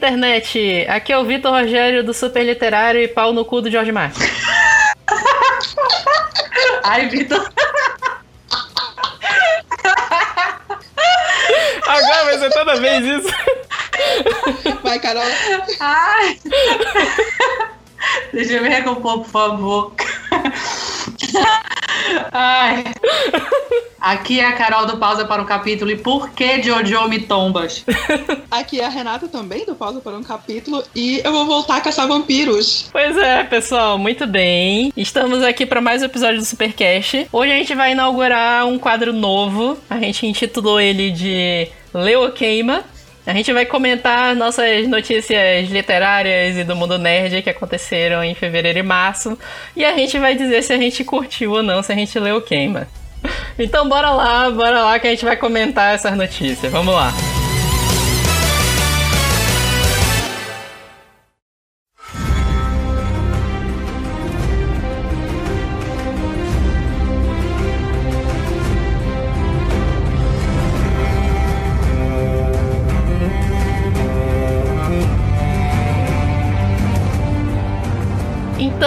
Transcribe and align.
internet! 0.00 0.86
Aqui 0.88 1.12
é 1.12 1.18
o 1.18 1.26
Vitor 1.26 1.52
Rogério 1.52 2.02
do 2.02 2.14
Super 2.14 2.42
Literário 2.42 3.02
e 3.02 3.08
pau 3.08 3.34
no 3.34 3.44
cu 3.44 3.60
do 3.60 3.70
George 3.70 3.92
Martin. 3.92 4.20
Ai, 6.82 7.06
Vitor. 7.10 7.52
Agora 11.86 12.24
vai 12.24 12.38
ser 12.38 12.50
toda 12.50 12.80
vez 12.80 13.04
isso. 13.04 13.28
Vai, 14.82 14.98
Carol. 14.98 15.22
Ai. 15.80 16.40
Deixa 18.32 18.54
eu 18.54 18.62
me 18.62 18.70
recompor, 18.70 19.18
por 19.18 19.28
favor. 19.28 19.92
Ai. 22.32 22.84
Aqui 24.00 24.40
é 24.40 24.46
a 24.46 24.52
Carol 24.52 24.86
do 24.86 24.96
Pausa 24.96 25.26
para 25.26 25.42
um 25.42 25.44
Capítulo 25.44 25.90
e 25.90 25.96
por 25.96 26.30
que 26.30 26.62
Jojo 26.62 27.06
me 27.06 27.20
tombas? 27.20 27.84
Aqui 28.50 28.80
é 28.80 28.86
a 28.86 28.88
Renata 28.88 29.28
também, 29.28 29.66
do 29.66 29.74
Pausa 29.74 30.00
para 30.00 30.16
um 30.16 30.22
Capítulo, 30.22 30.82
e 30.94 31.20
eu 31.22 31.30
vou 31.30 31.44
voltar 31.44 31.76
a 31.76 31.80
caçar 31.82 32.08
vampiros. 32.08 32.88
Pois 32.90 33.16
é, 33.18 33.44
pessoal, 33.44 33.98
muito 33.98 34.26
bem. 34.26 34.90
Estamos 34.96 35.42
aqui 35.42 35.66
para 35.66 35.82
mais 35.82 36.00
um 36.00 36.06
episódio 36.06 36.38
do 36.38 36.44
Supercast. 36.46 37.28
Hoje 37.30 37.52
a 37.52 37.56
gente 37.56 37.74
vai 37.74 37.92
inaugurar 37.92 38.66
um 38.66 38.78
quadro 38.78 39.12
novo. 39.12 39.76
A 39.90 39.98
gente 39.98 40.26
intitulou 40.26 40.80
ele 40.80 41.10
de 41.10 41.68
Leo 41.92 42.32
Queima. 42.32 42.84
A 43.30 43.32
gente 43.32 43.52
vai 43.52 43.64
comentar 43.64 44.34
nossas 44.34 44.88
notícias 44.88 45.70
literárias 45.70 46.56
e 46.56 46.64
do 46.64 46.74
mundo 46.74 46.98
nerd 46.98 47.42
que 47.42 47.48
aconteceram 47.48 48.24
em 48.24 48.34
fevereiro 48.34 48.80
e 48.80 48.82
março. 48.82 49.38
E 49.76 49.84
a 49.84 49.94
gente 49.94 50.18
vai 50.18 50.34
dizer 50.34 50.62
se 50.62 50.72
a 50.72 50.76
gente 50.76 51.04
curtiu 51.04 51.52
ou 51.52 51.62
não, 51.62 51.80
se 51.80 51.92
a 51.92 51.94
gente 51.94 52.18
leu 52.18 52.42
queima. 52.42 52.88
Então 53.56 53.88
bora 53.88 54.10
lá, 54.10 54.50
bora 54.50 54.82
lá 54.82 54.98
que 54.98 55.06
a 55.06 55.10
gente 55.10 55.24
vai 55.24 55.36
comentar 55.36 55.94
essas 55.94 56.16
notícias. 56.16 56.72
Vamos 56.72 56.92
lá. 56.92 57.12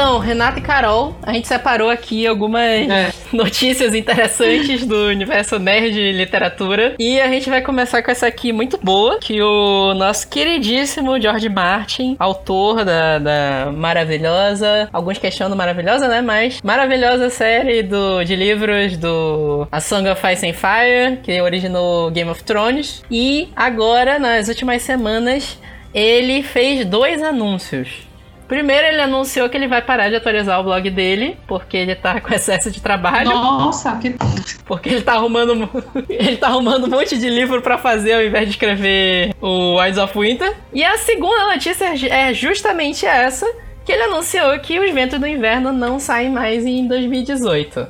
Então, 0.03 0.19
Renata 0.19 0.59
e 0.59 0.61
Carol, 0.61 1.15
a 1.23 1.31
gente 1.31 1.47
separou 1.47 1.89
aqui 1.89 2.27
algumas 2.27 2.61
É. 2.61 3.13
notícias 3.31 3.95
interessantes 3.95 4.85
do 4.85 5.05
universo 5.05 5.57
nerd 5.57 5.97
e 5.97 6.11
literatura. 6.11 6.93
E 6.99 7.21
a 7.21 7.29
gente 7.29 7.49
vai 7.49 7.61
começar 7.61 8.03
com 8.03 8.11
essa 8.11 8.27
aqui 8.27 8.51
muito 8.51 8.77
boa, 8.83 9.17
que 9.17 9.41
o 9.41 9.93
nosso 9.93 10.27
queridíssimo 10.27 11.21
George 11.21 11.47
Martin, 11.47 12.17
autor 12.19 12.83
da, 12.83 13.17
da 13.17 13.71
maravilhosa, 13.73 14.89
alguns 14.91 15.17
questionam 15.17 15.55
maravilhosa, 15.55 16.09
né? 16.09 16.21
Mas 16.21 16.61
maravilhosa 16.61 17.29
série 17.29 17.81
do, 17.81 18.25
de 18.25 18.35
livros 18.35 18.97
do 18.97 19.65
A 19.71 19.79
Song 19.79 20.09
of 20.09 20.21
Ice 20.33 20.45
and 20.45 20.53
Fire, 20.53 21.17
que 21.23 21.41
originou 21.41 22.11
Game 22.11 22.29
of 22.29 22.43
Thrones. 22.43 23.01
E 23.09 23.47
agora, 23.55 24.19
nas 24.19 24.49
últimas 24.49 24.81
semanas, 24.81 25.57
ele 25.93 26.43
fez 26.43 26.85
dois 26.85 27.23
anúncios. 27.23 28.11
Primeiro, 28.53 28.85
ele 28.85 29.01
anunciou 29.01 29.49
que 29.49 29.57
ele 29.57 29.67
vai 29.67 29.81
parar 29.81 30.09
de 30.09 30.15
atualizar 30.15 30.59
o 30.59 30.63
blog 30.63 30.87
dele, 30.91 31.35
porque 31.47 31.75
ele 31.75 31.95
tá 31.95 32.21
com 32.21 32.31
excesso 32.35 32.69
de 32.69 32.79
trabalho. 32.79 33.31
Nossa, 33.31 33.95
que. 33.97 34.15
Porque 34.63 34.89
ele 34.89 35.01
tá 35.01 35.13
arrumando. 35.13 35.67
ele 36.07 36.37
tá 36.37 36.49
arrumando 36.49 36.85
um 36.85 36.89
monte 36.89 37.17
de 37.17 37.29
livro 37.31 37.63
pra 37.63 37.79
fazer 37.79 38.13
ao 38.13 38.21
invés 38.21 38.45
de 38.45 38.51
escrever 38.51 39.33
o 39.41 39.81
Eyes 39.83 39.97
of 39.97 40.15
Winter. 40.19 40.53
E 40.71 40.83
a 40.83 40.99
segunda 40.99 41.47
notícia 41.47 41.95
é 42.11 42.31
justamente 42.31 43.07
essa: 43.07 43.47
que 43.83 43.91
ele 43.91 44.03
anunciou 44.03 44.59
que 44.59 44.79
os 44.79 44.91
ventos 44.93 45.19
do 45.19 45.25
inverno 45.25 45.71
não 45.71 45.97
saem 45.97 46.29
mais 46.29 46.63
em 46.63 46.87
2018. 46.87 47.87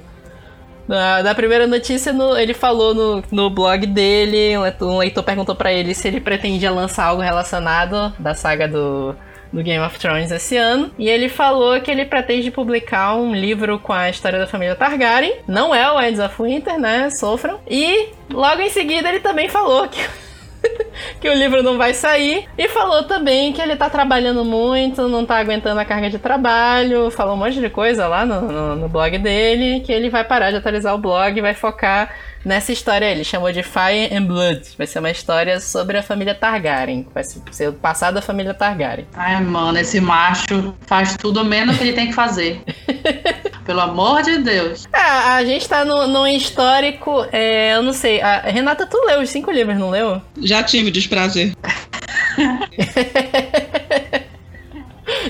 Da, 0.87 1.21
da 1.21 1.35
primeira 1.35 1.67
notícia, 1.67 2.13
no- 2.13 2.37
ele 2.37 2.53
falou 2.53 2.93
no, 2.93 3.23
no 3.31 3.49
blog 3.49 3.85
dele, 3.85 4.57
um 4.81 4.97
leitor, 4.97 5.23
perguntou 5.23 5.55
pra 5.55 5.73
ele 5.73 5.93
se 5.93 6.07
ele 6.07 6.21
pretendia 6.21 6.71
lançar 6.71 7.05
algo 7.05 7.21
relacionado 7.21 8.13
da 8.19 8.33
saga 8.33 8.67
do, 8.67 9.13
do 9.53 9.61
Game 9.63 9.85
of 9.85 9.97
Thrones 9.99 10.31
esse 10.31 10.57
ano. 10.57 10.91
E 10.97 11.07
ele 11.07 11.29
falou 11.29 11.79
que 11.79 11.91
ele 11.91 12.05
pretende 12.05 12.49
publicar 12.49 13.15
um 13.15 13.33
livro 13.33 13.79
com 13.79 13.93
a 13.93 14.09
história 14.09 14.39
da 14.39 14.47
família 14.47 14.75
Targaryen. 14.75 15.35
Não 15.47 15.73
é 15.73 15.89
o 15.89 15.99
Winds 15.99 16.19
of 16.19 16.41
Winter, 16.41 16.79
né? 16.79 17.09
Sofram. 17.11 17.59
E 17.69 18.09
logo 18.29 18.61
em 18.61 18.69
seguida 18.69 19.07
ele 19.07 19.19
também 19.19 19.47
falou 19.47 19.87
que 19.87 20.01
que 21.19 21.29
o 21.29 21.33
livro 21.33 21.63
não 21.63 21.77
vai 21.77 21.93
sair. 21.93 22.45
E 22.57 22.67
falou 22.67 23.03
também 23.03 23.53
que 23.53 23.61
ele 23.61 23.75
tá 23.75 23.89
trabalhando 23.89 24.43
muito, 24.43 25.07
não 25.07 25.25
tá 25.25 25.37
aguentando 25.37 25.79
a 25.79 25.85
carga 25.85 26.09
de 26.09 26.19
trabalho. 26.19 27.09
Falou 27.11 27.35
um 27.35 27.37
monte 27.37 27.59
de 27.59 27.69
coisa 27.69 28.07
lá 28.07 28.25
no, 28.25 28.41
no, 28.41 28.75
no 28.75 28.89
blog 28.89 29.17
dele. 29.17 29.81
Que 29.81 29.91
ele 29.91 30.09
vai 30.09 30.23
parar 30.23 30.51
de 30.51 30.57
atualizar 30.57 30.93
o 30.93 30.97
blog 30.97 31.37
e 31.37 31.41
vai 31.41 31.53
focar 31.53 32.13
nessa 32.43 32.71
história. 32.71 33.05
Ele 33.05 33.23
chamou 33.23 33.51
de 33.51 33.63
Fire 33.63 34.13
and 34.13 34.23
Blood. 34.23 34.61
Vai 34.77 34.87
ser 34.87 34.99
uma 34.99 35.11
história 35.11 35.59
sobre 35.59 35.97
a 35.97 36.03
família 36.03 36.35
Targaryen. 36.35 37.07
Vai 37.13 37.23
ser 37.23 37.69
o 37.69 37.73
passado 37.73 38.15
da 38.15 38.21
família 38.21 38.53
Targaryen. 38.53 39.07
Ai, 39.13 39.41
mano, 39.41 39.77
esse 39.77 39.99
macho 39.99 40.73
faz 40.85 41.15
tudo 41.17 41.43
menos 41.43 41.77
que 41.77 41.83
ele 41.83 41.93
tem 41.93 42.07
que 42.07 42.13
fazer. 42.13 42.61
Pelo 43.65 43.79
amor 43.79 44.21
de 44.23 44.37
Deus. 44.39 44.87
É, 44.93 44.99
a 44.99 45.43
gente 45.45 45.67
tá 45.67 45.85
no, 45.85 46.07
num 46.07 46.27
histórico. 46.27 47.25
é, 47.31 47.75
eu 47.75 47.81
não 47.81 47.93
sei. 47.93 48.21
A, 48.21 48.41
Renata, 48.41 48.85
tu 48.85 48.97
leu 49.05 49.21
os 49.21 49.29
cinco 49.29 49.51
livros, 49.51 49.77
não 49.77 49.89
leu? 49.89 50.21
Já 50.41 50.61
tive 50.63 50.91
desprazer. 50.91 51.53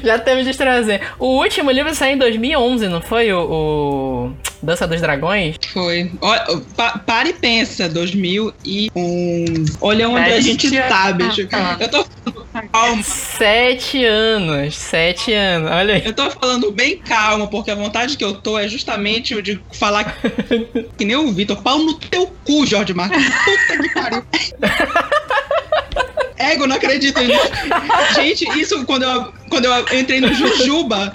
Já 0.04 0.20
teve 0.20 0.44
de 0.44 0.56
trazer. 0.58 1.02
O 1.20 1.40
último 1.40 1.72
livro 1.72 1.94
saiu 1.94 2.16
em 2.16 2.18
2011, 2.18 2.88
não 2.88 3.02
foi? 3.02 3.32
O, 3.34 3.42
o 3.42 4.34
Dança 4.64 4.88
dos 4.88 5.02
Dragões? 5.02 5.58
Foi. 5.74 6.10
Olha, 6.22 6.46
pa, 6.76 6.98
para 7.00 7.28
e 7.30 7.34
pensa, 7.34 7.90
2001. 7.90 8.90
Olha 9.82 10.08
onde 10.08 10.30
É, 10.30 10.36
a 10.38 10.40
gente 10.40 10.70
gente, 10.70 10.88
tá, 10.88 11.12
bicho. 11.12 11.48
ah. 11.52 11.76
Eu 11.80 11.90
tô 11.90 12.06
calma. 12.72 13.04
Sete 13.04 14.06
anos. 14.06 14.76
Sete 14.76 15.34
anos. 15.34 15.70
Olha 15.70 15.96
aí. 15.96 16.06
Eu 16.06 16.14
tô 16.14 16.32
falando 16.32 16.72
bem 16.72 16.98
calma, 16.98 17.46
porque 17.48 17.72
a 17.72 17.76
vontade 17.76 18.16
que 18.16 18.24
eu 18.24 18.36
tô 18.36 18.58
é 18.58 18.68
justamente 18.70 19.40
de 19.42 19.60
falar 19.74 20.16
que 20.98 21.04
nem 21.04 21.16
o 21.18 21.32
Vitor. 21.34 21.62
Pau 21.62 21.80
no 21.80 21.96
teu 21.96 22.28
cu, 22.46 22.66
Jorge 22.66 22.94
Marcos. 22.94 23.22
Puta 23.22 23.82
que 23.84 23.90
pariu. 23.94 24.24
Ego, 26.40 26.68
não 26.68 26.76
acredito 26.76 27.20
nisso. 27.22 27.50
Gente, 28.16 28.60
isso 28.60 28.86
quando 28.86 29.04
eu, 29.04 29.34
quando 29.50 29.66
eu 29.66 30.00
entrei 30.00 30.20
no 30.20 30.34
Jujuba, 30.34 31.14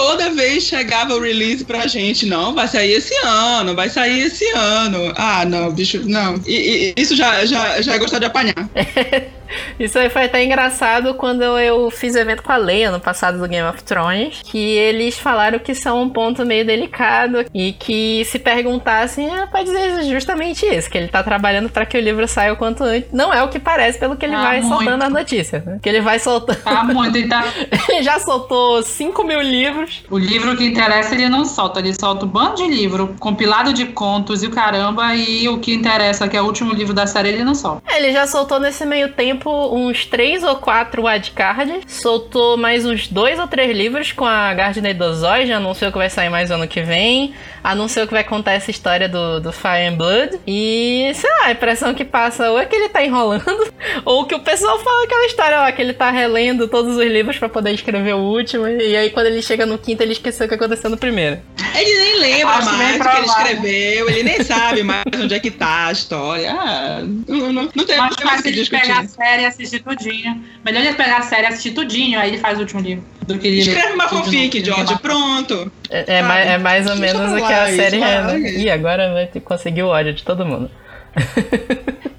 toda 0.00 0.30
vez 0.30 0.64
chegava 0.64 1.14
o 1.14 1.20
release 1.20 1.62
pra 1.64 1.86
gente. 1.86 2.24
Não, 2.24 2.54
vai 2.54 2.66
sair 2.66 2.92
esse 2.92 3.14
ano, 3.22 3.74
vai 3.74 3.90
sair 3.90 4.22
esse 4.22 4.46
ano. 4.52 5.12
Ah, 5.14 5.44
não, 5.44 5.70
bicho, 5.70 6.00
não. 6.06 6.40
E, 6.46 6.94
e- 6.96 7.00
isso 7.00 7.14
já, 7.14 7.44
já, 7.44 7.82
já 7.82 7.94
é 7.94 7.98
gostar 7.98 8.18
de 8.18 8.24
apanhar. 8.24 8.54
Isso 9.78 9.98
aí 9.98 10.08
foi 10.10 10.24
até 10.24 10.42
engraçado 10.44 11.14
quando 11.14 11.42
eu 11.42 11.90
fiz 11.90 12.14
evento 12.14 12.42
com 12.42 12.52
a 12.52 12.56
Leia 12.56 12.90
no 12.90 13.00
passado 13.00 13.38
do 13.38 13.48
Game 13.48 13.66
of 13.68 13.82
Thrones. 13.82 14.40
Que 14.44 14.58
eles 14.58 15.18
falaram 15.18 15.58
que 15.58 15.74
são 15.74 16.02
um 16.02 16.08
ponto 16.08 16.44
meio 16.44 16.64
delicado. 16.64 17.44
E 17.54 17.72
que 17.72 18.24
se 18.26 18.38
perguntassem, 18.38 19.28
é, 19.34 19.46
pode 19.46 19.64
dizer 19.64 20.04
justamente 20.04 20.66
isso: 20.66 20.88
que 20.90 20.98
ele 20.98 21.08
tá 21.08 21.22
trabalhando 21.22 21.68
pra 21.68 21.86
que 21.86 21.96
o 21.96 22.00
livro 22.00 22.26
saia 22.28 22.52
o 22.52 22.56
quanto 22.56 22.82
antes. 22.84 23.10
Não 23.12 23.32
é 23.32 23.42
o 23.42 23.48
que 23.48 23.58
parece, 23.58 23.98
pelo 23.98 24.16
que 24.16 24.24
ele 24.26 24.34
Ah, 24.34 24.42
vai 24.42 24.60
muito. 24.60 24.74
soltando 24.76 25.02
a 25.02 25.10
notícia. 25.10 25.62
Né? 25.64 25.78
Que 25.82 25.88
ele 25.88 26.00
vai 26.00 26.18
soltando. 26.18 26.60
Tá 26.62 26.84
muito. 26.84 27.16
Ele 27.16 27.28
tá... 27.28 27.44
ele 27.88 28.02
já 28.02 28.18
soltou 28.18 28.82
5 28.82 29.24
mil 29.24 29.40
livros. 29.40 30.02
O 30.10 30.18
livro 30.18 30.56
que 30.56 30.64
interessa 30.64 31.14
ele 31.14 31.28
não 31.28 31.44
solta. 31.44 31.80
Ele 31.80 31.94
solta 31.98 32.24
um 32.26 32.28
bando 32.28 32.56
de 32.56 32.66
livro, 32.66 33.14
compilado 33.18 33.72
de 33.72 33.86
contos 33.86 34.42
e 34.42 34.46
o 34.46 34.50
caramba. 34.50 35.14
E 35.14 35.48
o 35.48 35.58
que 35.58 35.72
interessa, 35.74 36.28
que 36.28 36.36
é 36.36 36.42
o 36.42 36.44
último 36.44 36.72
livro 36.74 36.92
da 36.92 37.06
série, 37.06 37.28
ele 37.30 37.44
não 37.44 37.54
solta. 37.54 37.82
É, 37.86 37.96
Ele 38.00 38.12
já 38.12 38.26
soltou 38.26 38.58
nesse 38.60 38.84
meio 38.84 39.12
tempo 39.12 39.39
uns 39.48 40.04
três 40.06 40.42
ou 40.42 40.56
quatro 40.56 41.04
wildcards. 41.06 41.84
Soltou 41.86 42.56
mais 42.56 42.84
uns 42.84 43.08
dois 43.08 43.38
ou 43.38 43.46
três 43.46 43.76
livros 43.76 44.12
com 44.12 44.24
a 44.24 44.52
Gardner 44.52 44.96
Dozoy. 44.96 45.46
Já 45.46 45.56
anunciou 45.56 45.90
que 45.90 45.98
vai 45.98 46.10
sair 46.10 46.28
mais 46.28 46.50
ano 46.50 46.66
que 46.66 46.82
vem. 46.82 47.34
Anunciou 47.62 48.06
que 48.06 48.12
vai 48.12 48.24
contar 48.24 48.52
essa 48.52 48.70
história 48.70 49.08
do, 49.08 49.40
do 49.40 49.52
Fire 49.52 49.86
and 49.86 49.94
Blood. 49.94 50.40
E, 50.46 51.10
sei 51.14 51.30
lá, 51.38 51.46
a 51.46 51.52
impressão 51.52 51.94
que 51.94 52.04
passa 52.04 52.50
ou 52.50 52.58
é 52.58 52.64
que 52.64 52.74
ele 52.74 52.88
tá 52.88 53.04
enrolando, 53.04 53.72
ou 54.04 54.24
que 54.24 54.34
o 54.34 54.40
pessoal 54.40 54.78
fala 54.78 55.04
aquela 55.04 55.26
história 55.26 55.58
lá, 55.58 55.72
que 55.72 55.82
ele 55.82 55.92
tá 55.92 56.10
relendo 56.10 56.68
todos 56.68 56.96
os 56.96 57.06
livros 57.06 57.38
pra 57.38 57.48
poder 57.48 57.72
escrever 57.72 58.14
o 58.14 58.18
último. 58.18 58.66
E 58.66 58.96
aí, 58.96 59.10
quando 59.10 59.26
ele 59.26 59.42
chega 59.42 59.66
no 59.66 59.78
quinto, 59.78 60.02
ele 60.02 60.12
esqueceu 60.12 60.46
o 60.46 60.48
que 60.48 60.54
aconteceu 60.54 60.90
no 60.90 60.96
primeiro. 60.96 61.40
Ele 61.74 61.98
nem 61.98 62.20
lembra 62.20 62.54
Acho 62.54 62.72
mais 62.76 62.96
o 62.96 63.02
que 63.02 63.16
ele 63.16 63.26
escreveu, 63.26 64.10
ele 64.10 64.22
nem 64.22 64.42
sabe 64.42 64.82
mais 64.82 65.04
onde 65.14 65.34
é 65.34 65.38
que 65.38 65.50
tá 65.50 65.86
a 65.86 65.92
história. 65.92 66.50
Ah, 66.52 67.00
não, 67.28 67.52
não, 67.52 67.68
não 67.74 67.84
tem 67.84 67.96
mais 67.96 68.42
que 68.42 68.50
discutir. 68.50 68.82
pegar 68.82 69.00
a 69.00 69.04
série 69.30 69.42
e 69.42 69.46
assistir 69.46 69.80
tudinho. 69.82 70.42
Melhor 70.64 70.80
ele 70.82 70.94
pegar 70.94 71.18
a 71.18 71.22
série 71.22 71.42
e 71.42 71.46
assistir 71.46 71.70
tudinho, 71.72 72.18
aí 72.18 72.30
ele 72.30 72.38
faz 72.38 72.58
o 72.58 72.62
último 72.62 72.80
livro. 72.80 73.04
Do 73.26 73.38
que 73.38 73.46
ele 73.46 73.60
Escreve 73.60 73.92
uma 73.92 74.08
fanfic, 74.08 74.64
George, 74.64 74.98
pronto. 74.98 75.70
É, 75.88 76.18
é 76.18 76.22
mais, 76.22 76.48
é 76.48 76.58
mais 76.58 76.90
ou 76.90 76.96
Deixa 76.96 77.18
menos 77.18 77.32
o 77.32 77.46
que 77.46 77.52
a 77.52 77.68
isso, 77.68 77.76
série 77.76 78.02
é. 78.02 78.22
né? 78.22 78.38
Ih, 78.38 78.70
agora 78.70 79.12
vai 79.12 79.26
ter 79.26 79.40
que 79.40 79.46
conseguir 79.46 79.82
o 79.82 79.88
ódio 79.88 80.12
de 80.12 80.24
todo 80.24 80.44
mundo. 80.44 80.70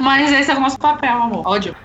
Mas 0.00 0.32
esse 0.32 0.50
é 0.50 0.54
o 0.54 0.60
nosso 0.60 0.78
papel, 0.78 1.12
amor. 1.12 1.46
Ódio. 1.46 1.76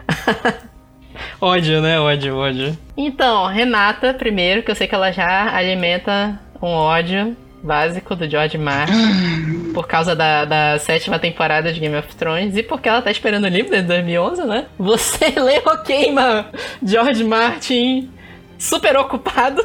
ódio, 1.42 1.82
né? 1.82 2.00
Ódio, 2.00 2.38
ódio. 2.38 2.78
Então, 2.96 3.48
Renata, 3.48 4.14
primeiro, 4.14 4.64
que 4.64 4.72
eu 4.72 4.76
sei 4.76 4.88
que 4.88 4.96
ela 4.96 5.12
já 5.12 5.54
alimenta 5.56 6.40
um 6.62 6.68
ódio 6.68 7.36
básico 7.62 8.16
do 8.16 8.30
George 8.30 8.58
Martin 8.58 9.72
por 9.74 9.88
causa 9.88 10.16
da, 10.16 10.46
da 10.46 10.80
sétima 10.80 11.20
temporada 11.20 11.72
de 11.72 11.80
Game 11.80 11.96
of 11.96 12.16
Thrones 12.16 12.56
e 12.56 12.64
porque 12.64 12.90
ela 12.90 13.02
tá 13.02 13.12
esperando 13.12 13.46
o 13.46 13.48
livro 13.48 13.72
desde 13.72 13.88
2011, 13.88 14.46
né? 14.46 14.66
Você 14.78 15.30
lê 15.40 15.62
ou 15.66 15.78
queima 15.80 16.48
George 16.84 17.24
Martin 17.24 18.10
super 18.58 18.98
ocupado 18.98 19.64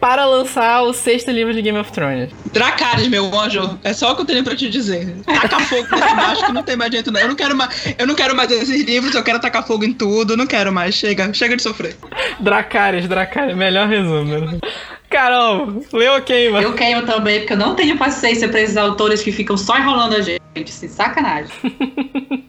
para 0.00 0.24
lançar 0.26 0.82
o 0.82 0.92
sexto 0.92 1.30
livro 1.30 1.52
de 1.52 1.60
Game 1.60 1.78
of 1.78 1.90
Thrones. 1.90 2.30
Dracarys, 2.52 3.08
meu 3.08 3.36
anjo, 3.38 3.78
é 3.82 3.92
só 3.92 4.12
o 4.12 4.14
que 4.16 4.22
eu 4.22 4.26
tenho 4.26 4.44
pra 4.44 4.54
te 4.54 4.68
dizer. 4.70 5.16
Taca 5.24 5.60
fogo 5.60 5.88
macho 6.16 6.46
que 6.46 6.52
não 6.52 6.62
tem 6.62 6.76
mais 6.76 6.92
jeito 6.92 7.10
não. 7.10 7.20
Eu 7.20 7.28
não 7.28 7.34
quero 7.34 7.56
mais, 7.56 7.94
eu 7.98 8.06
não 8.06 8.14
quero 8.14 8.34
mais 8.36 8.50
esses 8.50 8.84
livros, 8.84 9.14
eu 9.14 9.22
quero 9.22 9.40
tacar 9.40 9.66
fogo 9.66 9.84
em 9.84 9.92
tudo, 9.92 10.36
não 10.36 10.46
quero 10.46 10.72
mais. 10.72 10.94
Chega, 10.94 11.32
chega 11.34 11.56
de 11.56 11.62
sofrer. 11.62 11.96
Dracarys, 12.40 13.08
Dracarys, 13.08 13.56
melhor 13.56 13.88
resumo. 13.88 14.60
Carol, 15.10 15.82
leu 15.92 16.14
ou 16.14 16.22
queima? 16.22 16.60
Eu 16.60 16.74
queimo 16.74 17.02
também, 17.06 17.40
porque 17.40 17.54
eu 17.54 17.58
não 17.58 17.74
tenho 17.74 17.96
paciência 17.96 18.48
pra 18.48 18.60
esses 18.60 18.76
autores 18.76 19.22
que 19.22 19.32
ficam 19.32 19.56
só 19.56 19.76
enrolando 19.78 20.14
a 20.14 20.20
gente. 20.20 20.40
Sem 20.66 20.88
sacanagem. 20.88 21.52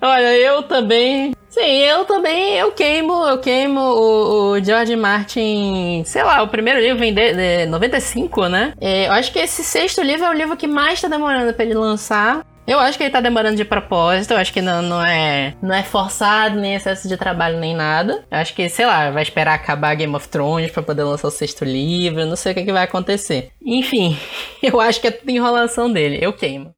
Olha, 0.00 0.36
eu 0.36 0.62
também. 0.64 1.34
Sim, 1.48 1.60
eu 1.60 2.04
também. 2.04 2.54
Eu 2.56 2.72
queimo, 2.72 3.12
eu 3.26 3.38
queimo 3.38 3.80
o, 3.80 4.50
o 4.52 4.62
George 4.62 4.94
Martin. 4.96 6.02
Sei 6.04 6.22
lá, 6.22 6.42
o 6.42 6.48
primeiro 6.48 6.78
livro 6.78 6.98
vem 6.98 7.14
de, 7.14 7.32
de 7.32 7.66
95, 7.66 8.48
né? 8.48 8.74
É, 8.80 9.06
eu 9.06 9.12
acho 9.12 9.32
que 9.32 9.38
esse 9.38 9.64
sexto 9.64 10.02
livro 10.02 10.26
é 10.26 10.30
o 10.30 10.34
livro 10.34 10.56
que 10.56 10.66
mais 10.66 11.00
tá 11.00 11.08
demorando 11.08 11.54
pra 11.54 11.64
ele 11.64 11.74
lançar. 11.74 12.44
Eu 12.66 12.80
acho 12.80 12.96
que 12.96 13.04
ele 13.04 13.10
tá 13.10 13.20
demorando 13.20 13.56
de 13.56 13.64
propósito, 13.64 14.30
eu 14.30 14.38
acho 14.38 14.50
que 14.50 14.62
não, 14.62 14.80
não, 14.80 15.04
é, 15.04 15.54
não 15.60 15.74
é 15.74 15.82
forçado, 15.82 16.58
nem 16.58 16.74
excesso 16.74 17.06
de 17.06 17.14
trabalho, 17.14 17.60
nem 17.60 17.74
nada. 17.74 18.24
Eu 18.30 18.38
acho 18.38 18.54
que, 18.54 18.66
sei 18.70 18.86
lá, 18.86 19.10
vai 19.10 19.22
esperar 19.22 19.52
acabar 19.52 19.94
Game 19.94 20.14
of 20.16 20.26
Thrones 20.28 20.70
pra 20.70 20.82
poder 20.82 21.04
lançar 21.04 21.28
o 21.28 21.30
sexto 21.30 21.62
livro, 21.62 22.24
não 22.24 22.36
sei 22.36 22.52
o 22.52 22.54
que, 22.54 22.64
que 22.64 22.72
vai 22.72 22.84
acontecer. 22.84 23.50
Enfim, 23.62 24.18
eu 24.62 24.80
acho 24.80 24.98
que 24.98 25.08
é 25.08 25.10
tudo 25.10 25.30
enrolação 25.30 25.92
dele, 25.92 26.18
eu 26.22 26.32
queimo. 26.32 26.74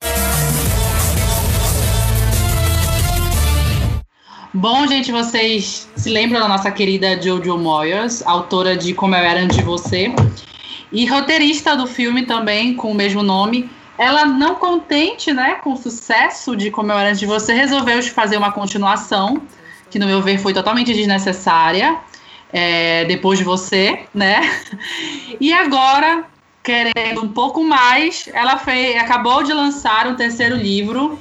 Bom, 4.53 4.89
gente, 4.89 5.13
vocês 5.13 5.89
se 5.95 6.11
lembram 6.11 6.41
da 6.41 6.49
nossa 6.49 6.71
querida 6.73 7.23
Jojo 7.23 7.57
Moyes, 7.57 8.27
autora 8.27 8.77
de 8.77 8.93
Como 8.93 9.15
Eu 9.15 9.21
Era 9.21 9.41
Antes 9.41 9.59
de 9.59 9.63
Você, 9.63 10.13
e 10.91 11.07
roteirista 11.07 11.77
do 11.77 11.87
filme 11.87 12.27
também, 12.27 12.75
com 12.75 12.91
o 12.91 12.95
mesmo 12.95 13.23
nome. 13.23 13.71
Ela, 13.99 14.27
não 14.27 14.57
contente 14.57 15.33
né, 15.33 15.55
com 15.57 15.73
o 15.73 15.77
sucesso 15.77 16.57
de 16.57 16.73
Antes 16.79 17.19
de 17.19 17.27
Você, 17.27 17.53
resolveu 17.53 18.03
fazer 18.03 18.37
uma 18.37 18.53
continuação, 18.53 19.43
que 19.91 19.99
no 19.99 20.07
meu 20.07 20.21
ver 20.21 20.39
foi 20.39 20.53
totalmente 20.53 20.93
desnecessária, 20.93 21.99
é, 22.53 23.05
depois 23.07 23.39
de 23.39 23.45
você, 23.45 24.07
né? 24.15 24.41
E 25.41 25.53
agora 25.53 26.25
querendo 26.67 27.23
um 27.23 27.29
pouco 27.29 27.63
mais, 27.63 28.29
ela 28.35 28.59
fez, 28.59 28.97
acabou 28.97 29.45
de 29.45 29.53
lançar 29.53 30.09
um 30.09 30.17
terceiro 30.17 30.57
livro, 30.57 31.17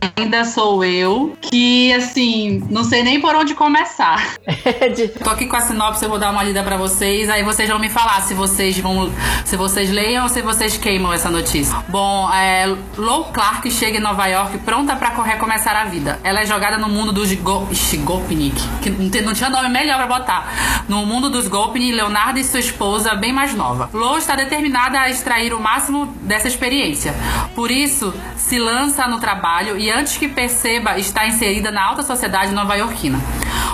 Ainda 0.00 0.44
Sou 0.44 0.84
Eu, 0.84 1.36
que 1.40 1.92
assim, 1.92 2.62
não 2.70 2.84
sei 2.84 3.02
nem 3.02 3.20
por 3.20 3.34
onde 3.34 3.54
começar. 3.54 4.34
Tô 5.22 5.30
aqui 5.30 5.46
com 5.46 5.56
a 5.56 5.60
sinopse, 5.60 6.04
eu 6.04 6.08
vou 6.08 6.18
dar 6.18 6.30
uma 6.30 6.42
lida 6.42 6.62
para 6.62 6.76
vocês, 6.76 7.28
aí 7.30 7.42
vocês 7.42 7.68
vão 7.68 7.78
me 7.78 7.88
falar 7.88 8.20
se 8.22 8.34
vocês 8.34 8.78
vão, 8.78 9.10
se 9.44 9.56
vocês 9.56 9.90
leiam 9.90 10.24
ou 10.24 10.28
se 10.28 10.42
vocês 10.42 10.76
queimam 10.76 11.12
essa 11.12 11.30
notícia. 11.30 11.76
Bom, 11.88 12.30
é, 12.32 12.66
Lou 12.96 13.24
Clark 13.24 13.70
chega 13.70 13.98
em 13.98 14.00
Nova 14.00 14.26
York 14.26 14.58
pronta 14.58 14.94
para 14.96 15.08
recomeçar 15.22 15.76
a 15.76 15.84
vida. 15.84 16.20
Ela 16.22 16.40
é 16.40 16.46
jogada 16.46 16.76
no 16.78 16.88
mundo 16.88 17.12
dos 17.12 17.32
Go 17.34 17.66
Gopnik, 18.04 18.62
que 18.82 18.90
não, 18.90 19.26
não 19.26 19.34
tinha 19.34 19.50
nome 19.50 19.68
melhor 19.68 19.96
para 19.96 20.06
botar. 20.06 20.84
No 20.88 21.04
mundo 21.06 21.30
dos 21.30 21.48
Gopnik, 21.48 21.92
Leonardo 21.92 22.38
e 22.38 22.44
sua 22.44 22.60
esposa, 22.60 23.14
bem 23.14 23.32
mais 23.32 23.54
nova. 23.54 23.88
Lou 23.92 24.18
está 24.18 24.36
determinada 24.36 25.00
a 25.00 25.10
extrair 25.10 25.52
o 25.52 25.60
máximo 25.60 26.06
dessa 26.22 26.48
experiência. 26.48 27.14
Por 27.54 27.70
isso, 27.70 28.14
se 28.36 28.58
lança 28.58 29.06
no 29.08 29.18
trabalho 29.18 29.78
e 29.78 29.85
antes 29.90 30.16
que 30.16 30.28
perceba, 30.28 30.98
está 30.98 31.26
inserida 31.26 31.70
na 31.70 31.84
alta 31.84 32.02
sociedade 32.02 32.52
nova-iorquina, 32.52 33.20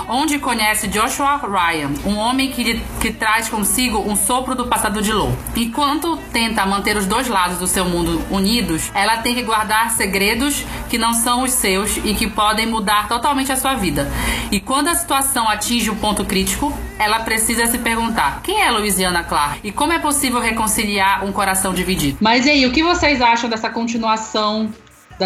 onde 0.07 0.39
conhece 0.39 0.87
Joshua 0.87 1.37
Ryan, 1.37 1.91
um 2.05 2.17
homem 2.17 2.51
que, 2.51 2.81
que 2.99 3.11
traz 3.11 3.49
consigo 3.49 3.99
um 3.99 4.15
sopro 4.15 4.55
do 4.55 4.67
passado 4.67 5.01
de 5.01 5.11
Lou. 5.11 5.35
Enquanto 5.55 6.17
tenta 6.31 6.65
manter 6.65 6.97
os 6.97 7.05
dois 7.05 7.27
lados 7.27 7.57
do 7.57 7.67
seu 7.67 7.85
mundo 7.85 8.21
unidos, 8.29 8.91
ela 8.93 9.17
tem 9.17 9.35
que 9.35 9.43
guardar 9.43 9.91
segredos 9.91 10.65
que 10.89 10.97
não 10.97 11.13
são 11.13 11.43
os 11.43 11.51
seus 11.51 11.97
e 11.97 12.13
que 12.13 12.27
podem 12.27 12.65
mudar 12.65 13.07
totalmente 13.07 13.51
a 13.51 13.55
sua 13.55 13.73
vida. 13.75 14.09
E 14.51 14.59
quando 14.59 14.89
a 14.89 14.95
situação 14.95 15.47
atinge 15.49 15.89
o 15.89 15.93
um 15.93 15.97
ponto 15.97 16.25
crítico, 16.25 16.73
ela 16.99 17.19
precisa 17.19 17.67
se 17.67 17.77
perguntar: 17.77 18.41
quem 18.43 18.61
é 18.61 18.69
Louisiana 18.69 19.23
Clark? 19.23 19.59
E 19.63 19.71
como 19.71 19.93
é 19.93 19.99
possível 19.99 20.39
reconciliar 20.39 21.25
um 21.25 21.31
coração 21.31 21.73
dividido? 21.73 22.17
Mas 22.21 22.45
e 22.45 22.51
aí, 22.51 22.65
o 22.65 22.71
que 22.71 22.83
vocês 22.83 23.21
acham 23.21 23.49
dessa 23.49 23.69
continuação 23.69 24.71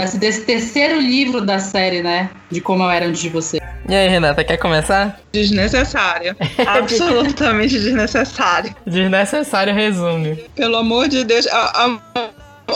desse, 0.01 0.17
desse, 0.17 0.41
terceiro 0.45 0.99
livro 0.99 1.41
da 1.41 1.59
série, 1.59 2.01
né? 2.01 2.29
De 2.49 2.61
como 2.61 2.83
eu 2.83 2.89
era 2.89 3.05
antes 3.05 3.21
de 3.21 3.29
você. 3.29 3.59
E 3.87 3.95
aí, 3.95 4.09
Renata, 4.09 4.43
quer 4.43 4.57
começar? 4.57 5.19
Desnecessária. 5.31 6.35
Absolutamente 6.65 7.79
desnecessária. 7.79 8.75
Desnecessário 8.85 9.73
resume. 9.73 10.35
Pelo 10.55 10.77
amor 10.77 11.07
de 11.07 11.23
Deus, 11.23 11.47
a, 11.47 11.99
a, 12.15 12.29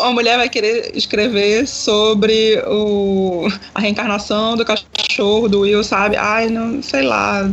a, 0.08 0.12
mulher 0.12 0.38
vai 0.38 0.48
querer 0.48 0.92
escrever 0.96 1.68
sobre 1.68 2.64
o, 2.66 3.48
a 3.76 3.82
reencarnação 3.82 4.56
do 4.56 4.66
cachorro 4.66 5.50
do 5.50 5.62
Will, 5.62 5.84
sabe? 5.84 6.16
Ai, 6.16 6.48
não, 6.48 6.82
sei 6.82 7.02
lá. 7.02 7.50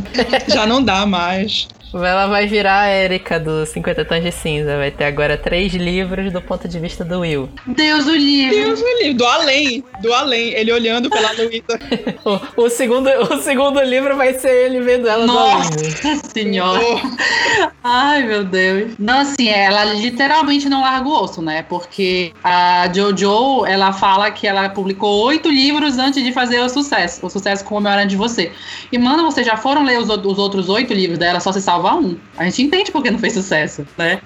Já 0.47 0.65
não 0.65 0.81
dá 0.81 1.05
mais. 1.05 1.67
Ela 1.93 2.27
vai 2.27 2.45
virar 2.45 2.81
a 2.81 2.91
Erika 2.91 3.39
do 3.39 3.65
50 3.65 4.05
Tons 4.05 4.23
de 4.23 4.31
Cinza. 4.31 4.77
Vai 4.77 4.91
ter 4.91 5.05
agora 5.05 5.35
três 5.37 5.73
livros 5.73 6.31
do 6.31 6.41
ponto 6.41 6.67
de 6.67 6.79
vista 6.79 7.03
do 7.03 7.21
Will. 7.21 7.49
Deus 7.65 8.05
o 8.05 8.15
livre. 8.15 8.63
Deus 8.63 8.79
o 8.79 8.97
livre. 8.99 9.13
Do 9.15 9.25
além. 9.25 9.83
Do 10.01 10.13
além. 10.13 10.53
Ele 10.53 10.71
olhando 10.71 11.09
pela 11.09 11.31
Luísa. 11.31 11.79
o, 12.57 12.63
o, 12.63 12.69
segundo, 12.69 13.09
o 13.09 13.41
segundo 13.41 13.81
livro 13.81 14.15
vai 14.15 14.33
ser 14.35 14.65
ele 14.65 14.81
vendo 14.81 15.07
ela 15.07 15.25
Nossa 15.25 15.71
do 15.71 15.79
além. 15.79 16.21
senhora. 16.31 16.79
Oh. 16.79 17.69
Ai, 17.83 18.23
meu 18.23 18.43
Deus. 18.43 18.91
Não, 18.99 19.21
assim, 19.21 19.49
ela 19.49 19.85
literalmente 19.85 20.69
não 20.69 20.81
larga 20.81 21.07
o 21.07 21.23
osso, 21.23 21.41
né? 21.41 21.63
Porque 21.63 22.33
a 22.43 22.87
Jojo, 22.93 23.65
ela 23.65 23.91
fala 23.93 24.29
que 24.29 24.45
ela 24.45 24.69
publicou 24.69 25.25
oito 25.25 25.49
livros 25.49 25.97
antes 25.97 26.23
de 26.23 26.31
fazer 26.31 26.59
o 26.59 26.69
sucesso. 26.69 27.25
O 27.25 27.29
sucesso 27.29 27.65
como 27.65 27.87
eu 27.87 27.91
era 27.91 28.05
de 28.05 28.15
você. 28.15 28.51
E, 28.91 28.97
mano, 28.97 29.23
vocês 29.23 29.45
já 29.45 29.57
foram 29.57 29.83
ler 29.83 29.99
os, 29.99 30.09
os 30.09 30.37
outros 30.37 30.69
oito 30.69 30.93
livros 30.93 31.17
dela? 31.17 31.39
Só 31.39 31.51
se 31.51 31.61
salva 31.61 31.78
salvar 31.79 31.97
um. 31.97 32.17
A 32.37 32.45
gente 32.45 32.63
entende 32.63 32.91
porque 32.91 33.09
não 33.09 33.19
fez 33.19 33.33
sucesso, 33.33 33.87
né? 33.97 34.21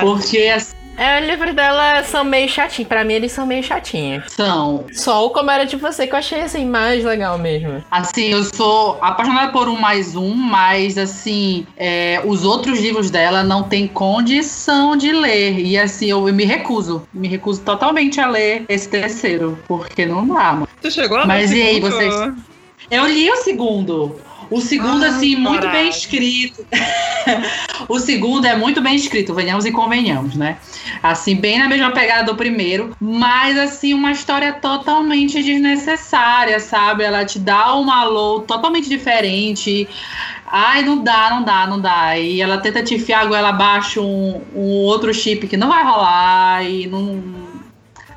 porque 0.00 0.38
assim, 0.54 0.74
é, 0.96 1.20
o 1.20 1.24
livro 1.24 1.54
dela 1.54 2.04
são 2.04 2.22
meio 2.22 2.48
chatinhos. 2.48 2.88
Pra 2.88 3.02
mim, 3.02 3.14
eles 3.14 3.32
são 3.32 3.46
meio 3.46 3.62
chatinhos. 3.62 4.24
São. 4.28 4.84
Só 4.92 5.26
o 5.26 5.30
Como 5.30 5.50
Era 5.50 5.64
de 5.64 5.76
Você, 5.76 6.06
que 6.06 6.12
eu 6.12 6.18
achei, 6.18 6.42
assim, 6.42 6.66
mais 6.66 7.02
legal 7.02 7.38
mesmo. 7.38 7.82
Assim, 7.90 8.26
eu 8.26 8.44
sou 8.44 8.98
apaixonada 9.00 9.50
por 9.52 9.68
um 9.68 9.80
mais 9.80 10.14
um, 10.14 10.34
mas, 10.34 10.98
assim, 10.98 11.66
é, 11.78 12.20
os 12.24 12.44
outros 12.44 12.78
livros 12.78 13.10
dela 13.10 13.42
não 13.42 13.62
tem 13.62 13.88
condição 13.88 14.94
de 14.94 15.12
ler. 15.12 15.58
E, 15.60 15.78
assim, 15.78 16.06
eu, 16.06 16.28
eu, 16.28 16.34
me 16.34 16.44
recuso. 16.44 17.08
Me 17.12 17.26
recuso 17.26 17.62
totalmente 17.62 18.20
a 18.20 18.28
ler 18.28 18.66
esse 18.68 18.88
terceiro, 18.88 19.58
porque 19.66 20.04
não 20.04 20.26
dá, 20.26 20.52
mano. 20.52 20.68
Você 20.80 20.90
chegou 20.90 21.16
lá 21.18 21.26
Mas 21.26 21.50
e 21.52 21.62
aí, 21.62 21.80
vocês... 21.80 22.14
Eu 22.90 23.06
li 23.06 23.30
o 23.30 23.36
segundo. 23.36 24.20
O 24.52 24.60
segundo, 24.60 25.02
ah, 25.02 25.08
assim, 25.08 25.34
muito 25.34 25.66
bem 25.70 25.88
escrito. 25.88 26.66
o 27.88 27.98
segundo 27.98 28.46
é 28.46 28.54
muito 28.54 28.82
bem 28.82 28.94
escrito, 28.94 29.32
venhamos 29.32 29.64
e 29.64 29.72
convenhamos, 29.72 30.34
né? 30.34 30.58
Assim, 31.02 31.34
bem 31.34 31.58
na 31.58 31.68
mesma 31.68 31.90
pegada 31.90 32.24
do 32.24 32.36
primeiro, 32.36 32.94
mas, 33.00 33.56
assim, 33.56 33.94
uma 33.94 34.12
história 34.12 34.52
totalmente 34.52 35.42
desnecessária, 35.42 36.60
sabe? 36.60 37.02
Ela 37.02 37.24
te 37.24 37.38
dá 37.38 37.74
uma 37.74 38.04
low 38.04 38.42
totalmente 38.42 38.90
diferente. 38.90 39.88
Ai, 40.46 40.82
não 40.82 41.02
dá, 41.02 41.30
não 41.30 41.42
dá, 41.42 41.66
não 41.66 41.80
dá. 41.80 42.18
E 42.18 42.42
ela 42.42 42.58
tenta 42.58 42.82
te 42.82 42.94
enfiar 42.94 43.22
a 43.22 43.24
goela 43.24 43.48
abaixo 43.48 44.02
um, 44.02 44.42
um 44.54 44.68
outro 44.82 45.14
chip 45.14 45.48
que 45.48 45.56
não 45.56 45.68
vai 45.68 45.82
rolar 45.82 46.62
e 46.68 46.86
não 46.86 47.41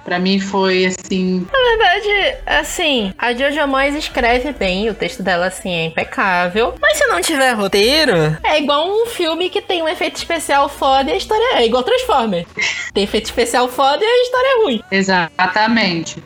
Pra 0.06 0.20
mim 0.20 0.40
foi 0.40 0.86
assim. 0.86 1.48
Na 1.52 1.60
verdade, 1.60 2.38
assim, 2.46 3.12
a 3.18 3.34
Jojo 3.34 3.68
Moyes 3.68 3.96
escreve 3.96 4.54
bem, 4.54 4.88
o 4.88 4.94
texto 4.94 5.24
dela 5.24 5.48
assim 5.48 5.74
é 5.74 5.86
impecável. 5.88 6.76
Mas 6.80 6.98
se 6.98 7.08
não 7.08 7.20
tiver 7.22 7.52
roteiro, 7.54 8.38
é 8.44 8.60
igual 8.60 8.88
um 8.88 9.08
filme 9.08 9.50
que 9.50 9.64
tem 9.64 9.82
um 9.82 9.88
efeito 9.88 10.18
especial 10.18 10.70
foda 10.70 11.10
e 11.10 11.14
a 11.14 11.18
história 11.18 11.58
é 11.58 11.66
igual 11.66 11.82
Transformer. 11.82 12.46
tem 12.94 13.04
efeito 13.04 13.26
especial 13.26 13.68
foda 13.68 14.00
e 14.04 14.08
a 14.08 14.22
história 14.24 14.48
é 14.48 14.64
ruim. 14.64 14.84
Exatamente. 14.92 16.24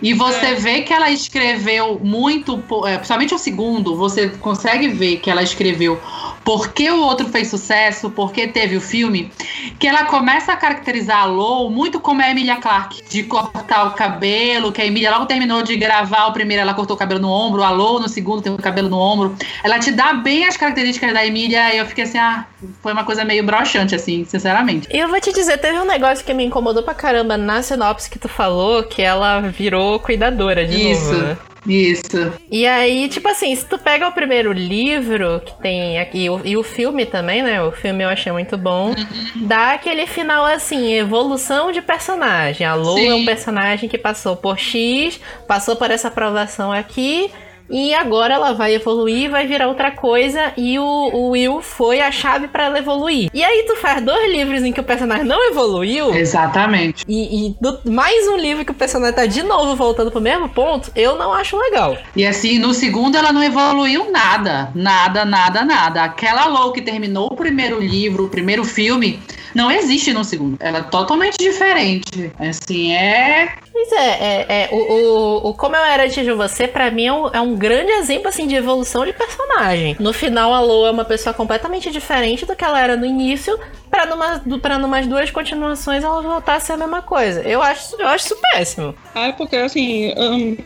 E 0.00 0.14
você 0.14 0.54
vê 0.54 0.82
que 0.82 0.92
ela 0.92 1.10
escreveu 1.10 2.00
muito, 2.02 2.62
é, 2.86 2.96
principalmente 2.96 3.34
o 3.34 3.38
segundo, 3.38 3.96
você 3.96 4.28
consegue 4.28 4.88
ver 4.88 5.18
que 5.18 5.30
ela 5.30 5.42
escreveu 5.42 6.00
porque 6.44 6.90
o 6.90 7.02
outro 7.02 7.28
fez 7.28 7.48
sucesso, 7.48 8.10
porque 8.10 8.48
teve 8.48 8.76
o 8.76 8.80
filme, 8.80 9.30
que 9.78 9.86
ela 9.86 10.04
começa 10.04 10.52
a 10.52 10.56
caracterizar 10.56 11.22
a 11.22 11.24
Lou 11.24 11.70
muito 11.70 12.00
como 12.00 12.22
a 12.22 12.30
Emilia 12.30 12.56
Clarke, 12.56 13.02
de 13.08 13.22
cortar 13.22 13.86
o 13.86 13.90
cabelo, 13.92 14.72
que 14.72 14.80
a 14.80 14.86
Emilia 14.86 15.10
logo 15.10 15.26
terminou 15.26 15.62
de 15.62 15.76
gravar 15.76 16.26
o 16.26 16.32
primeiro, 16.32 16.62
ela 16.62 16.74
cortou 16.74 16.96
o 16.96 16.98
cabelo 16.98 17.20
no 17.20 17.30
ombro, 17.30 17.62
a 17.62 17.70
Lou 17.70 18.00
no 18.00 18.08
segundo 18.08 18.42
tem 18.42 18.52
o 18.52 18.56
cabelo 18.56 18.88
no 18.88 18.98
ombro. 18.98 19.36
Ela 19.62 19.78
te 19.78 19.90
dá 19.92 20.14
bem 20.14 20.46
as 20.46 20.56
características 20.56 21.12
da 21.12 21.24
Emilia 21.24 21.74
e 21.74 21.78
eu 21.78 21.86
fiquei 21.86 22.04
assim, 22.04 22.18
ah, 22.18 22.44
foi 22.82 22.92
uma 22.92 23.04
coisa 23.04 23.24
meio 23.24 23.44
broxante, 23.44 23.94
assim, 23.94 24.24
sinceramente. 24.24 24.88
E 24.92 24.98
eu 24.98 25.08
vou 25.08 25.20
te 25.20 25.32
dizer, 25.32 25.58
teve 25.58 25.78
um 25.78 25.84
negócio 25.84 26.24
que 26.24 26.34
me 26.34 26.44
incomodou 26.44 26.82
pra 26.82 26.94
caramba 26.94 27.36
na 27.36 27.62
sinopse 27.62 28.10
que 28.10 28.18
tu 28.18 28.28
falou, 28.28 28.82
que 28.82 29.02
ela 29.02 29.40
virou 29.40 29.81
cuidadora 30.00 30.66
de 30.66 30.92
Isso. 30.92 31.12
novo, 31.12 31.22
né? 31.22 31.36
Isso. 31.66 32.32
E 32.50 32.66
aí, 32.66 33.08
tipo 33.08 33.28
assim, 33.28 33.54
se 33.54 33.64
tu 33.64 33.78
pega 33.78 34.08
o 34.08 34.12
primeiro 34.12 34.52
livro, 34.52 35.40
que 35.44 35.54
tem 35.60 35.98
aqui, 35.98 36.24
e 36.24 36.30
o, 36.30 36.40
e 36.44 36.56
o 36.56 36.62
filme 36.62 37.06
também, 37.06 37.42
né? 37.42 37.62
O 37.62 37.70
filme 37.70 38.02
eu 38.02 38.08
achei 38.08 38.32
muito 38.32 38.56
bom. 38.56 38.88
Uhum. 38.88 39.46
Dá 39.46 39.72
aquele 39.72 40.06
final 40.06 40.44
assim, 40.44 40.92
evolução 40.92 41.70
de 41.70 41.80
personagem. 41.80 42.66
A 42.66 42.74
Lou 42.74 42.98
Sim. 42.98 43.08
é 43.08 43.14
um 43.14 43.24
personagem 43.24 43.88
que 43.88 43.96
passou 43.96 44.34
por 44.34 44.58
X, 44.58 45.20
passou 45.46 45.76
por 45.76 45.90
essa 45.90 46.08
aprovação 46.08 46.72
aqui. 46.72 47.30
E 47.72 47.94
agora 47.94 48.34
ela 48.34 48.52
vai 48.52 48.74
evoluir, 48.74 49.30
vai 49.30 49.46
virar 49.46 49.66
outra 49.66 49.90
coisa. 49.90 50.52
E 50.56 50.78
o, 50.78 50.84
o 50.84 51.30
Will 51.30 51.62
foi 51.62 52.00
a 52.00 52.12
chave 52.12 52.46
pra 52.48 52.64
ela 52.66 52.78
evoluir. 52.78 53.30
E 53.32 53.42
aí 53.42 53.64
tu 53.66 53.76
faz 53.76 54.04
dois 54.04 54.30
livros 54.30 54.62
em 54.62 54.72
que 54.72 54.80
o 54.80 54.84
personagem 54.84 55.24
não 55.24 55.42
evoluiu. 55.50 56.14
Exatamente. 56.14 57.04
E, 57.08 57.48
e 57.48 57.56
do- 57.60 57.80
mais 57.90 58.28
um 58.28 58.36
livro 58.36 58.64
que 58.64 58.72
o 58.72 58.74
personagem 58.74 59.14
tá 59.16 59.24
de 59.26 59.42
novo 59.42 59.74
voltando 59.74 60.10
pro 60.10 60.20
mesmo 60.20 60.48
ponto, 60.50 60.90
eu 60.94 61.16
não 61.16 61.32
acho 61.32 61.56
legal. 61.56 61.96
E 62.14 62.26
assim, 62.26 62.58
no 62.58 62.74
segundo 62.74 63.16
ela 63.16 63.32
não 63.32 63.42
evoluiu 63.42 64.10
nada. 64.10 64.70
Nada, 64.74 65.24
nada, 65.24 65.64
nada. 65.64 66.02
Aquela 66.04 66.46
Lou 66.46 66.72
que 66.72 66.82
terminou 66.82 67.28
o 67.32 67.36
primeiro 67.36 67.80
livro, 67.80 68.26
o 68.26 68.28
primeiro 68.28 68.64
filme, 68.64 69.18
não 69.54 69.70
existe 69.70 70.12
no 70.12 70.24
segundo. 70.24 70.56
Ela 70.60 70.78
é 70.78 70.82
totalmente 70.82 71.36
diferente. 71.38 72.32
Assim, 72.38 72.92
é. 72.92 73.54
Pois 73.72 73.92
é, 73.92 73.96
é, 73.96 74.46
é, 74.48 74.68
o, 74.70 74.76
o, 74.76 75.48
o 75.50 75.54
Como 75.54 75.74
Eu 75.74 75.82
Era 75.82 76.04
Antes 76.04 76.24
de 76.24 76.32
Você, 76.32 76.68
pra 76.68 76.90
mim, 76.90 77.06
é 77.06 77.12
um, 77.12 77.28
é 77.28 77.40
um 77.40 77.56
grande 77.56 77.90
exemplo, 77.92 78.28
assim, 78.28 78.46
de 78.46 78.54
evolução 78.54 79.04
de 79.04 79.12
personagem. 79.12 79.96
No 79.98 80.12
final, 80.12 80.52
a 80.52 80.60
Lou 80.60 80.86
é 80.86 80.90
uma 80.90 81.04
pessoa 81.04 81.32
completamente 81.32 81.90
diferente 81.90 82.44
do 82.44 82.54
que 82.54 82.64
ela 82.64 82.80
era 82.80 82.96
no 82.96 83.06
início, 83.06 83.58
pra, 83.90 84.06
numa, 84.06 84.42
pra 84.60 84.78
numas 84.78 85.06
duas 85.06 85.30
continuações 85.30 86.04
ela 86.04 86.20
voltar 86.22 86.56
a 86.56 86.60
ser 86.60 86.72
a 86.72 86.76
mesma 86.76 87.02
coisa. 87.02 87.40
Eu 87.42 87.62
acho, 87.62 87.96
eu 87.98 88.08
acho 88.08 88.26
isso 88.26 88.36
péssimo. 88.52 88.94
Ah, 89.14 89.28
é 89.28 89.32
porque 89.32 89.56
assim, 89.56 90.12
eu, 90.16 90.56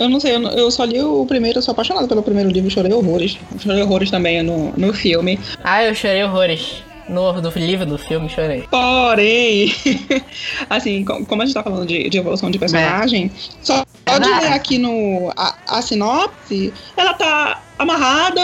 eu 0.00 0.08
não 0.08 0.20
sei, 0.20 0.36
eu, 0.36 0.42
eu 0.42 0.70
só 0.70 0.84
li 0.84 1.00
o 1.00 1.24
primeiro, 1.26 1.58
eu 1.58 1.62
sou 1.62 1.72
apaixonada 1.72 2.06
pelo 2.06 2.22
primeiro 2.22 2.50
livro, 2.50 2.70
chorei 2.70 2.92
horrores. 2.92 3.38
Chorei 3.58 3.82
horrores 3.82 4.10
também 4.10 4.42
no, 4.42 4.72
no 4.76 4.92
filme. 4.92 5.38
Ah, 5.62 5.84
eu 5.84 5.94
chorei 5.94 6.22
horrores. 6.24 6.82
No 7.08 7.40
do 7.40 7.50
livro, 7.56 7.86
do 7.86 7.96
filme, 7.98 8.28
chorei. 8.28 8.64
Porém, 8.70 9.72
assim, 10.68 11.04
co- 11.04 11.24
como 11.26 11.42
a 11.42 11.44
gente 11.46 11.54
tá 11.54 11.62
falando 11.62 11.86
de, 11.86 12.08
de 12.08 12.18
evolução 12.18 12.50
de 12.50 12.58
personagem, 12.58 13.30
só, 13.62 13.84
só 14.08 14.18
de 14.18 14.24
Verdade. 14.24 14.44
ler 14.46 14.52
aqui 14.52 14.78
no 14.78 15.32
a, 15.36 15.54
a 15.68 15.82
sinopse, 15.82 16.72
ela 16.96 17.14
tá 17.14 17.62
amarrada, 17.78 18.40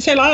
sei 0.00 0.14
lá, 0.16 0.30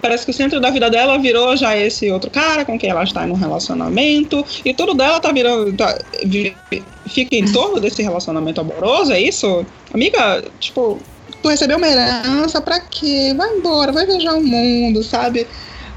parece 0.00 0.24
que 0.24 0.30
o 0.30 0.34
centro 0.34 0.60
da 0.60 0.70
vida 0.70 0.88
dela 0.88 1.18
virou 1.18 1.56
já 1.56 1.76
esse 1.76 2.10
outro 2.10 2.30
cara 2.30 2.64
com 2.64 2.78
quem 2.78 2.90
ela 2.90 3.02
está 3.02 3.26
em 3.26 3.30
um 3.30 3.34
relacionamento, 3.34 4.44
e 4.64 4.72
tudo 4.72 4.94
dela 4.94 5.18
tá 5.20 5.32
virando. 5.32 5.72
tá- 5.76 5.98
fica 7.08 7.34
em 7.34 7.50
torno 7.50 7.80
desse 7.80 8.02
relacionamento 8.02 8.60
amoroso, 8.60 9.12
é 9.12 9.20
isso? 9.20 9.66
Amiga, 9.92 10.44
tipo, 10.60 11.00
tu 11.42 11.48
recebeu 11.48 11.76
uma 11.76 11.88
herança, 11.88 12.60
pra 12.60 12.78
quê? 12.80 13.34
Vai 13.36 13.48
embora, 13.56 13.90
vai 13.90 14.06
viajar 14.06 14.34
o 14.34 14.42
mundo, 14.42 15.02
sabe? 15.02 15.46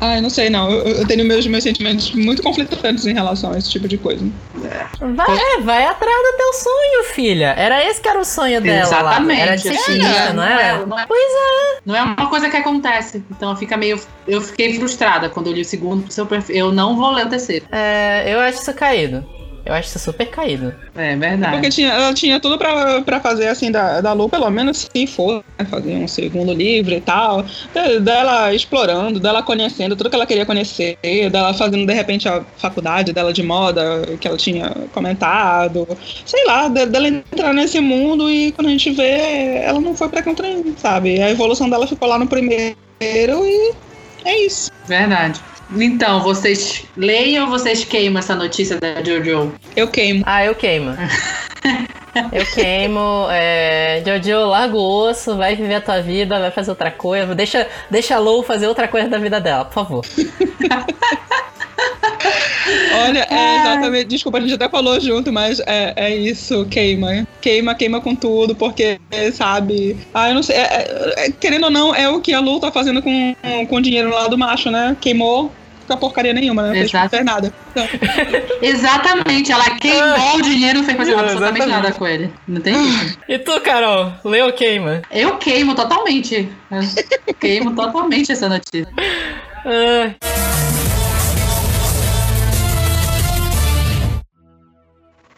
Ai, 0.05 0.19
não 0.19 0.29
sei, 0.29 0.49
não. 0.49 0.69
Eu, 0.69 0.85
eu 0.97 1.07
tenho 1.07 1.23
meus, 1.23 1.47
meus 1.47 1.63
sentimentos 1.63 2.11
muito 2.13 2.43
conflitantes 2.43 3.05
em 3.05 3.13
relação 3.13 3.53
a 3.53 3.57
esse 3.57 3.69
tipo 3.71 3.87
de 3.87 3.97
coisa. 3.97 4.25
Vai, 4.99 5.37
é, 5.37 5.59
vai 5.61 5.85
atrás 5.85 6.15
do 6.15 6.37
teu 6.37 6.53
sonho, 6.55 7.03
filha. 7.13 7.53
Era 7.57 7.85
esse 7.89 8.01
que 8.01 8.09
era 8.09 8.19
o 8.19 8.25
sonho 8.25 8.59
dela 8.59 8.81
Exatamente. 8.81 9.37
lá. 9.39 9.45
Era 9.45 9.55
de 9.55 9.61
ser 9.61 9.69
É, 9.73 9.77
cientista, 9.77 10.33
não 10.33 10.43
era? 10.43 10.85
não 10.85 10.99
é- 10.99 11.05
Pois 11.07 11.21
é. 11.21 11.77
Não 11.85 11.95
é 11.95 12.01
uma 12.01 12.29
coisa 12.29 12.49
que 12.49 12.57
acontece. 12.57 13.23
Então 13.31 13.55
fica 13.55 13.77
meio. 13.77 13.97
Eu 14.27 14.41
fiquei 14.41 14.77
frustrada 14.77 15.29
quando 15.29 15.47
eu 15.47 15.53
li 15.53 15.61
o 15.61 15.65
segundo. 15.65 16.11
Seu 16.11 16.25
perfil. 16.25 16.55
Eu 16.55 16.71
não 16.73 16.97
vou 16.97 17.11
ler 17.11 17.25
o 17.25 17.29
terceiro. 17.29 17.65
É, 17.71 18.23
eu 18.33 18.39
acho 18.41 18.61
isso 18.61 18.73
caído. 18.73 19.25
Eu 19.65 19.73
acho 19.73 19.87
isso 19.87 19.99
super 19.99 20.25
caído. 20.29 20.73
É 20.95 21.15
verdade. 21.15 21.53
Porque 21.53 21.69
tinha, 21.69 21.89
ela 21.93 22.13
tinha 22.13 22.39
tudo 22.39 22.57
pra, 22.57 23.01
pra 23.01 23.19
fazer, 23.21 23.47
assim, 23.47 23.71
da, 23.71 24.01
da 24.01 24.11
Lu, 24.11 24.27
pelo 24.27 24.49
menos 24.49 24.89
se 24.93 25.07
for, 25.07 25.43
né, 25.57 25.65
fazer 25.65 25.95
um 25.95 26.07
segundo 26.07 26.53
livro 26.53 26.93
e 26.93 26.99
tal. 27.01 27.43
de- 27.43 27.99
Dela 28.01 28.53
explorando, 28.53 29.19
dela 29.21 29.41
conhecendo 29.41 29.95
tudo 29.95 30.09
que 30.09 30.15
ela 30.15 30.25
queria 30.25 30.45
conhecer, 30.45 30.97
dela 31.31 31.53
fazendo, 31.53 31.85
de 31.85 31.93
repente, 31.93 32.27
a 32.27 32.43
faculdade 32.57 33.13
dela 33.13 33.31
de 33.31 33.41
moda, 33.43 34.01
que 34.19 34.27
ela 34.27 34.37
tinha 34.37 34.69
comentado. 34.93 35.87
Sei 36.25 36.43
lá, 36.45 36.67
de- 36.67 36.85
dela 36.87 37.07
entrar 37.07 37.53
nesse 37.53 37.79
mundo 37.79 38.29
e 38.29 38.51
quando 38.51 38.67
a 38.67 38.71
gente 38.71 38.91
vê, 38.91 39.61
ela 39.63 39.79
não 39.79 39.95
foi 39.95 40.09
pra 40.09 40.21
contra, 40.23 40.45
sabe? 40.77 41.21
A 41.21 41.29
evolução 41.31 41.69
dela 41.69 41.87
ficou 41.87 42.07
lá 42.07 42.19
no 42.19 42.27
primeiro 42.27 42.75
e 43.01 43.73
é 44.25 44.45
isso. 44.45 44.69
Verdade. 44.87 45.39
Então, 45.75 46.21
vocês 46.21 46.85
leem 46.95 47.39
ou 47.41 47.47
vocês 47.47 47.83
queimam 47.83 48.19
essa 48.19 48.35
notícia 48.35 48.79
da 48.79 49.03
Jojo? 49.03 49.53
Eu 49.75 49.87
queimo. 49.87 50.23
Ah, 50.25 50.45
eu 50.45 50.55
queimo. 50.55 50.91
Eu 52.31 52.45
queimo. 52.45 53.27
É, 53.31 54.03
Jojo, 54.05 54.45
larga 54.49 54.75
o 54.75 55.07
osso, 55.07 55.35
vai 55.35 55.55
viver 55.55 55.75
a 55.75 55.81
tua 55.81 55.99
vida, 55.99 56.39
vai 56.39 56.51
fazer 56.51 56.69
outra 56.69 56.91
coisa. 56.91 57.33
Deixa, 57.33 57.67
deixa 57.89 58.15
a 58.15 58.19
Lou 58.19 58.43
fazer 58.43 58.67
outra 58.67 58.87
coisa 58.87 59.09
da 59.09 59.17
vida 59.17 59.41
dela, 59.41 59.65
por 59.65 59.73
favor. 59.73 60.05
Olha, 63.05 63.27
é 63.29 63.55
exatamente. 63.59 64.05
Desculpa, 64.05 64.37
a 64.37 64.41
gente 64.41 64.53
até 64.53 64.69
falou 64.69 64.99
junto, 64.99 65.31
mas 65.31 65.59
é, 65.61 65.93
é 65.95 66.15
isso, 66.15 66.65
queima. 66.65 67.27
Queima, 67.41 67.75
queima 67.75 67.99
com 68.01 68.15
tudo, 68.15 68.55
porque, 68.55 68.99
sabe. 69.33 69.97
Ah, 70.13 70.29
eu 70.29 70.35
não 70.35 70.43
sei. 70.43 70.55
é- 70.55 70.59
é- 70.61 71.25
é- 71.27 71.31
querendo 71.31 71.65
ou 71.65 71.71
não, 71.71 71.93
é 71.93 72.07
o 72.09 72.21
que 72.21 72.33
a 72.33 72.39
Lu 72.39 72.59
tá 72.59 72.71
fazendo 72.71 73.01
com, 73.01 73.35
com 73.69 73.75
o 73.75 73.81
dinheiro 73.81 74.09
lá 74.09 74.27
do 74.27 74.37
macho, 74.37 74.71
né? 74.71 74.95
Queimou. 74.99 75.51
Fica 75.81 75.97
porcaria 75.97 76.31
nenhuma, 76.31 76.61
né? 76.61 76.67
Não 76.69 77.09
fez, 77.09 77.25
nada. 77.25 77.53
Então, 77.71 77.85
Exatamente, 78.61 79.51
ela 79.51 79.69
queimou 79.71 80.37
o 80.37 80.41
dinheiro 80.41 80.79
não 80.79 80.85
fez 80.85 80.97
fazer 80.97 81.13
absolutamente 81.13 81.57
Exatamente. 81.67 81.83
nada 81.83 81.91
com 81.91 82.07
ele. 82.07 82.31
Não 82.47 82.61
tem 82.61 82.73
isso. 82.73 83.17
E 83.27 83.37
tu, 83.37 83.59
Carol? 83.59 84.13
Leu 84.23 84.45
ou 84.45 84.53
queima? 84.53 85.01
Eu 85.11 85.35
queimo 85.37 85.75
totalmente. 85.75 86.47
Eu 86.71 87.33
queimo 87.33 87.75
totalmente 87.75 88.31
essa 88.31 88.47
notícia. 88.47 88.87
Ah, 89.65 90.13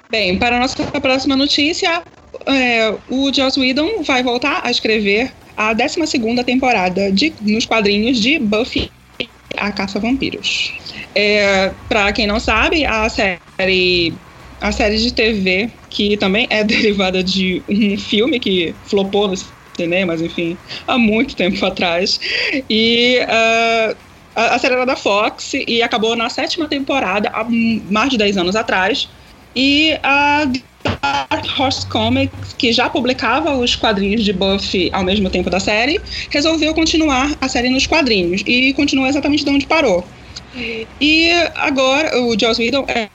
Bem, 0.10 0.38
para 0.38 0.58
a 0.58 0.60
nossa 0.60 0.84
próxima 1.02 1.36
notícia, 1.36 2.04
é, 2.46 2.94
o 3.10 3.34
Joss 3.34 3.60
Whedon 3.60 4.04
vai 4.04 4.24
voltar 4.24 4.62
a 4.64 4.72
escrever 4.72 5.32
a 5.58 5.74
12 5.74 5.98
temporada 6.46 7.12
de, 7.12 7.34
nos 7.42 7.66
quadrinhos 7.66 8.20
de 8.20 8.40
Buffy 8.40 8.92
a 9.58 9.72
Caça 9.72 9.98
a 9.98 10.02
Vampiros. 10.02 10.74
É, 11.14 11.72
para 11.88 12.12
quem 12.12 12.28
não 12.28 12.40
sabe, 12.40 12.86
a 12.86 13.08
série, 13.10 14.14
a 14.62 14.72
série 14.72 14.98
de 14.98 15.14
TV, 15.14 15.70
que 15.90 16.18
também 16.18 16.48
é 16.50 16.64
derivada 16.64 17.24
de 17.24 17.64
um 17.68 17.98
filme 17.98 18.40
que 18.40 18.76
flopou 18.84 19.28
nos 19.28 19.46
cinemas, 19.76 20.22
enfim, 20.22 20.58
há 20.88 20.98
muito 20.98 21.36
tempo 21.36 21.66
atrás. 21.66 22.20
E 22.70 23.20
ah, 23.28 23.96
a, 24.36 24.56
a 24.56 24.60
série 24.60 24.76
era 24.76 24.86
da 24.86 24.96
Fox 24.96 25.54
e 25.54 25.82
acabou 25.82 26.16
na 26.16 26.30
sétima 26.30 26.68
temporada, 26.68 27.30
há 27.30 27.46
mais 27.90 28.10
de 28.10 28.18
10 28.18 28.38
anos 28.38 28.56
atrás. 28.56 29.10
E 29.56 29.98
a 30.04 30.46
Dark 30.84 31.60
Horse 31.60 31.86
Comics, 31.88 32.54
que 32.58 32.74
já 32.74 32.90
publicava 32.90 33.56
os 33.56 33.76
quadrinhos 33.76 34.24
de 34.24 34.34
Buffy 34.34 34.90
ao 34.92 35.04
mesmo 35.04 35.30
tempo 35.30 35.50
da 35.50 35.60
série, 35.60 36.00
resolveu 36.30 36.74
continuar 36.74 37.32
a 37.40 37.48
série 37.48 37.70
nos 37.70 37.88
quadrinhos 37.88 38.44
e 38.46 38.74
continua 38.74 39.08
exatamente 39.08 39.46
de 39.46 39.50
onde 39.50 39.66
parou. 39.66 40.06
E 41.02 41.32
agora 41.56 42.22
o 42.22 42.40
Joss 42.40 42.62
Whedon 42.62 42.86
é, 42.88 43.10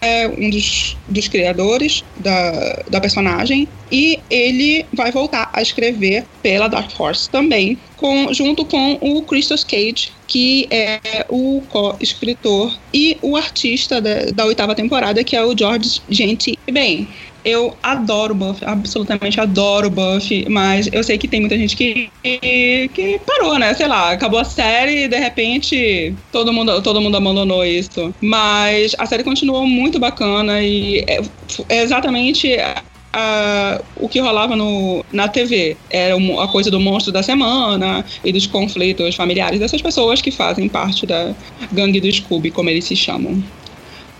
é 0.00 0.28
um 0.28 0.50
dos, 0.50 0.96
dos 1.08 1.28
criadores 1.28 2.04
da, 2.16 2.82
da 2.88 3.00
personagem 3.00 3.68
e 3.90 4.18
ele 4.30 4.86
vai 4.92 5.10
voltar 5.10 5.50
a 5.52 5.60
escrever 5.60 6.24
pela 6.42 6.68
Dark 6.68 6.98
Horse 6.98 7.28
também, 7.28 7.76
com, 7.96 8.32
junto 8.32 8.64
com 8.64 8.98
o 9.00 9.22
Christos 9.22 9.64
Cage, 9.64 10.12
que 10.26 10.66
é 10.70 11.26
o 11.28 11.62
co-escritor 11.68 12.78
e 12.94 13.18
o 13.20 13.36
artista 13.36 14.00
da, 14.00 14.26
da 14.32 14.44
oitava 14.46 14.74
temporada, 14.74 15.22
que 15.24 15.36
é 15.36 15.44
o 15.44 15.56
George 15.56 16.00
Genti. 16.08 16.58
E 16.66 16.72
bem, 16.72 17.08
eu 17.44 17.76
adoro 17.82 18.34
Buffy, 18.34 18.64
absolutamente 18.66 19.40
adoro 19.40 19.90
Buffy, 19.90 20.46
mas 20.48 20.88
eu 20.92 21.02
sei 21.02 21.18
que 21.18 21.28
tem 21.28 21.40
muita 21.40 21.56
gente 21.56 21.76
que, 21.76 22.10
que 22.22 23.20
parou, 23.26 23.58
né? 23.58 23.72
Sei 23.74 23.86
lá, 23.86 24.12
acabou 24.12 24.40
a 24.40 24.44
série 24.44 25.04
e 25.04 25.08
de 25.08 25.16
repente 25.16 26.14
todo 26.30 26.52
mundo, 26.52 26.82
todo 26.82 27.00
mundo 27.00 27.16
abandonou 27.16 27.64
isso. 27.64 28.14
Mas 28.20 28.94
a 28.98 29.06
série 29.06 29.24
continuou 29.24 29.66
muito 29.66 29.98
bacana 29.98 30.62
e 30.62 31.04
é, 31.08 31.20
é 31.68 31.82
exatamente 31.82 32.56
o 33.96 34.08
que 34.08 34.20
rolava 34.20 34.54
no, 34.54 35.04
na 35.12 35.28
TV. 35.28 35.76
Era 35.90 36.14
a 36.16 36.48
coisa 36.48 36.70
do 36.70 36.78
monstro 36.78 37.12
da 37.12 37.22
semana 37.22 38.04
e 38.24 38.32
dos 38.32 38.46
conflitos 38.46 39.16
familiares 39.16 39.58
dessas 39.58 39.82
pessoas 39.82 40.20
que 40.20 40.30
fazem 40.30 40.68
parte 40.68 41.06
da 41.06 41.34
gangue 41.72 42.00
do 42.00 42.10
Scooby, 42.10 42.50
como 42.50 42.70
eles 42.70 42.84
se 42.84 42.96
chamam. 42.96 43.42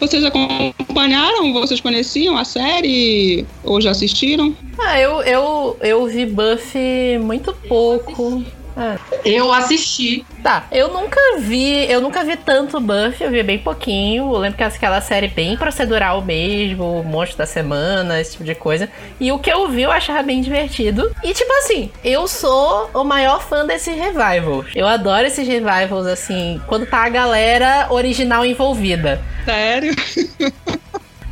Vocês 0.00 0.24
acompanharam? 0.24 1.52
Vocês 1.52 1.80
conheciam 1.80 2.36
a 2.38 2.44
série? 2.44 3.44
Ou 3.62 3.80
já 3.82 3.90
assistiram? 3.90 4.56
Ah, 4.78 4.98
eu, 4.98 5.20
eu, 5.20 5.76
eu 5.82 6.06
vi 6.06 6.24
Buffy 6.24 7.18
muito 7.20 7.52
pouco. 7.68 8.42
É. 8.80 8.98
Eu 9.24 9.52
assisti. 9.52 10.24
Tá, 10.42 10.64
eu 10.72 10.88
nunca 10.88 11.20
vi, 11.38 11.84
eu 11.90 12.00
nunca 12.00 12.24
vi 12.24 12.34
tanto 12.34 12.80
Buffy, 12.80 13.24
eu 13.24 13.30
vi 13.30 13.42
bem 13.42 13.58
pouquinho. 13.58 14.32
Eu 14.32 14.38
lembro 14.38 14.56
que 14.56 14.64
aquela 14.64 15.02
série 15.02 15.28
bem 15.28 15.54
procedural 15.56 16.22
mesmo, 16.22 17.04
Monstro 17.04 17.36
da 17.36 17.46
Semana, 17.46 18.18
esse 18.18 18.32
tipo 18.32 18.44
de 18.44 18.54
coisa. 18.54 18.88
E 19.20 19.30
o 19.30 19.38
que 19.38 19.52
eu 19.52 19.68
vi 19.68 19.82
eu 19.82 19.90
achava 19.90 20.22
bem 20.22 20.40
divertido. 20.40 21.14
E 21.22 21.34
tipo 21.34 21.52
assim, 21.58 21.90
eu 22.02 22.26
sou 22.26 22.90
o 22.94 23.04
maior 23.04 23.42
fã 23.42 23.66
desses 23.66 23.94
revivals. 23.94 24.68
Eu 24.74 24.86
adoro 24.86 25.26
esses 25.26 25.46
revivals 25.46 26.06
assim, 26.06 26.60
quando 26.66 26.86
tá 26.86 27.04
a 27.04 27.08
galera 27.10 27.86
original 27.90 28.46
envolvida. 28.46 29.20
Sério? 29.44 29.94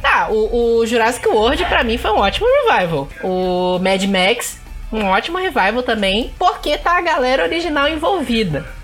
Ah, 0.02 0.28
o, 0.30 0.78
o 0.78 0.86
Jurassic 0.86 1.28
World 1.28 1.64
para 1.66 1.84
mim 1.84 1.98
foi 1.98 2.10
um 2.10 2.18
ótimo 2.18 2.46
revival. 2.46 3.08
O 3.22 3.78
Mad 3.78 4.02
Max 4.04 4.58
um 4.92 5.04
ótimo 5.04 5.38
revival 5.38 5.82
também, 5.82 6.32
porque 6.38 6.76
tá 6.78 6.98
a 6.98 7.02
galera 7.02 7.44
original 7.44 7.88
envolvida. 7.88 8.78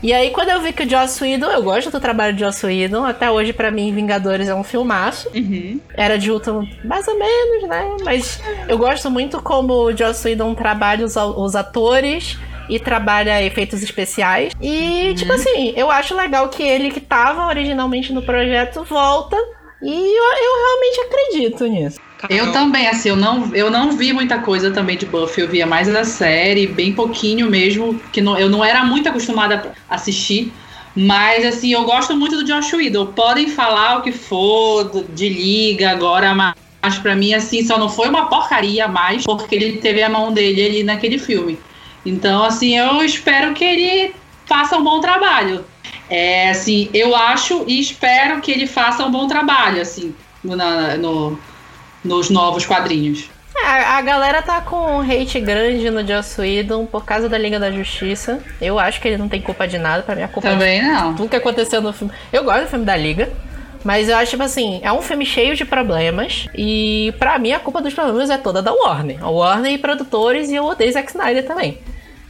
E 0.00 0.12
aí, 0.12 0.30
quando 0.30 0.50
eu 0.50 0.60
vi 0.60 0.72
que 0.72 0.84
o 0.84 0.88
Joss 0.88 1.20
Whedon, 1.20 1.50
eu 1.50 1.62
gosto 1.62 1.90
do 1.90 1.98
trabalho 1.98 2.32
de 2.32 2.44
Joss 2.44 2.64
Whedon, 2.64 3.04
até 3.04 3.28
hoje 3.28 3.52
para 3.52 3.68
mim 3.68 3.92
Vingadores 3.92 4.48
é 4.48 4.54
um 4.54 4.62
filmaço. 4.62 5.28
Uhum. 5.34 5.80
Era 5.92 6.16
de 6.16 6.30
Ultron 6.30 6.64
mais 6.84 7.08
ou 7.08 7.18
menos, 7.18 7.68
né? 7.68 7.96
Mas 8.04 8.40
eu 8.68 8.78
gosto 8.78 9.10
muito 9.10 9.42
como 9.42 9.72
o 9.72 9.96
Joss 9.96 10.26
Whedon 10.26 10.54
trabalha 10.54 11.04
os, 11.04 11.16
os 11.16 11.56
atores 11.56 12.38
e 12.68 12.78
trabalha 12.78 13.42
efeitos 13.42 13.82
especiais. 13.82 14.52
E, 14.60 15.08
uhum. 15.08 15.14
tipo 15.16 15.32
assim, 15.32 15.72
eu 15.74 15.90
acho 15.90 16.14
legal 16.14 16.48
que 16.48 16.62
ele 16.62 16.92
que 16.92 17.00
tava 17.00 17.46
originalmente 17.46 18.12
no 18.12 18.22
projeto 18.22 18.84
volta. 18.84 19.36
E 19.82 19.90
eu, 19.90 20.24
eu 20.24 20.56
realmente 20.64 21.00
acredito 21.00 21.66
nisso. 21.66 22.07
Eu 22.28 22.52
também, 22.52 22.88
assim, 22.88 23.10
eu 23.10 23.16
não, 23.16 23.54
eu 23.54 23.70
não 23.70 23.92
vi 23.92 24.12
muita 24.12 24.38
coisa 24.38 24.70
também 24.70 24.96
de 24.96 25.06
Buffy, 25.06 25.42
eu 25.42 25.48
via 25.48 25.66
mais 25.66 25.86
da 25.86 26.04
série, 26.04 26.66
bem 26.66 26.92
pouquinho 26.92 27.48
mesmo, 27.48 28.00
que 28.12 28.20
não, 28.20 28.36
eu 28.36 28.48
não 28.48 28.64
era 28.64 28.84
muito 28.84 29.08
acostumada 29.08 29.72
a 29.88 29.94
assistir, 29.94 30.52
mas 30.96 31.46
assim, 31.46 31.72
eu 31.72 31.84
gosto 31.84 32.16
muito 32.16 32.36
do 32.36 32.44
Josh 32.44 32.72
Whedon. 32.72 33.06
Podem 33.06 33.48
falar 33.48 33.98
o 33.98 34.02
que 34.02 34.10
for 34.10 35.04
de 35.14 35.28
liga 35.28 35.90
agora, 35.90 36.34
mas 36.34 36.98
para 36.98 37.14
mim 37.14 37.34
assim, 37.34 37.64
só 37.64 37.78
não 37.78 37.88
foi 37.88 38.08
uma 38.08 38.26
porcaria 38.26 38.88
mais 38.88 39.24
porque 39.24 39.54
ele 39.54 39.78
teve 39.78 40.02
a 40.02 40.08
mão 40.08 40.32
dele 40.32 40.66
ali 40.66 40.82
naquele 40.82 41.18
filme. 41.18 41.58
Então, 42.04 42.42
assim, 42.42 42.76
eu 42.76 43.02
espero 43.04 43.54
que 43.54 43.64
ele 43.64 44.14
faça 44.46 44.76
um 44.76 44.82
bom 44.82 45.00
trabalho. 45.00 45.64
É, 46.10 46.50
assim, 46.50 46.88
eu 46.92 47.14
acho 47.14 47.64
e 47.66 47.78
espero 47.78 48.40
que 48.40 48.50
ele 48.50 48.66
faça 48.66 49.04
um 49.04 49.10
bom 49.10 49.28
trabalho, 49.28 49.80
assim, 49.80 50.14
no, 50.42 50.56
no 50.96 51.38
nos 52.08 52.30
novos 52.30 52.66
quadrinhos. 52.66 53.28
É, 53.56 53.66
a 53.84 54.00
galera 54.00 54.40
tá 54.40 54.60
com 54.60 54.76
um 54.76 55.00
hate 55.00 55.40
grande 55.40 55.90
no 55.90 56.06
Joss 56.06 56.40
Whedon 56.40 56.86
por 56.86 57.04
causa 57.04 57.28
da 57.28 57.36
Liga 57.36 57.58
da 57.58 57.70
Justiça. 57.70 58.40
Eu 58.60 58.78
acho 58.78 59.00
que 59.00 59.08
ele 59.08 59.16
não 59.18 59.28
tem 59.28 59.40
culpa 59.42 59.66
de 59.68 59.78
nada, 59.78 60.02
pra 60.02 60.14
mim 60.14 60.22
a 60.22 60.28
culpa 60.28 60.48
Também 60.48 60.80
de 60.80 60.86
não. 60.86 61.14
tudo 61.14 61.28
que 61.28 61.36
aconteceu 61.36 61.80
no 61.80 61.92
filme. 61.92 62.12
Eu 62.32 62.44
gosto 62.44 62.62
do 62.62 62.68
filme 62.68 62.84
da 62.84 62.96
Liga, 62.96 63.28
mas 63.84 64.08
eu 64.08 64.16
acho, 64.16 64.30
tipo 64.32 64.42
assim, 64.42 64.80
é 64.82 64.92
um 64.92 65.02
filme 65.02 65.26
cheio 65.26 65.54
de 65.56 65.64
problemas. 65.64 66.46
E 66.54 67.12
para 67.18 67.38
mim 67.38 67.52
a 67.52 67.58
culpa 67.58 67.80
dos 67.82 67.92
problemas 67.92 68.30
é 68.30 68.38
toda 68.38 68.62
da 68.62 68.72
Warner. 68.72 69.22
A 69.22 69.28
Warner 69.28 69.72
e 69.72 69.78
produtores, 69.78 70.48
e 70.50 70.54
eu 70.54 70.64
odeio 70.64 70.92
Zack 70.92 71.10
Snyder 71.10 71.44
também. 71.46 71.78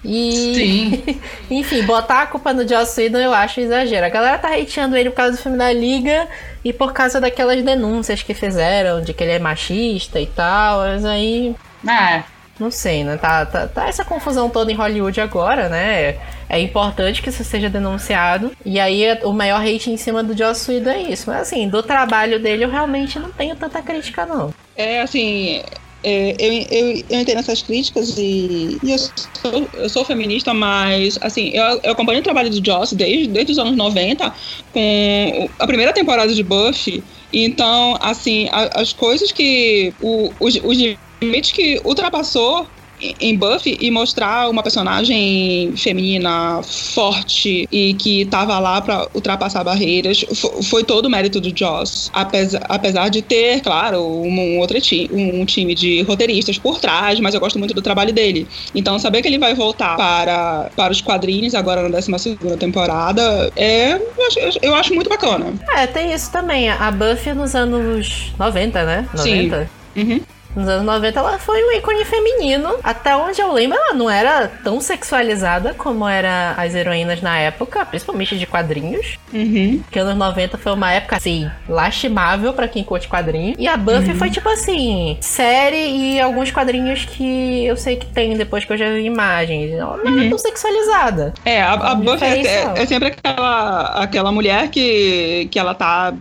E. 0.04 0.54
Sim. 0.54 1.20
Enfim, 1.50 1.82
botar 1.84 2.22
a 2.22 2.26
culpa 2.26 2.52
no 2.52 2.66
Joss 2.66 3.00
Whedon 3.00 3.18
eu 3.18 3.32
acho 3.32 3.60
exagero. 3.60 4.06
A 4.06 4.10
galera 4.10 4.38
tá 4.38 4.54
hateando 4.54 4.96
ele 4.96 5.10
por 5.10 5.16
causa 5.16 5.32
do 5.32 5.42
filme 5.42 5.58
da 5.58 5.72
Liga 5.72 6.28
e 6.64 6.72
por 6.72 6.92
causa 6.92 7.20
daquelas 7.20 7.62
denúncias 7.62 8.22
que 8.22 8.34
fizeram 8.34 9.00
de 9.02 9.12
que 9.12 9.22
ele 9.22 9.32
é 9.32 9.38
machista 9.38 10.20
e 10.20 10.26
tal. 10.26 10.80
Mas 10.80 11.04
aí. 11.04 11.54
É. 11.86 12.22
Não 12.58 12.72
sei, 12.72 13.04
né? 13.04 13.16
Tá, 13.16 13.46
tá, 13.46 13.68
tá 13.68 13.86
essa 13.86 14.04
confusão 14.04 14.50
toda 14.50 14.72
em 14.72 14.74
Hollywood 14.74 15.20
agora, 15.20 15.68
né? 15.68 16.16
É 16.48 16.58
importante 16.58 17.22
que 17.22 17.28
isso 17.28 17.44
seja 17.44 17.70
denunciado. 17.70 18.50
E 18.64 18.80
aí 18.80 19.04
o 19.22 19.32
maior 19.32 19.60
hate 19.60 19.90
em 19.90 19.96
cima 19.96 20.24
do 20.24 20.36
Joss 20.36 20.68
Whedon 20.68 20.90
é 20.90 21.02
isso. 21.02 21.30
Mas 21.30 21.42
assim, 21.42 21.68
do 21.68 21.82
trabalho 21.82 22.40
dele 22.40 22.64
eu 22.64 22.70
realmente 22.70 23.18
não 23.18 23.30
tenho 23.30 23.54
tanta 23.54 23.80
crítica, 23.80 24.26
não. 24.26 24.52
É, 24.76 25.02
assim, 25.02 25.62
é, 26.02 26.36
eu, 26.38 26.52
eu, 26.70 27.04
eu 27.10 27.20
entendo 27.20 27.38
essas 27.38 27.62
críticas 27.62 28.16
e, 28.16 28.78
e 28.82 28.90
eu, 28.90 28.98
sou, 28.98 29.70
eu, 29.74 29.88
sou, 29.88 30.04
feminista, 30.04 30.54
mas 30.54 31.18
assim, 31.20 31.50
eu, 31.52 31.64
acompanho 31.90 32.20
o 32.20 32.22
trabalho 32.22 32.50
de 32.50 32.64
Joss 32.64 32.94
desde, 32.94 33.26
desde 33.28 33.52
os 33.52 33.58
anos 33.58 33.76
90, 33.76 34.32
com 34.72 35.50
a 35.58 35.66
primeira 35.66 35.92
temporada 35.92 36.32
de 36.32 36.42
Buffy. 36.42 37.04
Então, 37.32 37.96
assim, 38.00 38.48
a, 38.52 38.80
as 38.80 38.92
coisas 38.92 39.32
que. 39.32 39.94
O, 40.00 40.34
os, 40.38 40.54
os 40.62 40.78
limites 41.22 41.52
que 41.52 41.80
ultrapassou 41.84 42.77
em 43.20 43.36
Buffy 43.36 43.76
e 43.80 43.90
mostrar 43.90 44.48
uma 44.48 44.62
personagem 44.62 45.72
feminina 45.76 46.60
forte 46.62 47.68
e 47.70 47.94
que 47.94 48.24
tava 48.26 48.58
lá 48.58 48.80
para 48.80 49.06
ultrapassar 49.14 49.64
barreiras 49.64 50.24
foi 50.64 50.84
todo 50.84 51.06
o 51.06 51.10
mérito 51.10 51.40
do 51.40 51.56
Joss. 51.56 52.10
Apesar, 52.12 52.60
apesar 52.68 53.08
de 53.08 53.22
ter, 53.22 53.60
claro, 53.60 54.00
um, 54.02 54.58
outro 54.58 54.80
time, 54.80 55.08
um 55.12 55.44
time 55.44 55.74
de 55.74 56.02
roteiristas 56.02 56.58
por 56.58 56.80
trás, 56.80 57.20
mas 57.20 57.34
eu 57.34 57.40
gosto 57.40 57.58
muito 57.58 57.74
do 57.74 57.82
trabalho 57.82 58.12
dele. 58.12 58.46
Então, 58.74 58.98
saber 58.98 59.22
que 59.22 59.28
ele 59.28 59.38
vai 59.38 59.54
voltar 59.54 59.96
para, 59.96 60.70
para 60.74 60.92
os 60.92 61.00
quadrinhos 61.00 61.54
agora 61.54 61.82
na 61.82 61.88
12 61.88 62.36
temporada 62.58 63.50
é, 63.56 63.94
eu 63.94 64.26
acho, 64.26 64.58
eu 64.62 64.74
acho 64.74 64.94
muito 64.94 65.08
bacana. 65.08 65.52
É, 65.74 65.86
tem 65.86 66.12
isso 66.12 66.30
também. 66.30 66.68
A 66.68 66.90
Buffy 66.90 67.32
nos 67.32 67.54
anos 67.54 68.32
90, 68.38 68.84
né? 68.84 69.08
90. 69.14 69.70
Sim. 69.94 70.02
Uhum. 70.02 70.20
Nos 70.54 70.68
anos 70.68 70.84
90 70.84 71.18
ela 71.18 71.38
foi 71.38 71.62
um 71.64 71.72
ícone 71.72 72.04
feminino. 72.04 72.76
Até 72.82 73.16
onde 73.16 73.40
eu 73.40 73.52
lembro, 73.52 73.78
ela 73.78 73.94
não 73.94 74.10
era 74.10 74.48
tão 74.62 74.80
sexualizada 74.80 75.74
como 75.74 76.08
eram 76.08 76.28
as 76.56 76.74
heroínas 76.74 77.20
na 77.22 77.38
época, 77.38 77.84
principalmente 77.84 78.38
de 78.38 78.46
quadrinhos. 78.46 79.18
Uhum. 79.32 79.82
Que 79.90 79.98
anos 79.98 80.16
90 80.16 80.58
foi 80.58 80.72
uma 80.72 80.92
época, 80.92 81.16
assim, 81.16 81.50
lastimável 81.68 82.52
para 82.52 82.68
quem 82.68 82.82
curte 82.82 83.08
quadrinhos. 83.08 83.56
E 83.58 83.68
a 83.68 83.76
Buffy 83.76 84.10
uhum. 84.10 84.16
foi 84.16 84.30
tipo 84.30 84.48
assim, 84.48 85.16
série 85.20 85.76
e 85.76 86.20
alguns 86.20 86.50
quadrinhos 86.50 87.04
que 87.04 87.64
eu 87.64 87.76
sei 87.76 87.96
que 87.96 88.06
tem 88.06 88.36
depois 88.36 88.64
que 88.64 88.72
eu 88.72 88.76
já 88.76 88.90
vi 88.90 89.04
imagens. 89.04 89.72
Ela 89.72 89.96
não 89.98 90.12
uhum. 90.12 90.20
era 90.20 90.28
tão 90.28 90.38
sexualizada. 90.38 91.34
É, 91.44 91.62
a, 91.62 91.72
a 91.72 91.94
Buffy 91.94 92.46
é, 92.46 92.72
é, 92.76 92.86
sempre 92.86 93.08
aquela, 93.08 94.02
aquela 94.02 94.32
mulher 94.32 94.68
que, 94.68 95.48
que 95.50 95.58
ela 95.58 95.74
tá 95.74 96.14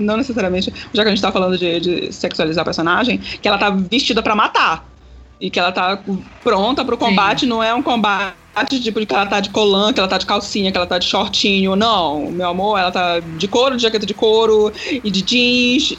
não 0.00 0.16
necessariamente, 0.16 0.72
já 0.92 1.02
que 1.02 1.08
a 1.08 1.10
gente 1.10 1.22
tá 1.22 1.30
falando 1.30 1.56
de, 1.56 1.80
de 1.80 2.12
sexualizar 2.12 2.62
a 2.62 2.64
personagem, 2.64 3.18
que 3.18 3.46
ela 3.46 3.58
tá 3.58 3.70
vestida 3.70 4.22
para 4.22 4.34
matar. 4.34 4.88
E 5.40 5.48
que 5.48 5.58
ela 5.58 5.72
tá 5.72 5.98
pronta 6.44 6.84
pro 6.84 6.98
combate, 6.98 7.40
Sim. 7.40 7.46
não 7.46 7.62
é 7.62 7.74
um 7.74 7.82
combate 7.82 8.34
tipo 8.82 9.00
de 9.00 9.06
que 9.06 9.14
ela 9.14 9.26
tá 9.26 9.40
de 9.40 9.48
colã, 9.50 9.92
que 9.92 9.98
ela 9.98 10.08
tá 10.08 10.18
de 10.18 10.26
calcinha, 10.26 10.70
que 10.70 10.76
ela 10.76 10.86
tá 10.86 10.98
de 10.98 11.06
shortinho. 11.06 11.74
Não, 11.76 12.30
meu 12.30 12.48
amor, 12.48 12.78
ela 12.78 12.90
tá 12.90 13.20
de 13.20 13.48
couro, 13.48 13.76
de 13.76 13.82
jaqueta 13.82 14.04
de 14.04 14.12
couro 14.12 14.72
e 15.02 15.10
de 15.10 15.22
jeans. 15.22 15.96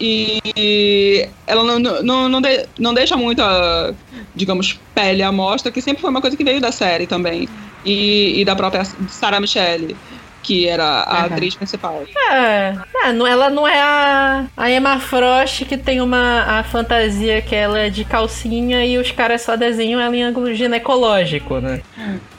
E 0.00 1.28
ela 1.46 1.62
não, 1.62 1.78
não, 1.78 2.28
não, 2.28 2.40
de, 2.40 2.66
não 2.78 2.92
deixa 2.92 3.16
muita, 3.16 3.94
digamos, 4.34 4.78
pele 4.94 5.22
à 5.22 5.30
mostra, 5.30 5.70
que 5.70 5.80
sempre 5.80 6.00
foi 6.00 6.10
uma 6.10 6.20
coisa 6.20 6.36
que 6.36 6.44
veio 6.44 6.60
da 6.60 6.72
série 6.72 7.06
também. 7.06 7.48
E, 7.84 8.40
e 8.40 8.44
da 8.44 8.56
própria 8.56 8.84
Sarah 9.08 9.40
Michelle 9.40 9.96
que 10.44 10.68
era 10.68 11.02
a 11.02 11.20
uhum. 11.20 11.24
atriz 11.24 11.54
principal. 11.54 12.04
É, 12.30 12.74
é, 13.04 13.08
ela 13.08 13.48
não 13.48 13.66
é 13.66 13.80
a, 13.80 14.44
a 14.54 14.70
Emma 14.70 15.00
Frost 15.00 15.64
que 15.64 15.76
tem 15.76 16.02
uma 16.02 16.42
a 16.42 16.62
fantasia 16.62 17.40
que 17.40 17.54
ela 17.54 17.78
é 17.78 17.88
de 17.88 18.04
calcinha 18.04 18.84
e 18.84 18.98
os 18.98 19.10
caras 19.10 19.40
só 19.40 19.56
desenham 19.56 19.98
ela 19.98 20.14
em 20.14 20.22
ângulo 20.22 20.54
ginecológico, 20.54 21.58
né? 21.58 21.80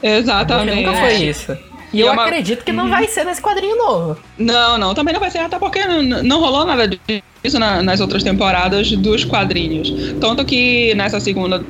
Exatamente. 0.01 0.85
Nunca 0.85 0.93
foi 0.99 1.15
isso. 1.15 1.57
E, 1.91 1.97
e 1.97 2.01
eu 2.01 2.09
é 2.09 2.11
uma... 2.11 2.23
acredito 2.23 2.63
que 2.63 2.71
não 2.71 2.85
uhum. 2.85 2.91
vai 2.91 3.07
ser 3.07 3.25
nesse 3.25 3.41
quadrinho 3.41 3.75
novo. 3.75 4.17
Não, 4.37 4.77
não, 4.77 4.93
também 4.93 5.13
não 5.13 5.19
vai 5.19 5.31
ser, 5.31 5.39
até 5.39 5.57
porque 5.57 5.83
não, 5.85 6.03
não 6.03 6.39
rolou 6.39 6.63
nada 6.63 6.87
disso 6.87 7.57
na, 7.57 7.81
nas 7.81 7.99
outras 7.99 8.23
temporadas 8.23 8.91
dos 8.91 9.25
quadrinhos. 9.25 9.91
Tanto 10.21 10.45
que 10.45 10.93
nessa 10.93 11.19
segunda, 11.19 11.63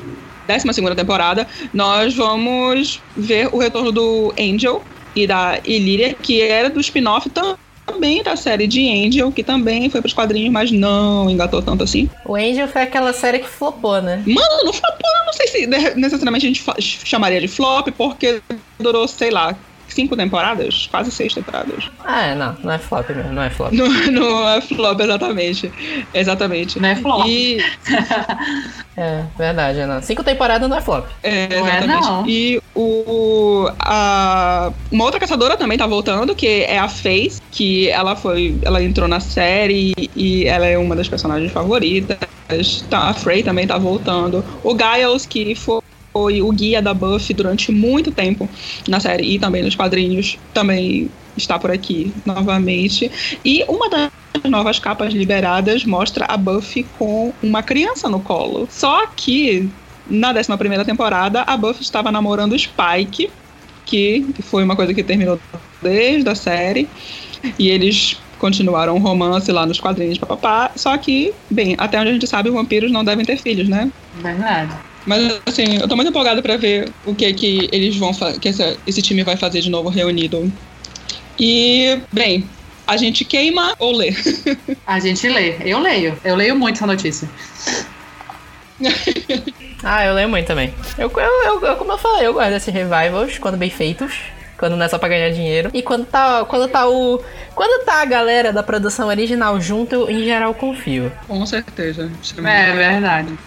décima 0.46 0.74
segunda 0.74 0.96
temporada, 0.96 1.48
nós 1.74 2.14
vamos 2.14 3.02
ver 3.16 3.48
o 3.54 3.58
retorno 3.58 3.92
do 3.92 4.34
Angel, 4.38 4.84
e 5.16 5.26
da 5.26 5.60
Illyria, 5.64 6.14
que 6.14 6.42
era 6.42 6.70
do 6.70 6.80
spin-off 6.80 7.30
também 7.30 8.24
da 8.24 8.36
série 8.36 8.68
de 8.68 8.90
Angel, 8.90 9.32
que 9.32 9.44
também 9.44 9.90
foi 9.90 10.02
pros 10.02 10.14
quadrinhos, 10.14 10.52
mas 10.52 10.72
não 10.72 11.30
engatou 11.30 11.62
tanto 11.62 11.84
assim. 11.84 12.10
O 12.26 12.36
Angel 12.36 12.68
foi 12.68 12.82
aquela 12.82 13.14
série 13.14 13.40
que 13.40 13.48
flopou, 13.48 14.02
né? 14.02 14.24
Mano, 14.26 14.64
não 14.64 14.74
flopou, 14.74 15.12
não 15.26 15.34
sei 15.34 15.48
se 15.48 15.68
necessariamente 15.96 16.46
a 16.46 16.50
gente 16.50 16.64
chamaria 17.06 17.40
de 17.40 17.48
flop, 17.48 17.88
porque 17.98 18.42
durou, 18.80 19.08
sei 19.08 19.30
lá, 19.30 19.56
cinco 19.88 20.16
temporadas, 20.16 20.88
quase 20.92 21.12
seis 21.12 21.34
temporadas. 21.34 21.90
Ah, 22.04 22.22
é, 22.28 22.36
não, 22.36 22.56
não 22.64 22.72
é 22.74 22.78
flop 22.78 23.10
mesmo, 23.10 23.34
não 23.34 23.44
é 23.44 23.50
flop. 23.50 23.72
Não, 23.74 23.88
não 24.12 24.50
é 24.50 24.62
flop, 24.62 25.00
exatamente. 25.00 25.72
Exatamente. 26.14 26.80
Não 26.80 26.90
é 26.90 26.96
flop. 26.96 27.26
E, 27.28 27.58
É, 28.98 29.24
verdade, 29.38 29.86
não. 29.86 30.02
Cinco 30.02 30.24
temporadas 30.24 30.70
não 30.70 30.78
é 30.78 30.82
flop. 30.82 31.06
é, 31.22 31.48
Não 31.50 31.68
é, 31.68 31.78
exatamente. 31.78 32.02
não. 32.08 32.28
E 32.28 32.62
o, 32.74 33.70
a, 33.80 34.72
uma 34.90 35.04
outra 35.04 35.20
caçadora 35.20 35.58
também 35.58 35.78
tá 35.78 35.86
voltando, 35.86 36.34
que 36.34 36.48
é 36.64 36.80
a 36.80 36.88
Faith, 36.88 37.42
que 37.52 37.90
ela 37.90 38.16
foi. 38.16 38.56
Ela 38.62 38.82
entrou 38.82 39.06
na 39.08 39.20
série 39.20 39.94
e 40.16 40.46
ela 40.46 40.66
é 40.66 40.78
uma 40.78 40.96
das 40.96 41.10
personagens 41.10 41.52
favoritas. 41.52 42.18
Tá, 42.90 43.10
a 43.10 43.14
Frey 43.14 43.44
também 43.44 43.68
tá 43.68 43.78
voltando. 43.78 44.46
O 44.64 44.72
Giles, 44.78 45.26
que 45.26 45.56
foi 45.56 45.82
foi 46.16 46.42
o 46.42 46.50
guia 46.50 46.82
da 46.82 46.94
Buffy 46.94 47.36
durante 47.36 47.74
muito 47.74 48.10
tempo 48.10 48.48
na 48.88 49.02
série 49.02 49.36
e 49.36 49.38
também 49.38 49.62
nos 49.62 49.76
quadrinhos, 49.76 50.38
também 50.54 51.12
está 51.36 51.60
por 51.60 51.70
aqui 51.70 52.14
novamente. 52.26 53.12
E 53.44 53.66
uma 53.68 53.90
das 53.90 54.10
novas 54.46 54.80
capas 54.80 55.14
liberadas 55.14 55.84
mostra 55.84 56.24
a 56.30 56.38
Buffy 56.38 56.86
com 56.98 57.34
uma 57.44 57.62
criança 57.62 58.08
no 58.08 58.22
colo. 58.22 58.66
Só 58.72 59.08
que 59.08 59.70
na 60.10 60.32
11 60.32 60.86
temporada 60.86 61.42
a 61.42 61.58
Buffy 61.58 61.84
estava 61.84 62.10
namorando 62.14 62.58
Spike, 62.58 63.30
que 63.86 64.26
foi 64.44 64.64
uma 64.64 64.78
coisa 64.78 64.94
que 64.94 65.04
terminou 65.04 65.38
desde 65.82 66.30
a 66.30 66.36
série, 66.36 66.88
e 67.60 67.68
eles 67.68 68.18
continuaram 68.40 68.96
o 68.96 69.00
romance 69.00 69.52
lá 69.52 69.66
nos 69.66 69.82
quadrinhos, 69.82 70.18
papapá. 70.18 70.72
Só 70.78 70.98
que, 70.98 71.34
bem, 71.52 71.76
até 71.78 72.00
onde 72.00 72.10
a 72.10 72.14
gente 72.14 72.28
sabe, 72.28 72.50
vampiros 72.50 72.90
não 72.90 73.04
devem 73.04 73.26
ter 73.26 73.38
filhos, 73.38 73.68
né? 73.68 73.92
Verdade. 74.22 74.95
Mas 75.06 75.40
assim, 75.46 75.78
eu 75.80 75.88
tô 75.88 75.96
muito 75.96 76.10
empolgada 76.10 76.42
pra 76.42 76.58
ver 76.58 76.90
o 77.06 77.14
que 77.14 77.32
que 77.34 77.70
eles 77.72 77.96
vão 77.98 78.12
que 78.42 78.50
essa- 78.50 78.76
esse 78.88 79.02
time 79.02 79.24
vai 79.24 79.38
fazer 79.38 79.62
de 79.62 79.70
novo 79.70 79.90
reunido. 79.90 80.52
E, 81.40 82.00
bem, 82.12 82.48
a 82.88 82.98
gente 82.98 83.24
queima 83.26 83.76
ou 83.80 83.92
lê? 83.96 84.14
A 84.88 85.00
gente 85.00 85.28
lê. 85.28 85.58
Eu 85.64 85.80
leio. 85.80 86.18
Eu 86.24 86.36
leio 86.36 86.56
muito 86.56 86.76
essa 86.78 86.88
notícia. 86.88 87.30
Ah, 89.84 90.04
eu 90.06 90.14
leio 90.16 90.28
muito 90.28 90.48
também. 90.48 90.74
Eu, 90.98 91.12
eu, 91.16 91.44
eu, 91.44 91.62
eu- 91.66 91.76
como 91.76 91.92
eu 91.92 91.98
falei, 91.98 92.26
eu 92.26 92.34
gosto 92.34 92.50
desses 92.50 92.74
revivals 92.74 93.38
quando 93.38 93.56
bem 93.58 93.70
feitos. 93.70 94.16
Quando 94.58 94.76
não 94.76 94.86
é 94.86 94.88
só 94.88 94.98
pra 94.98 95.10
ganhar 95.10 95.30
dinheiro. 95.32 95.70
E 95.74 95.82
quando 95.84 96.06
tá, 96.06 96.44
quando 96.46 96.68
tá 96.70 96.88
o. 96.88 97.22
Quando 97.54 97.86
tá 97.86 98.02
a 98.02 98.06
galera 98.06 98.52
da 98.54 98.64
produção 98.64 99.10
original 99.10 99.60
junto, 99.62 99.94
eu, 99.94 100.10
em 100.10 100.24
geral 100.24 100.54
confio. 100.56 101.12
Com 101.28 101.46
certeza. 101.46 102.10
É 102.44 102.72
verdade. 102.74 103.38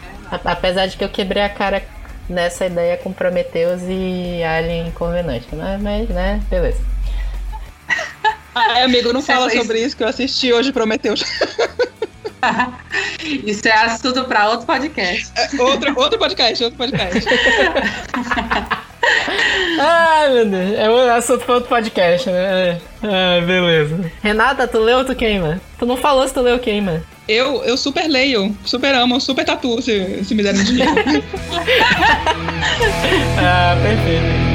Apesar 0.45 0.87
de 0.87 0.97
que 0.97 1.05
eu 1.05 1.09
quebrei 1.09 1.43
a 1.43 1.49
cara 1.49 1.83
nessa 2.29 2.67
ideia 2.67 2.97
com 2.99 3.13
Prometheus 3.13 3.81
e 3.89 4.43
Alien 4.45 4.91
Covenant. 4.93 5.43
Mas, 5.53 5.81
mas 5.83 6.09
né, 6.09 6.41
beleza. 6.51 6.81
Ah, 8.55 8.83
amigo, 8.85 9.13
não 9.13 9.21
Você 9.21 9.33
fala 9.33 9.49
fez- 9.49 9.63
sobre 9.63 9.79
isso 9.81 9.97
que 9.97 10.03
eu 10.03 10.09
assisti 10.09 10.53
hoje 10.53 10.73
Prometeus. 10.73 11.23
Isso 13.23 13.69
é 13.69 13.73
assunto 13.73 14.25
pra 14.25 14.49
outro 14.49 14.67
podcast. 14.67 15.31
outro, 15.61 15.95
outro 16.01 16.19
podcast, 16.19 16.65
outro 16.65 16.79
podcast. 16.79 17.29
Ai, 19.81 20.33
meu 20.33 20.47
Deus. 20.47 20.79
É 20.79 20.91
um 20.91 21.15
assunto 21.15 21.45
pra 21.45 21.55
outro 21.55 21.69
podcast, 21.69 22.29
né? 22.31 22.81
Ah, 23.03 23.41
beleza. 23.45 24.11
Renata, 24.23 24.67
tu 24.67 24.79
leu 24.79 24.99
ou 24.99 25.05
tu 25.05 25.15
queima? 25.15 25.61
Tu 25.79 25.87
não 25.87 25.97
falou 25.97 26.27
se 26.27 26.35
tu 26.35 26.41
leu 26.41 26.55
ou 26.55 26.61
queima. 26.61 27.03
Eu, 27.29 27.63
eu 27.63 27.77
super 27.77 28.09
leio, 28.09 28.57
super 28.65 28.95
amo, 28.95 29.21
super 29.21 29.45
tatu, 29.45 29.83
se, 29.83 30.25
se 30.25 30.35
me 30.35 30.43
derem 30.43 30.65
dinheiro. 30.65 30.93
Ah, 33.41 33.77
perfeito. 33.83 34.48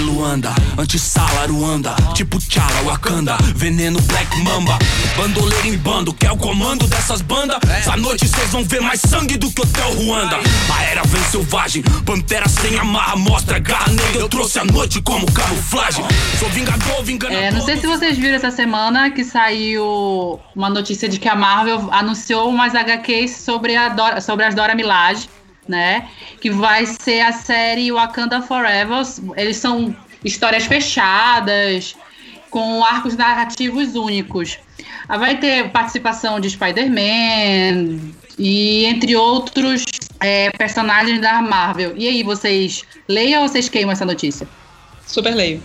Luanda, 0.00 0.52
antissala 0.78 1.46
Ruanda 1.46 1.94
Tipo 2.14 2.38
Tchala, 2.38 2.82
Wakanda, 2.84 3.36
veneno 3.54 4.00
Black 4.02 4.36
Mamba. 4.42 4.78
Bandoleiro 5.16 5.66
em 5.68 5.76
bando, 5.76 6.12
quer 6.14 6.30
o 6.32 6.36
comando 6.36 6.86
dessas 6.86 7.20
bandas? 7.20 7.58
Essa 7.68 7.96
noite 7.96 8.26
vocês 8.26 8.50
vão 8.50 8.64
ver 8.64 8.80
mais 8.80 9.00
sangue 9.00 9.36
do 9.36 9.50
que 9.50 9.60
Hotel 9.60 9.94
Ruanda. 9.96 10.38
A 10.74 10.82
era 10.84 11.02
vem 11.04 11.22
selvagem, 11.24 11.82
pantera 12.04 12.48
sem 12.48 12.78
amarra 12.78 13.16
Mostra 13.16 13.58
garra 13.58 13.90
negra, 13.92 14.20
eu 14.20 14.28
trouxe 14.28 14.58
a 14.58 14.64
noite 14.64 15.00
como 15.02 15.30
camuflagem. 15.32 16.04
Sou 16.38 16.48
vingador, 16.50 17.02
vingador 17.02 17.36
É, 17.36 17.50
não 17.50 17.60
sei 17.64 17.76
se 17.76 17.86
vocês 17.86 18.16
viram 18.16 18.36
essa 18.36 18.50
semana 18.50 19.10
que 19.10 19.24
saiu 19.24 20.40
uma 20.54 20.70
notícia 20.70 21.08
de 21.08 21.18
que 21.18 21.28
a 21.28 21.34
Marvel 21.34 21.88
anunciou 21.92 22.48
umas 22.48 22.74
HQs 22.74 23.36
sobre, 23.36 23.76
a 23.76 23.88
Dora- 23.90 24.20
sobre 24.20 24.44
as 24.44 24.54
Dora 24.54 24.74
Milaje, 24.74 25.28
né? 25.70 26.08
Que 26.40 26.50
vai 26.50 26.84
ser 26.84 27.20
a 27.20 27.32
série 27.32 27.90
Wakanda 27.90 28.42
Forever. 28.42 29.02
Eles 29.36 29.56
são 29.56 29.96
histórias 30.22 30.66
fechadas, 30.66 31.96
com 32.50 32.84
arcos 32.84 33.16
narrativos 33.16 33.94
únicos. 33.94 34.58
Ah, 35.08 35.16
Vai 35.16 35.38
ter 35.38 35.70
participação 35.70 36.38
de 36.40 36.50
Spider-Man 36.50 37.98
e 38.38 38.84
entre 38.84 39.16
outros 39.16 39.84
é, 40.20 40.50
personagens 40.50 41.20
da 41.20 41.40
Marvel. 41.40 41.94
E 41.96 42.06
aí, 42.06 42.22
vocês 42.22 42.82
leiam 43.08 43.42
ou 43.42 43.48
vocês 43.48 43.68
queimam 43.68 43.92
essa 43.92 44.04
notícia? 44.04 44.46
super 45.06 45.34
leio. 45.34 45.60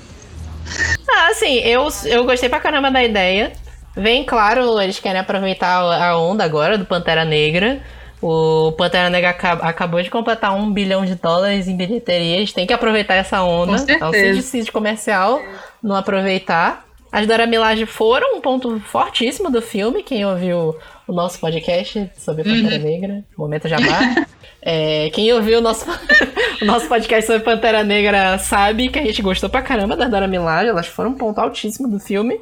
Ah, 1.07 1.27
assim, 1.29 1.59
eu, 1.59 1.87
eu 2.05 2.23
gostei 2.23 2.49
pra 2.49 2.59
caramba 2.59 2.89
da 2.89 3.03
ideia. 3.03 3.53
Vem, 3.95 4.25
claro, 4.25 4.81
eles 4.81 4.99
querem 4.99 5.21
aproveitar 5.21 5.77
a 5.79 6.17
onda 6.17 6.43
agora 6.43 6.77
do 6.77 6.85
Pantera 6.85 7.23
Negra. 7.23 7.81
O 8.27 8.71
Pantera 8.71 9.07
Negra 9.07 9.29
aca- 9.29 9.59
acabou 9.61 10.01
de 10.01 10.09
completar 10.09 10.55
um 10.55 10.71
bilhão 10.71 11.05
de 11.05 11.13
dólares 11.13 11.67
em 11.67 11.77
bilheteria. 11.77 12.37
Eles 12.37 12.51
têm 12.51 12.65
que 12.65 12.73
aproveitar 12.73 13.13
essa 13.13 13.43
onda. 13.43 13.77
Com. 13.85 13.91
É 13.91 14.05
um 14.29 14.33
suicídio 14.33 14.73
comercial 14.73 15.39
não 15.83 15.95
aproveitar. 15.95 16.85
As 17.11 17.27
Dora 17.27 17.45
Milaje 17.45 17.85
foram 17.85 18.37
um 18.37 18.41
ponto 18.41 18.79
fortíssimo 18.79 19.51
do 19.51 19.61
filme. 19.61 20.01
Quem 20.01 20.25
ouviu 20.25 20.75
o 21.07 21.13
nosso 21.13 21.39
podcast 21.39 22.09
sobre 22.17 22.43
Pantera 22.43 22.79
Negra, 22.79 23.23
momento 23.37 23.67
jabá. 23.67 24.25
É, 24.67 25.11
quem 25.11 25.31
ouviu 25.31 25.59
o 25.59 25.61
nosso, 25.61 25.85
o 26.59 26.65
nosso 26.65 26.87
podcast 26.87 27.27
sobre 27.27 27.43
Pantera 27.43 27.83
Negra 27.83 28.39
sabe 28.39 28.89
que 28.89 28.97
a 28.97 29.03
gente 29.03 29.21
gostou 29.21 29.47
pra 29.47 29.61
caramba 29.61 29.95
das 29.95 30.09
Dora 30.09 30.27
Milaje. 30.27 30.67
Elas 30.69 30.87
foram 30.87 31.11
um 31.11 31.13
ponto 31.13 31.39
altíssimo 31.39 31.87
do 31.87 31.99
filme. 31.99 32.41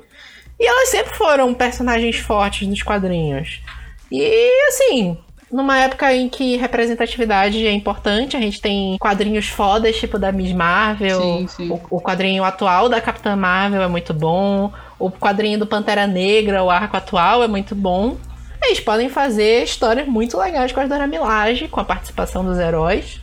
E 0.58 0.65
elas 0.65 0.88
sempre 0.88 1.13
foram 1.17 1.54
personagens 1.54 2.15
fortes 2.15 2.65
nos 2.65 2.82
quadrinhos. 2.82 3.60
E 4.10 4.50
assim, 4.69 5.17
numa 5.54 5.80
época 5.80 6.12
em 6.12 6.28
que 6.28 6.58
representatividade 6.58 7.66
é 7.66 7.72
importante, 7.72 8.36
a 8.36 8.39
gente 8.39 8.60
tem 8.60 8.98
quadrinhos 9.00 9.48
fodas, 9.48 9.96
tipo 9.96 10.18
da 10.18 10.32
Miss 10.32 10.52
Marvel. 10.52 11.22
Sim, 11.22 11.48
sim. 11.48 11.70
O, 11.70 11.98
o 11.98 12.02
quadrinho 12.02 12.44
atual 12.44 12.89
da 12.89 13.00
Capitã 13.00 13.36
Marvel 13.36 13.84
é 13.84 13.88
muito 13.88 14.13
bom. 14.13 14.72
O 14.98 15.12
quadrinho 15.12 15.60
do 15.60 15.68
Pantera 15.68 16.08
Negra, 16.08 16.63
o 16.63 16.72
arco 16.72 16.98
atual, 16.98 17.44
é 17.44 17.48
muito 17.48 17.76
bom. 17.76 18.18
Eles 18.63 18.80
podem 18.80 19.10
fazer 19.10 19.63
histórias 19.63 20.08
muito 20.08 20.38
legais 20.38 20.72
com 20.72 20.80
as 20.80 20.89
Dora 20.89 21.06
Milaje, 21.06 21.68
com 21.68 21.80
a 21.80 21.86
participação 21.86 22.44
dos 22.44 22.58
heróis. 22.58 23.22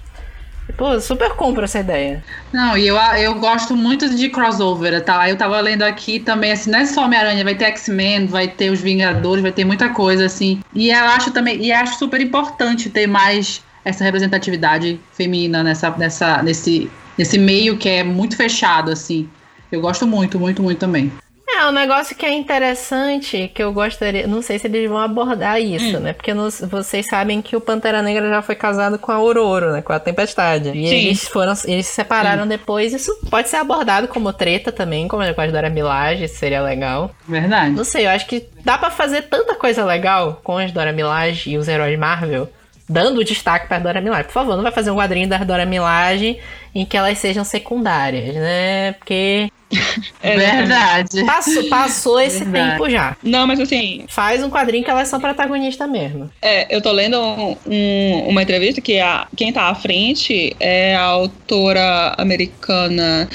Pô, 0.72 1.00
super 1.00 1.30
compro 1.30 1.64
essa 1.64 1.80
ideia. 1.80 2.22
Não, 2.52 2.76
e 2.76 2.86
eu, 2.86 2.96
eu 2.96 3.34
gosto 3.34 3.76
muito 3.76 4.08
de 4.14 4.28
crossover, 4.28 5.02
tá? 5.04 5.28
Eu 5.28 5.36
tava 5.36 5.60
lendo 5.60 5.82
aqui 5.82 6.20
também, 6.20 6.52
assim, 6.52 6.70
não 6.70 6.80
é 6.80 6.86
só 6.86 7.04
Homem-Aranha, 7.04 7.44
vai 7.44 7.54
ter 7.54 7.66
X-Men, 7.66 8.26
vai 8.26 8.48
ter 8.48 8.70
os 8.70 8.80
Vingadores, 8.80 9.42
vai 9.42 9.52
ter 9.52 9.64
muita 9.64 9.88
coisa, 9.90 10.26
assim. 10.26 10.60
E 10.74 10.90
eu 10.90 11.04
acho 11.04 11.30
também, 11.30 11.60
e 11.62 11.72
acho 11.72 11.98
super 11.98 12.20
importante 12.20 12.90
ter 12.90 13.06
mais 13.06 13.62
essa 13.84 14.04
representatividade 14.04 15.00
feminina 15.12 15.62
nessa, 15.62 15.90
nessa, 15.96 16.42
nesse, 16.42 16.90
nesse 17.16 17.38
meio 17.38 17.76
que 17.76 17.88
é 17.88 18.04
muito 18.04 18.36
fechado, 18.36 18.90
assim. 18.90 19.28
Eu 19.70 19.80
gosto 19.80 20.06
muito, 20.06 20.38
muito, 20.38 20.62
muito 20.62 20.78
também. 20.78 21.12
É, 21.60 21.66
um 21.66 21.72
negócio 21.72 22.16
que 22.16 22.24
é 22.24 22.32
interessante, 22.32 23.50
que 23.54 23.62
eu 23.62 23.72
gostaria. 23.72 24.26
Não 24.26 24.40
sei 24.40 24.58
se 24.58 24.66
eles 24.66 24.88
vão 24.88 24.98
abordar 24.98 25.60
isso, 25.60 26.00
né? 26.00 26.12
Porque 26.14 26.32
nos- 26.32 26.60
vocês 26.60 27.06
sabem 27.06 27.42
que 27.42 27.54
o 27.54 27.60
Pantera 27.60 28.00
Negra 28.00 28.28
já 28.30 28.40
foi 28.40 28.54
casado 28.54 28.98
com 28.98 29.12
a 29.12 29.16
Aurora, 29.16 29.72
né? 29.72 29.82
Com 29.82 29.92
a 29.92 30.00
Tempestade. 30.00 30.70
E 30.70 30.88
Sim. 30.88 30.94
eles 30.94 31.28
foram. 31.28 31.52
Eles 31.66 31.86
se 31.86 31.92
separaram 31.94 32.46
depois. 32.46 32.94
Isso 32.94 33.14
pode 33.28 33.48
ser 33.48 33.56
abordado 33.56 34.08
como 34.08 34.32
treta 34.32 34.72
também, 34.72 35.06
como 35.06 35.22
com 35.34 35.40
as 35.42 35.52
Dora 35.52 35.68
Milaje, 35.68 36.28
seria 36.28 36.62
legal. 36.62 37.10
Verdade. 37.28 37.72
Não 37.74 37.84
sei, 37.84 38.06
eu 38.06 38.10
acho 38.10 38.26
que 38.26 38.46
dá 38.64 38.78
pra 38.78 38.90
fazer 38.90 39.22
tanta 39.22 39.54
coisa 39.54 39.84
legal 39.84 40.40
com 40.42 40.56
as 40.56 40.72
Dora 40.72 40.92
Milaje 40.92 41.50
e 41.50 41.58
os 41.58 41.68
heróis 41.68 41.98
Marvel, 41.98 42.48
dando 42.88 43.22
destaque 43.22 43.68
pra 43.68 43.78
Dora 43.78 44.00
Milaje. 44.00 44.24
Por 44.24 44.32
favor, 44.32 44.56
não 44.56 44.62
vai 44.62 44.72
fazer 44.72 44.90
um 44.90 44.96
quadrinho 44.96 45.28
das 45.28 45.44
Dora 45.46 45.66
Milaje 45.66 46.38
em 46.74 46.86
que 46.86 46.96
elas 46.96 47.18
sejam 47.18 47.44
secundárias, 47.44 48.34
né? 48.34 48.92
Porque 48.92 49.50
É, 50.22 50.36
Verdade. 50.36 51.24
Passou, 51.24 51.64
passou 51.68 52.20
esse 52.20 52.44
Verdade. 52.44 52.72
tempo 52.72 52.90
já. 52.90 53.16
Não, 53.22 53.46
mas 53.46 53.58
assim, 53.60 54.04
Faz 54.08 54.42
um 54.42 54.50
quadrinho 54.50 54.84
que 54.84 54.90
elas 54.90 55.08
são 55.08 55.18
protagonistas 55.20 55.88
mesmo. 55.88 56.30
É, 56.42 56.74
eu 56.74 56.82
tô 56.82 56.90
lendo 56.92 57.18
um- 57.20 57.56
um- 57.66 58.28
uma 58.28 58.42
entrevista 58.42 58.80
que 58.80 58.98
a, 58.98 59.26
quem 59.36 59.52
tá 59.52 59.64
à 59.70 59.74
frente 59.74 60.54
é 60.60 60.94
a 60.96 61.02
autora 61.04 62.14
americana, 62.18 63.28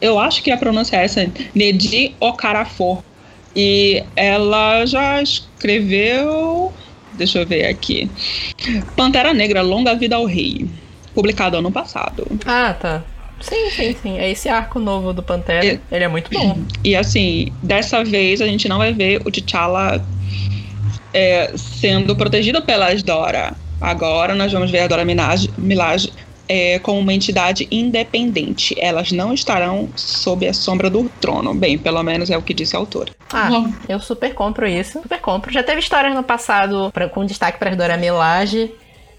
eu 0.00 0.18
acho 0.18 0.42
que 0.42 0.50
a 0.50 0.56
pronúncia 0.56 0.96
é 0.96 1.04
essa, 1.04 1.30
Nedi 1.54 2.14
Okarafor. 2.20 3.02
E 3.56 4.04
ela 4.14 4.84
já 4.86 5.22
escreveu, 5.22 6.72
deixa 7.12 7.38
eu 7.40 7.46
ver 7.46 7.66
aqui, 7.66 8.08
Pantera 8.96 9.32
Negra, 9.32 9.62
Longa 9.62 9.94
Vida 9.94 10.16
ao 10.16 10.24
Rei, 10.26 10.66
publicado 11.14 11.56
ano 11.56 11.72
passado. 11.72 12.26
Ah, 12.46 12.74
tá. 12.78 13.02
Sim, 13.40 13.70
sim, 13.70 13.96
sim. 14.02 14.18
É 14.18 14.30
esse 14.30 14.48
arco 14.48 14.78
novo 14.80 15.12
do 15.12 15.22
Pantera. 15.22 15.64
É. 15.66 15.78
Ele 15.90 16.04
é 16.04 16.08
muito 16.08 16.30
bom. 16.30 16.58
E 16.84 16.94
assim, 16.96 17.52
dessa 17.62 18.02
vez 18.04 18.40
a 18.40 18.46
gente 18.46 18.68
não 18.68 18.78
vai 18.78 18.92
ver 18.92 19.20
o 19.24 19.30
T'Challa 19.30 20.04
é, 21.12 21.52
sendo 21.56 22.14
protegido 22.16 22.62
pelas 22.62 23.02
Dora. 23.02 23.54
Agora 23.80 24.34
nós 24.34 24.52
vamos 24.52 24.70
ver 24.70 24.80
a 24.80 24.86
Dora 24.88 25.04
Milaje, 25.04 25.50
Milaje 25.56 26.12
é, 26.48 26.78
como 26.80 26.98
uma 26.98 27.12
entidade 27.12 27.68
independente. 27.70 28.74
Elas 28.78 29.12
não 29.12 29.32
estarão 29.32 29.88
sob 29.94 30.46
a 30.48 30.52
sombra 30.52 30.88
do 30.90 31.08
trono. 31.20 31.54
Bem, 31.54 31.76
pelo 31.78 32.02
menos 32.02 32.30
é 32.30 32.36
o 32.36 32.42
que 32.42 32.52
disse 32.54 32.74
a 32.74 32.78
autora. 32.78 33.12
Ah, 33.32 33.50
eu 33.88 34.00
super 34.00 34.34
compro 34.34 34.66
isso. 34.66 35.00
Super 35.02 35.20
compro. 35.20 35.52
Já 35.52 35.62
teve 35.62 35.78
histórias 35.80 36.14
no 36.14 36.22
passado 36.22 36.90
pra- 36.92 37.08
com 37.08 37.24
destaque 37.24 37.58
para 37.58 37.74
Dora 37.76 37.96
Milaje, 37.96 38.70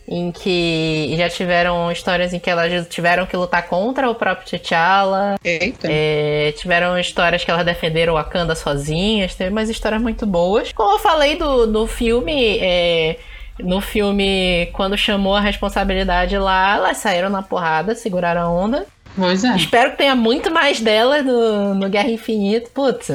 em 0.07 0.31
que 0.31 1.13
já 1.17 1.29
tiveram 1.29 1.91
histórias 1.91 2.33
em 2.33 2.39
que 2.39 2.49
elas 2.49 2.87
tiveram 2.87 3.25
que 3.25 3.37
lutar 3.37 3.67
contra 3.67 4.09
o 4.09 4.15
próprio 4.15 4.47
T'Challa. 4.47 5.35
Eita. 5.43 5.87
É, 5.89 6.53
tiveram 6.57 6.97
histórias 6.97 7.43
que 7.43 7.51
elas 7.51 7.65
defenderam 7.65 8.13
o 8.13 8.15
Wakanda 8.15 8.55
sozinhas. 8.55 9.35
Teve 9.35 9.51
umas 9.51 9.69
histórias 9.69 10.01
muito 10.01 10.25
boas. 10.25 10.71
Como 10.73 10.95
eu 10.95 10.99
falei 10.99 11.35
do, 11.35 11.67
do 11.67 11.85
filme. 11.85 12.57
é, 12.59 13.17
no 13.59 13.81
filme, 13.81 14.67
quando 14.73 14.97
chamou 14.97 15.35
a 15.35 15.41
responsabilidade 15.41 16.37
lá, 16.37 16.77
elas 16.77 16.97
saíram 16.97 17.29
na 17.29 17.41
porrada, 17.41 17.93
seguraram 17.93 18.41
a 18.41 18.49
onda. 18.49 18.85
Pois 19.15 19.43
é. 19.43 19.55
Espero 19.55 19.91
que 19.91 19.97
tenha 19.97 20.15
muito 20.15 20.49
mais 20.51 20.79
delas 20.79 21.25
no, 21.25 21.73
no 21.75 21.89
Guerra 21.89 22.09
Infinita. 22.09 22.69
Putz, 22.73 23.11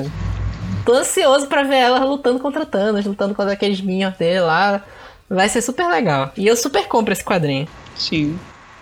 tô 0.85 0.93
ansioso 0.93 1.47
pra 1.47 1.63
ver 1.63 1.77
elas 1.77 2.03
lutando 2.03 2.39
contra 2.39 2.67
Thanos, 2.67 3.07
lutando 3.07 3.35
contra 3.35 3.55
aqueles 3.55 3.81
minions 3.81 4.17
dele 4.17 4.41
lá. 4.41 4.83
Vai 5.29 5.49
ser 5.49 5.63
super 5.63 5.89
legal. 5.89 6.33
E 6.37 6.47
eu 6.47 6.57
super 6.57 6.87
compro 6.87 7.13
esse 7.13 7.25
quadrinho. 7.25 7.67
Sim. 7.97 8.39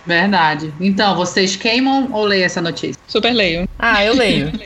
Verdade. 0.07 0.73
Então, 0.81 1.15
vocês 1.15 1.55
queimam 1.55 2.09
ou 2.13 2.25
leem 2.25 2.43
essa 2.43 2.61
notícia? 2.61 3.01
Super 3.07 3.33
leio. 3.33 3.69
Ah, 3.79 4.05
eu 4.05 4.15
leio. 4.15 4.47
super 4.51 4.59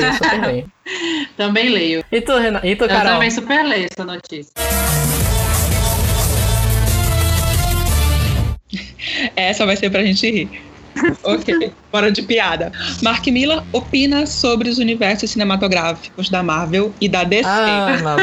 leio, 0.00 0.14
super 0.14 0.46
leio. 0.46 0.72
Também 1.36 1.68
leio. 1.68 2.04
E 2.10 2.20
tu, 2.20 2.36
Renan? 2.38 2.60
E 2.62 2.74
tu, 2.74 2.84
Eu 2.84 2.88
Carol? 2.88 3.12
também 3.14 3.30
super 3.30 3.62
leio 3.64 3.86
essa 3.90 4.04
notícia. 4.04 4.52
Essa 9.34 9.66
vai 9.66 9.76
ser 9.76 9.90
pra 9.90 10.02
gente 10.04 10.28
rir. 10.30 10.62
ok, 11.24 11.72
bora 11.92 12.10
de 12.10 12.22
piada. 12.22 12.72
Mark 13.02 13.26
Miller 13.26 13.62
opina 13.72 14.26
sobre 14.26 14.68
os 14.68 14.78
universos 14.78 15.30
cinematográficos 15.30 16.28
da 16.28 16.42
Marvel 16.42 16.94
e 17.00 17.08
da 17.08 17.24
DC. 17.24 17.48
Ah. 17.48 18.16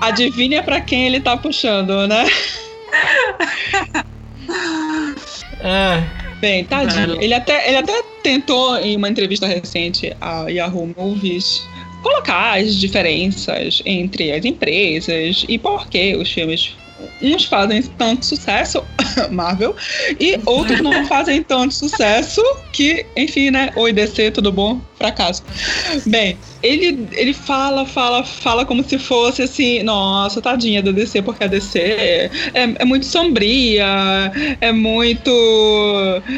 Adivinha 0.00 0.62
pra 0.62 0.80
quem 0.80 1.06
ele 1.06 1.20
tá 1.20 1.36
puxando, 1.36 2.06
né? 2.06 2.26
Ah, 5.62 6.02
Bem, 6.42 6.64
tadinho. 6.64 7.22
Ele 7.22 7.32
até, 7.32 7.68
ele 7.68 7.76
até 7.76 8.02
tentou, 8.20 8.76
em 8.78 8.96
uma 8.96 9.08
entrevista 9.08 9.46
recente 9.46 10.12
a 10.20 10.48
Yahoo 10.48 10.92
Movies, 10.96 11.62
colocar 12.02 12.58
as 12.58 12.74
diferenças 12.74 13.80
entre 13.86 14.32
as 14.32 14.44
empresas 14.44 15.44
e 15.48 15.56
por 15.56 15.86
que 15.86 16.16
os 16.16 16.32
filmes. 16.32 16.74
Uns 17.20 17.44
fazem 17.44 17.82
tanto 17.82 18.26
sucesso, 18.26 18.84
Marvel, 19.30 19.74
e 20.18 20.38
outros 20.46 20.80
não 20.80 21.04
fazem 21.06 21.42
tanto 21.42 21.74
sucesso 21.74 22.42
que, 22.72 23.06
enfim, 23.16 23.50
né? 23.50 23.70
Oi, 23.76 23.92
DC, 23.92 24.30
tudo 24.30 24.50
bom? 24.52 24.80
Fracasso. 24.96 25.42
Bem, 26.06 26.38
ele, 26.62 27.08
ele 27.12 27.32
fala, 27.32 27.84
fala, 27.84 28.24
fala 28.24 28.64
como 28.64 28.84
se 28.84 28.98
fosse 28.98 29.42
assim, 29.42 29.82
nossa, 29.82 30.40
tadinha 30.40 30.82
da 30.82 30.92
DC, 30.92 31.22
porque 31.22 31.44
a 31.44 31.48
DC 31.48 31.78
é, 31.80 32.30
é 32.54 32.84
muito 32.84 33.04
sombria, 33.04 34.32
é 34.60 34.72
muito 34.72 35.30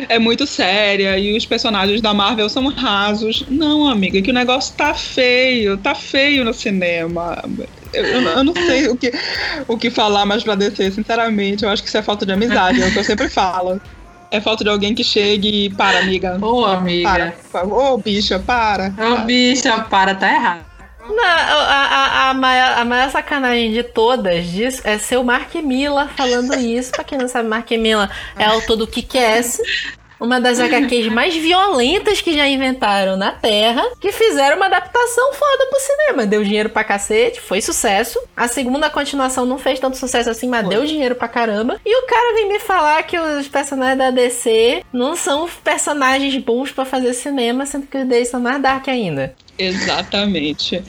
é 0.09 0.19
muito 0.19 0.47
séria 0.47 1.19
e 1.19 1.37
os 1.37 1.45
personagens 1.45 2.01
da 2.01 2.15
Marvel 2.15 2.49
são 2.49 2.67
rasos. 2.69 3.45
Não, 3.49 3.87
amiga, 3.87 4.21
que 4.23 4.31
o 4.31 4.35
negócio 4.35 4.75
tá 4.77 4.95
feio, 4.95 5.77
tá 5.77 5.95
feio 5.95 6.45
no 6.45 6.55
cinema. 6.55 7.43
Eu, 7.95 8.23
eu 8.23 8.45
não- 8.45 8.55
sei 8.55 8.89
o 8.89 8.97
que, 8.97 9.13
o 9.69 9.77
que 9.77 9.91
falar 9.91 10.25
mais 10.27 10.43
pra 10.43 10.55
DC, 10.55 10.91
sinceramente. 10.93 11.65
Eu 11.65 11.71
acho 11.71 11.83
que 11.83 11.89
isso 11.89 11.99
é 11.99 12.03
falta 12.03 12.25
de 12.27 12.33
amizade, 12.33 12.83
é 12.83 12.87
o 12.87 12.93
que 12.93 12.99
eu 12.99 13.05
sempre 13.05 13.29
falo. 13.29 13.81
É 14.31 14.41
falta 14.41 14.65
de 14.65 14.71
alguém 14.71 14.95
que 14.95 15.05
chegue 15.05 15.67
e 15.67 15.71
para, 15.71 15.99
amiga. 16.01 16.39
Ô, 16.45 16.65
amiga. 16.65 17.35
Para. 17.53 17.65
Ô, 17.67 17.97
bicha, 17.99 18.39
para. 18.39 18.93
Ô, 18.99 19.19
bicha, 19.25 19.79
para, 19.89 20.15
tá 20.15 20.33
errado. 20.33 20.65
Não, 21.07 21.23
a, 21.23 21.29
a, 21.29 22.31
a, 22.31 22.35
maior, 22.35 22.79
a 22.79 22.85
maior 22.85 23.11
sacanagem 23.11 23.71
de 23.73 23.83
todas 23.83 24.47
disso 24.47 24.81
é 24.85 24.97
ser 24.97 25.19
o 25.19 25.23
Mark 25.25 25.55
Miller 25.57 26.09
falando 26.17 26.55
isso. 26.55 26.91
Pra 26.93 27.05
quem 27.05 27.19
não 27.19 27.29
sabe, 27.29 27.47
Mark 27.49 27.71
Miller 27.73 28.09
é 28.39 28.45
autor 28.47 28.77
do 28.77 28.87
Kick-Ass, 28.87 29.61
uma 30.25 30.41
das 30.41 30.59
HQs 30.59 31.09
mais 31.09 31.35
violentas 31.35 32.21
que 32.21 32.35
já 32.35 32.49
inventaram 32.49 33.17
na 33.17 33.31
Terra, 33.31 33.85
que 34.01 34.13
fizeram 34.13 34.57
uma 34.57 34.67
adaptação 34.67 35.33
foda 35.33 35.67
pro 35.67 35.81
cinema. 35.81 36.27
Deu 36.27 36.43
dinheiro 36.43 36.71
pra 36.71 36.85
cacete, 36.85 37.41
foi 37.41 37.61
sucesso. 37.61 38.19
A 38.37 38.49
segunda 38.49 38.91
continuação 38.91 39.47
não 39.47 39.59
fez 39.59 39.79
tanto 39.79 39.97
sucesso 39.97 40.31
assim, 40.31 40.49
mas 40.49 40.69
deu 40.69 40.85
dinheiro 40.85 41.15
pra 41.15 41.29
caramba. 41.29 41.81
E 41.85 41.97
o 41.97 42.07
cara 42.07 42.35
vem 42.35 42.49
me 42.49 42.59
falar 42.59 43.03
que 43.05 43.19
os 43.19 43.49
personagens 43.49 43.99
da 43.99 44.11
DC 44.11 44.83
não 44.93 45.15
são 45.15 45.49
personagens 45.63 46.37
bons 46.39 46.73
pra 46.73 46.85
fazer 46.85 47.13
cinema, 47.15 47.67
sendo 47.67 47.87
que 47.87 47.99
os 47.99 48.07
deles 48.07 48.29
são 48.29 48.41
mais 48.41 48.61
dark 48.61 48.89
ainda. 48.89 49.35
Exatamente. 49.59 50.83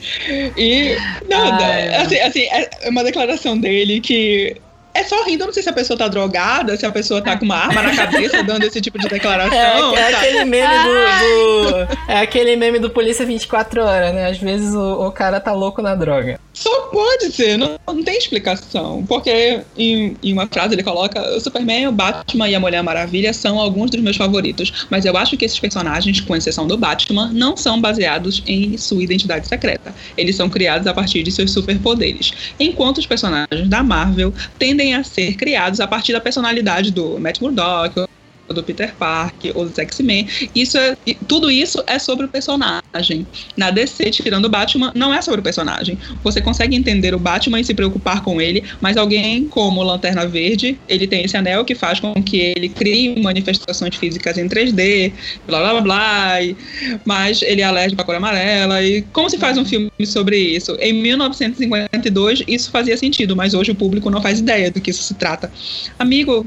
E, 0.56 0.96
Ai, 0.96 1.24
não, 1.28 2.02
assim, 2.02 2.18
assim, 2.18 2.42
é 2.50 2.88
uma 2.88 3.04
declaração 3.04 3.56
dele 3.56 4.00
que 4.00 4.56
é 5.00 5.04
só 5.04 5.22
rindo, 5.24 5.42
eu 5.42 5.46
não 5.46 5.54
sei 5.54 5.62
se 5.62 5.68
a 5.68 5.72
pessoa 5.72 5.96
tá 5.98 6.08
drogada, 6.08 6.76
se 6.76 6.84
a 6.86 6.92
pessoa 6.92 7.20
tá 7.22 7.36
com 7.36 7.44
uma 7.44 7.56
arma 7.56 7.82
na 7.82 7.94
cabeça 7.94 8.42
dando 8.42 8.64
esse 8.64 8.80
tipo 8.80 8.98
de 8.98 9.08
declaração. 9.08 9.96
É, 9.96 10.00
é 10.00 10.14
aquele 10.14 10.44
meme 10.44 10.74
do, 10.84 11.70
do- 11.70 11.88
É 12.08 12.18
aquele 12.20 12.56
meme 12.56 12.78
do 12.78 12.90
Polícia 12.90 13.24
24 13.26 13.82
horas, 13.82 14.14
né? 14.14 14.26
Às 14.30 14.38
vezes 14.38 14.74
o, 14.74 15.06
o 15.06 15.12
cara 15.12 15.40
tá 15.40 15.52
louco 15.52 15.80
na 15.82 15.94
droga. 15.94 16.38
Só 16.52 16.70
pode 16.88 17.30
ser, 17.32 17.58
não, 17.58 17.78
não 17.86 18.02
tem 18.02 18.16
explicação. 18.16 19.04
Porque 19.06 19.60
em, 19.76 20.16
em 20.22 20.32
uma 20.32 20.46
frase 20.46 20.74
ele 20.74 20.82
coloca: 20.82 21.20
o 21.36 21.40
Superman, 21.40 21.88
o 21.88 21.92
Batman 21.92 22.48
e 22.48 22.54
a 22.54 22.60
Mulher 22.60 22.82
Maravilha 22.82 23.32
são 23.34 23.58
alguns 23.60 23.90
dos 23.90 24.00
meus 24.00 24.16
favoritos. 24.16 24.86
Mas 24.88 25.04
eu 25.04 25.16
acho 25.18 25.36
que 25.36 25.44
esses 25.44 25.58
personagens, 25.58 26.20
com 26.20 26.34
exceção 26.34 26.66
do 26.66 26.78
Batman, 26.78 27.30
não 27.32 27.56
são 27.56 27.78
baseados 27.80 28.42
em 28.46 28.76
sua 28.78 29.02
identidade 29.02 29.46
secreta. 29.46 29.94
Eles 30.16 30.34
são 30.36 30.48
criados 30.48 30.86
a 30.86 30.94
partir 30.94 31.22
de 31.22 31.30
seus 31.30 31.50
superpoderes. 31.52 32.32
Enquanto 32.58 32.98
os 32.98 33.06
personagens 33.06 33.68
da 33.68 33.82
Marvel 33.82 34.32
tendem 34.58 34.85
a 34.94 35.04
ser 35.04 35.36
criados 35.36 35.80
a 35.80 35.86
partir 35.86 36.12
da 36.12 36.20
personalidade 36.20 36.90
do 36.90 37.18
Matt 37.18 37.40
Murdock, 37.40 38.06
do 38.54 38.62
Peter 38.62 38.94
Parker, 38.94 39.52
ou 39.54 39.64
dos 39.64 39.78
X-Men. 39.78 40.28
Isso 40.54 40.78
é, 40.78 40.94
tudo 41.26 41.50
isso 41.50 41.82
é 41.86 41.98
sobre 41.98 42.26
o 42.26 42.28
personagem. 42.28 43.26
Na 43.56 43.70
DC, 43.70 44.10
tirando 44.10 44.44
o 44.46 44.48
Batman, 44.48 44.92
não 44.94 45.12
é 45.12 45.20
sobre 45.20 45.40
o 45.40 45.42
personagem. 45.42 45.98
Você 46.22 46.40
consegue 46.40 46.76
entender 46.76 47.14
o 47.14 47.18
Batman 47.18 47.60
e 47.60 47.64
se 47.64 47.74
preocupar 47.74 48.22
com 48.22 48.40
ele, 48.40 48.62
mas 48.80 48.96
alguém 48.96 49.46
como 49.48 49.82
Lanterna 49.82 50.26
Verde, 50.26 50.78
ele 50.88 51.06
tem 51.06 51.24
esse 51.24 51.36
anel 51.36 51.64
que 51.64 51.74
faz 51.74 51.98
com 52.00 52.14
que 52.22 52.36
ele 52.56 52.68
crie 52.68 53.20
manifestações 53.20 53.96
físicas 53.96 54.38
em 54.38 54.48
3D, 54.48 55.12
blá 55.46 55.60
blá 55.60 55.72
blá, 55.72 55.80
blá 55.82 56.42
e- 56.42 56.56
mas 57.04 57.42
ele 57.42 57.60
é 57.60 57.64
alérgico 57.64 58.00
à 58.00 58.04
cor 58.04 58.14
amarela. 58.14 58.82
E 58.82 59.02
como 59.12 59.28
se 59.28 59.38
faz 59.38 59.58
um 59.58 59.64
filme 59.64 59.90
sobre 60.04 60.38
isso? 60.38 60.76
Em 60.80 60.92
1952, 60.92 62.42
isso 62.46 62.70
fazia 62.70 62.96
sentido, 62.96 63.34
mas 63.34 63.54
hoje 63.54 63.72
o 63.72 63.74
público 63.74 64.08
não 64.10 64.22
faz 64.22 64.38
ideia 64.38 64.70
do 64.70 64.80
que 64.80 64.90
isso 64.90 65.02
se 65.02 65.14
trata. 65.14 65.50
Amigo, 65.98 66.46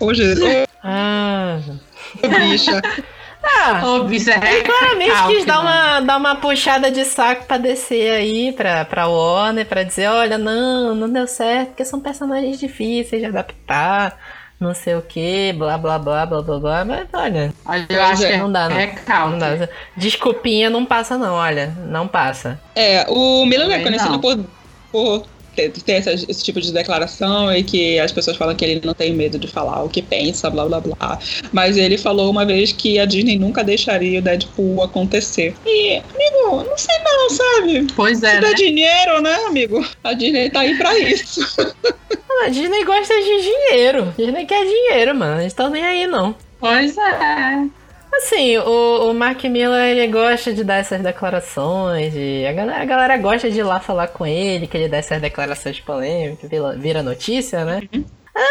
hoje, 0.00 0.22
Ah. 0.84 1.58
bicha. 2.22 2.80
Ah, 3.46 3.82
Ô, 3.86 4.04
bicha, 4.04 4.30
é 4.32 4.62
claramente 4.62 5.10
recalque, 5.10 5.34
quis 5.36 5.44
dar 5.44 5.60
uma, 5.60 6.00
dar 6.00 6.16
uma 6.16 6.36
puxada 6.36 6.90
de 6.90 7.04
saco 7.04 7.44
pra 7.44 7.58
descer 7.58 8.12
aí, 8.12 8.52
pra, 8.52 8.86
pra 8.86 9.06
Warner, 9.06 9.66
pra 9.66 9.82
dizer, 9.82 10.08
olha, 10.08 10.38
não, 10.38 10.94
não 10.94 11.10
deu 11.10 11.26
certo, 11.26 11.68
porque 11.68 11.84
são 11.84 12.00
personagens 12.00 12.58
difíceis 12.58 13.20
de 13.20 13.28
adaptar, 13.28 14.18
não 14.58 14.72
sei 14.72 14.94
o 14.94 15.02
que, 15.02 15.52
blá 15.52 15.76
blá 15.76 15.98
blá 15.98 16.24
blá 16.24 16.40
blá 16.40 16.58
blá, 16.58 16.84
mas 16.86 17.06
olha, 17.12 17.52
Olha, 17.66 17.86
eu 17.90 18.02
acho 18.02 18.22
que 18.26 18.32
é 18.32 18.38
não 18.38 18.50
dá, 18.50 18.66
não. 18.66 18.76
recalque. 18.76 19.30
não 19.32 19.38
dá. 19.38 19.68
Desculpinha 19.94 20.70
não 20.70 20.86
passa 20.86 21.18
não, 21.18 21.34
olha, 21.34 21.66
não 21.86 22.08
passa. 22.08 22.58
É, 22.74 23.04
o 23.10 23.44
Miller 23.44 23.70
é 23.70 23.82
conhecido 23.82 24.18
por, 24.20 24.38
por 24.90 25.26
tem, 25.54 25.70
tem 25.70 25.94
essa- 25.96 26.12
esse 26.12 26.42
tipo 26.42 26.60
de 26.60 26.72
declaração 26.72 27.52
e 27.54 27.62
que 27.62 27.98
as 27.98 28.12
pessoas 28.12 28.36
falam 28.36 28.54
que 28.54 28.64
ele 28.64 28.80
não 28.84 28.94
tem 28.94 29.12
medo 29.12 29.38
de 29.38 29.46
falar 29.48 29.82
o 29.84 29.88
que 29.88 30.02
pensa, 30.02 30.50
blá 30.50 30.64
blá 30.66 30.80
blá. 30.80 31.18
Mas 31.52 31.76
ele 31.76 31.96
falou 31.98 32.30
uma 32.30 32.44
vez 32.44 32.72
que 32.72 32.98
a 32.98 33.04
Disney 33.04 33.38
nunca 33.38 33.62
deixaria 33.64 34.18
o 34.18 34.22
Deadpool 34.22 34.82
acontecer. 34.82 35.54
E, 35.66 35.96
amigo, 35.96 36.64
não 36.68 36.76
sei 36.78 36.94
não, 37.04 37.30
sabe? 37.30 37.86
Pois 37.94 38.18
Se 38.18 38.26
é, 38.26 38.40
dá 38.40 38.48
né? 38.48 38.54
dinheiro, 38.54 39.20
né, 39.22 39.34
amigo? 39.46 39.84
A 40.02 40.12
Disney 40.12 40.50
tá 40.50 40.60
aí 40.60 40.76
pra 40.76 40.98
isso. 40.98 41.40
A 42.44 42.48
Disney 42.48 42.84
gosta 42.84 43.14
de 43.14 43.42
dinheiro. 43.42 44.08
A 44.18 44.20
Disney 44.22 44.44
quer 44.44 44.64
dinheiro, 44.64 45.14
mano. 45.14 45.40
Eles 45.40 45.52
estão 45.52 45.70
nem 45.70 45.84
aí, 45.84 46.06
não. 46.06 46.34
Pois 46.58 46.96
é. 46.98 47.66
Assim, 48.16 48.56
o, 48.58 49.10
o 49.10 49.14
Mark 49.14 49.42
Miller, 49.44 49.96
ele 49.96 50.06
gosta 50.06 50.52
de 50.52 50.62
dar 50.62 50.76
essas 50.76 51.00
declarações. 51.02 52.14
E 52.16 52.46
a, 52.46 52.52
galera, 52.52 52.82
a 52.82 52.84
galera 52.84 53.16
gosta 53.18 53.50
de 53.50 53.58
ir 53.58 53.62
lá 53.62 53.80
falar 53.80 54.08
com 54.08 54.26
ele, 54.26 54.66
que 54.66 54.76
ele 54.76 54.88
dá 54.88 54.98
essas 54.98 55.20
declarações 55.20 55.80
polêmicas, 55.80 56.48
vira, 56.48 56.72
vira 56.76 57.02
notícia, 57.02 57.64
né? 57.64 57.82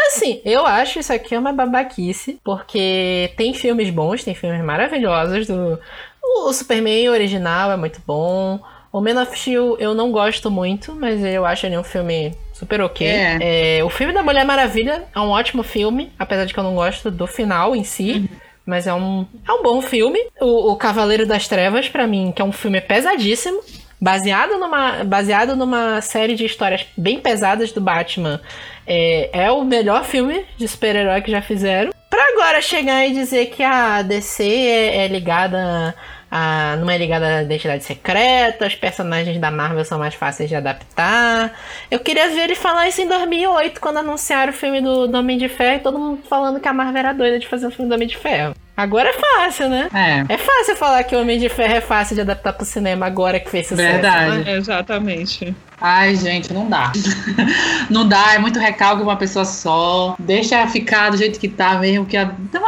Assim, 0.06 0.40
eu 0.44 0.66
acho 0.66 0.98
isso 0.98 1.12
aqui 1.12 1.36
uma 1.36 1.52
babaquice, 1.52 2.38
porque 2.42 3.32
tem 3.36 3.52
filmes 3.52 3.90
bons, 3.90 4.24
tem 4.24 4.34
filmes 4.34 4.64
maravilhosos. 4.64 5.46
Do... 5.46 5.78
O 6.22 6.52
Superman 6.52 7.10
original 7.10 7.70
é 7.72 7.76
muito 7.76 8.00
bom. 8.06 8.60
O 8.90 9.00
Man 9.00 9.20
of 9.20 9.36
Steel 9.38 9.76
eu 9.78 9.92
não 9.92 10.12
gosto 10.12 10.50
muito, 10.50 10.94
mas 10.94 11.22
eu 11.24 11.44
acho 11.44 11.66
ele 11.66 11.76
um 11.76 11.82
filme 11.82 12.32
super 12.52 12.80
ok. 12.80 13.06
É. 13.06 13.78
É, 13.78 13.84
o 13.84 13.90
filme 13.90 14.12
da 14.12 14.22
Mulher 14.22 14.44
Maravilha 14.44 15.04
é 15.14 15.20
um 15.20 15.30
ótimo 15.30 15.62
filme, 15.62 16.12
apesar 16.18 16.44
de 16.44 16.54
que 16.54 16.60
eu 16.60 16.64
não 16.64 16.74
gosto 16.74 17.10
do 17.10 17.26
final 17.26 17.74
em 17.74 17.82
si. 17.84 18.30
Mas 18.66 18.86
é 18.86 18.94
um, 18.94 19.26
é 19.46 19.52
um 19.52 19.62
bom 19.62 19.82
filme. 19.82 20.18
O, 20.40 20.72
o 20.72 20.76
Cavaleiro 20.76 21.26
das 21.26 21.46
Trevas, 21.46 21.88
pra 21.88 22.06
mim, 22.06 22.32
que 22.34 22.40
é 22.40 22.44
um 22.44 22.52
filme 22.52 22.80
pesadíssimo. 22.80 23.60
Baseado 24.00 24.58
numa, 24.58 25.04
baseado 25.04 25.56
numa 25.56 26.00
série 26.00 26.34
de 26.34 26.44
histórias 26.44 26.86
bem 26.96 27.20
pesadas 27.20 27.72
do 27.72 27.80
Batman. 27.80 28.40
É, 28.86 29.44
é 29.44 29.50
o 29.50 29.64
melhor 29.64 30.04
filme 30.04 30.44
de 30.56 30.68
super-herói 30.68 31.22
que 31.22 31.30
já 31.30 31.40
fizeram. 31.40 31.92
Pra 32.10 32.22
agora 32.32 32.60
chegar 32.60 33.06
e 33.06 33.14
dizer 33.14 33.46
que 33.46 33.62
a 33.62 34.02
DC 34.02 34.44
é, 34.44 35.04
é 35.04 35.08
ligada 35.08 35.94
a. 36.34 36.76
não 36.76 36.90
é 36.90 36.98
ligada 36.98 37.26
à 37.26 37.42
identidade 37.42 37.84
secreta, 37.84 38.66
os 38.66 38.74
personagens 38.74 39.38
da 39.38 39.50
Marvel 39.50 39.84
são 39.84 39.98
mais 39.98 40.14
fáceis 40.14 40.48
de 40.48 40.56
adaptar. 40.56 41.52
Eu 41.90 42.00
queria 42.00 42.28
ver 42.30 42.42
ele 42.42 42.54
falar 42.56 42.88
isso 42.88 43.00
em 43.00 43.06
2008, 43.08 43.80
quando 43.80 43.98
anunciaram 43.98 44.52
o 44.52 44.56
filme 44.56 44.80
do, 44.80 45.06
do 45.06 45.18
Homem 45.18 45.38
de 45.38 45.48
Ferro, 45.48 45.76
e 45.76 45.80
todo 45.80 45.98
mundo 45.98 46.22
falando 46.28 46.58
que 46.58 46.66
a 46.66 46.72
Marvel 46.72 46.98
era 46.98 47.12
doida 47.12 47.38
de 47.38 47.46
fazer 47.46 47.68
um 47.68 47.70
filme 47.70 47.88
do 47.88 47.94
Homem 47.94 48.08
de 48.08 48.16
Ferro. 48.16 48.54
Agora 48.76 49.08
é 49.08 49.12
fácil, 49.12 49.68
né? 49.68 49.88
É. 49.94 50.34
É 50.34 50.36
fácil 50.36 50.74
falar 50.74 51.04
que 51.04 51.14
o 51.14 51.20
Homem 51.20 51.38
de 51.38 51.48
Ferro 51.48 51.74
é 51.74 51.80
fácil 51.80 52.16
de 52.16 52.22
adaptar 52.22 52.52
pro 52.52 52.64
cinema 52.64 53.06
agora 53.06 53.38
que 53.38 53.48
fez 53.48 53.68
sucesso. 53.68 53.92
Verdade. 53.92 54.44
né? 54.44 54.56
Exatamente. 54.56 55.54
Ai, 55.86 56.16
gente, 56.16 56.50
não 56.50 56.66
dá. 56.66 56.92
não 57.90 58.08
dá, 58.08 58.32
é 58.32 58.38
muito 58.38 58.58
recalque 58.58 59.02
uma 59.02 59.16
pessoa 59.16 59.44
só. 59.44 60.16
Deixa 60.18 60.66
ficar 60.66 61.10
do 61.10 61.18
jeito 61.18 61.38
que 61.38 61.46
tá 61.46 61.74
mesmo. 61.78 62.06
Que 62.06 62.16
a... 62.16 62.34
Então, 62.40 62.62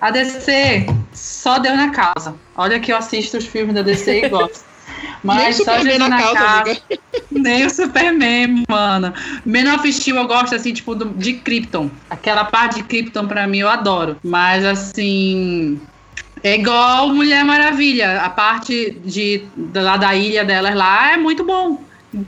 a 0.00 0.10
DC 0.10 0.84
só 1.12 1.60
deu 1.60 1.76
na 1.76 1.90
causa. 1.90 2.34
Olha 2.56 2.80
que 2.80 2.92
eu 2.92 2.96
assisto 2.96 3.36
os 3.36 3.46
filmes 3.46 3.72
da 3.72 3.82
DC 3.82 4.24
e 4.24 4.28
gosto. 4.28 4.64
Nem 5.22 5.36
Mas 5.36 5.56
só 5.56 5.62
Superman 5.62 5.98
na 5.98 6.08
na 6.08 6.18
causa, 6.18 6.34
casa. 6.34 6.80
Nem 7.30 7.66
o 7.66 7.70
Superman, 7.70 8.64
mano. 8.68 9.14
Man 9.44 9.72
of 9.76 9.92
Steel 9.92 10.16
eu 10.16 10.26
gosto, 10.26 10.56
assim, 10.56 10.72
tipo, 10.72 10.96
do- 10.96 11.10
de 11.10 11.34
Krypton. 11.34 11.88
Aquela 12.10 12.44
parte 12.46 12.76
de 12.78 12.82
Krypton 12.82 13.28
pra 13.28 13.46
mim 13.46 13.58
eu 13.58 13.68
adoro. 13.68 14.16
Mas, 14.24 14.64
assim... 14.64 15.80
É 16.42 16.54
igual 16.54 17.08
Mulher 17.10 17.44
Maravilha. 17.44 18.22
A 18.22 18.30
parte 18.30 18.98
de, 19.04 19.44
lá 19.74 19.96
da 19.96 20.14
ilha 20.14 20.44
delas 20.44 20.74
lá 20.74 21.12
é 21.12 21.16
muito 21.16 21.44
bom. 21.44 21.85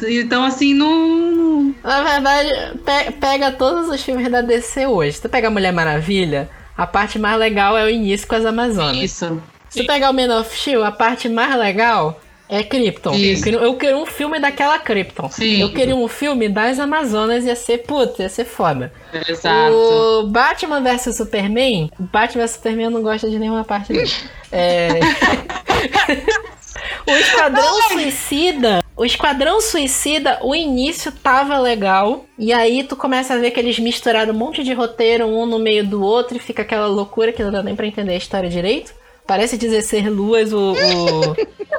Então, 0.09 0.45
assim, 0.45 0.75
não... 0.75 1.75
Na 1.83 2.03
verdade, 2.03 2.79
pe- 2.85 3.13
pega 3.13 3.51
todos 3.53 3.89
os 3.89 4.03
filmes 4.03 4.31
da 4.31 4.41
DC 4.43 4.87
hoje. 4.87 5.13
Se 5.15 5.23
tu 5.23 5.29
pega 5.29 5.51
Mulher 5.51 5.73
Maravilha, 5.73 6.49
a 6.77 6.87
parte 6.87 7.19
mais 7.19 7.39
legal 7.39 7.77
é 7.77 7.85
o 7.85 7.89
início 7.89 8.27
com 8.27 8.35
as 8.35 8.45
Amazonas. 8.45 8.97
Isso. 9.03 9.43
Se 9.71 9.81
tu 9.83 9.87
pegar 9.87 10.11
o 10.11 10.15
Man 10.15 10.39
of 10.41 10.55
Steel, 10.57 10.85
a 10.85 10.93
parte 10.93 11.29
mais 11.29 11.55
legal 11.57 12.21
é 12.49 12.63
Krypton. 12.63 13.15
Eu 13.15 13.43
queria, 13.43 13.59
eu 13.59 13.75
queria 13.77 13.97
um 13.97 14.07
filme 14.07 14.39
daquela 14.41 14.79
Krypton. 14.79 15.31
Sim. 15.31 15.61
Eu 15.61 15.71
queria 15.73 15.95
um 15.95 16.09
filme 16.09 16.49
das 16.49 16.79
Amazonas, 16.79 17.45
ia 17.45 17.55
ser, 17.55 17.79
puta, 17.79 18.23
ia 18.23 18.29
ser 18.29 18.45
foda. 18.47 18.93
Exato. 19.29 19.75
O 19.75 20.27
Batman 20.29 20.81
vs 20.81 21.17
Superman, 21.17 21.91
o 21.99 22.05
Batman 22.05 22.45
vs 22.45 22.53
Superman 22.53 22.85
eu 22.87 22.91
não 22.91 23.03
gosto 23.03 23.29
de 23.31 23.39
nenhuma 23.39 23.65
parte 23.65 23.93
dele. 23.93 24.11
É... 24.51 24.89
o 27.07 27.11
Esquadrão 27.11 27.83
Suicida, 27.93 28.83
o 28.99 29.05
Esquadrão 29.05 29.61
Suicida, 29.61 30.39
o 30.43 30.55
início 30.55 31.11
tava 31.13 31.57
legal, 31.59 32.25
e 32.39 32.53
aí 32.53 32.83
tu 32.85 32.97
começa 32.97 33.35
a 33.35 33.39
ver 33.39 33.53
que 33.53 33.61
eles 33.61 33.79
misturaram 33.79 34.35
um 34.35 34.37
monte 34.37 34.63
de 34.65 34.73
roteiro 34.75 35.27
um 35.27 35.47
no 35.47 35.59
meio 35.59 35.87
do 35.87 36.03
outro 36.03 36.37
e 36.37 36.41
fica 36.41 36.63
aquela 36.63 36.87
loucura 36.87 37.33
que 37.33 37.43
não 37.43 37.51
dá 37.53 37.63
nem 37.63 37.77
pra 37.77 37.87
entender 37.87 38.13
a 38.13 38.17
história 38.17 38.51
direito. 38.51 38.93
Parece 39.27 39.57
16 39.59 40.07
luas 40.07 40.53
o, 40.53 40.73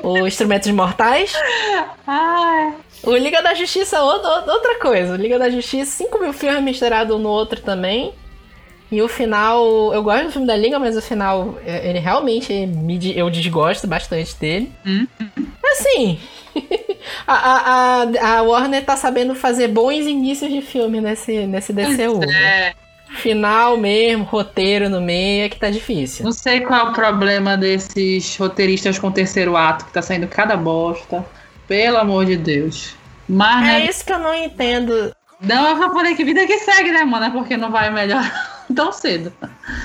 o, 0.03 0.08
o 0.21 0.27
Instrumentos 0.27 0.69
Mortais. 0.71 1.34
Ai, 2.08 2.73
O 3.03 3.15
Liga 3.15 3.41
da 3.41 3.53
Justiça 3.53 3.97
é 3.97 4.01
outra, 4.01 4.79
coisa. 4.79 5.13
O 5.13 5.17
Liga 5.17 5.38
da 5.39 5.49
Justiça, 5.49 5.91
5 5.97 6.19
mil 6.19 6.32
filmes 6.32 6.63
misturados 6.63 7.15
um 7.15 7.19
no 7.19 7.29
outro 7.29 7.60
também. 7.62 8.13
E 8.91 9.01
o 9.01 9.08
final, 9.08 9.93
eu 9.93 10.01
gosto 10.01 10.25
do 10.25 10.32
filme 10.32 10.47
da 10.47 10.55
Liga, 10.55 10.79
mas 10.79 10.95
o 10.97 11.01
final, 11.01 11.58
é, 11.65 11.89
ele 11.89 11.99
realmente, 11.99 12.53
me 12.65 12.97
de- 12.97 13.17
eu 13.17 13.29
desgosto 13.29 13.86
bastante 13.88 14.36
dele. 14.36 14.71
Hum. 14.86 15.05
Assim, 15.71 16.19
a, 17.26 18.04
a, 18.04 18.38
a, 18.38 18.42
Warner 18.42 18.84
tá 18.84 18.96
sabendo 18.96 19.36
fazer 19.36 19.68
bons 19.68 20.06
inícios 20.06 20.52
de 20.52 20.62
filme 20.62 21.00
nesse, 21.02 21.46
nesse 21.48 21.74
DCU. 21.74 22.20
né? 22.20 22.34
é, 22.34 22.74
Final 23.18 23.76
mesmo, 23.78 24.24
roteiro 24.24 24.90
no 24.90 25.02
meio, 25.02 25.46
é 25.46 25.50
que 25.50 25.58
tá 25.60 25.70
difícil. 25.70 26.24
não 26.24 26.32
sei 26.32 26.62
qual 26.62 26.88
é 26.88 26.90
o 26.90 26.94
problema 26.94 27.58
desses 27.58 28.38
roteiristas 28.38 29.00
com 29.00 29.12
terceiro 29.12 29.58
ato, 29.58 29.86
que 29.86 29.92
tá 29.92 30.02
saindo 30.02 30.28
cada 30.28 30.56
bosta. 30.56 31.26
Pelo 31.68 31.98
amor 31.98 32.26
de 32.26 32.36
Deus. 32.36 32.96
Mas, 33.28 33.64
É 33.64 33.80
né, 33.80 33.86
isso 33.86 34.04
que 34.04 34.12
eu 34.12 34.18
não 34.18 34.34
entendo. 34.34 35.14
não, 35.40 35.82
eu 35.82 35.94
falei 35.94 36.16
que 36.16 36.24
vida 36.24 36.48
que 36.48 36.58
segue, 36.60 36.92
né, 36.92 37.04
mano? 37.04 37.26
É 37.26 37.30
porque 37.30 37.56
não 37.56 37.70
vai 37.72 37.92
melhor 37.92 38.24
tão 38.76 38.92
cedo. 38.92 39.32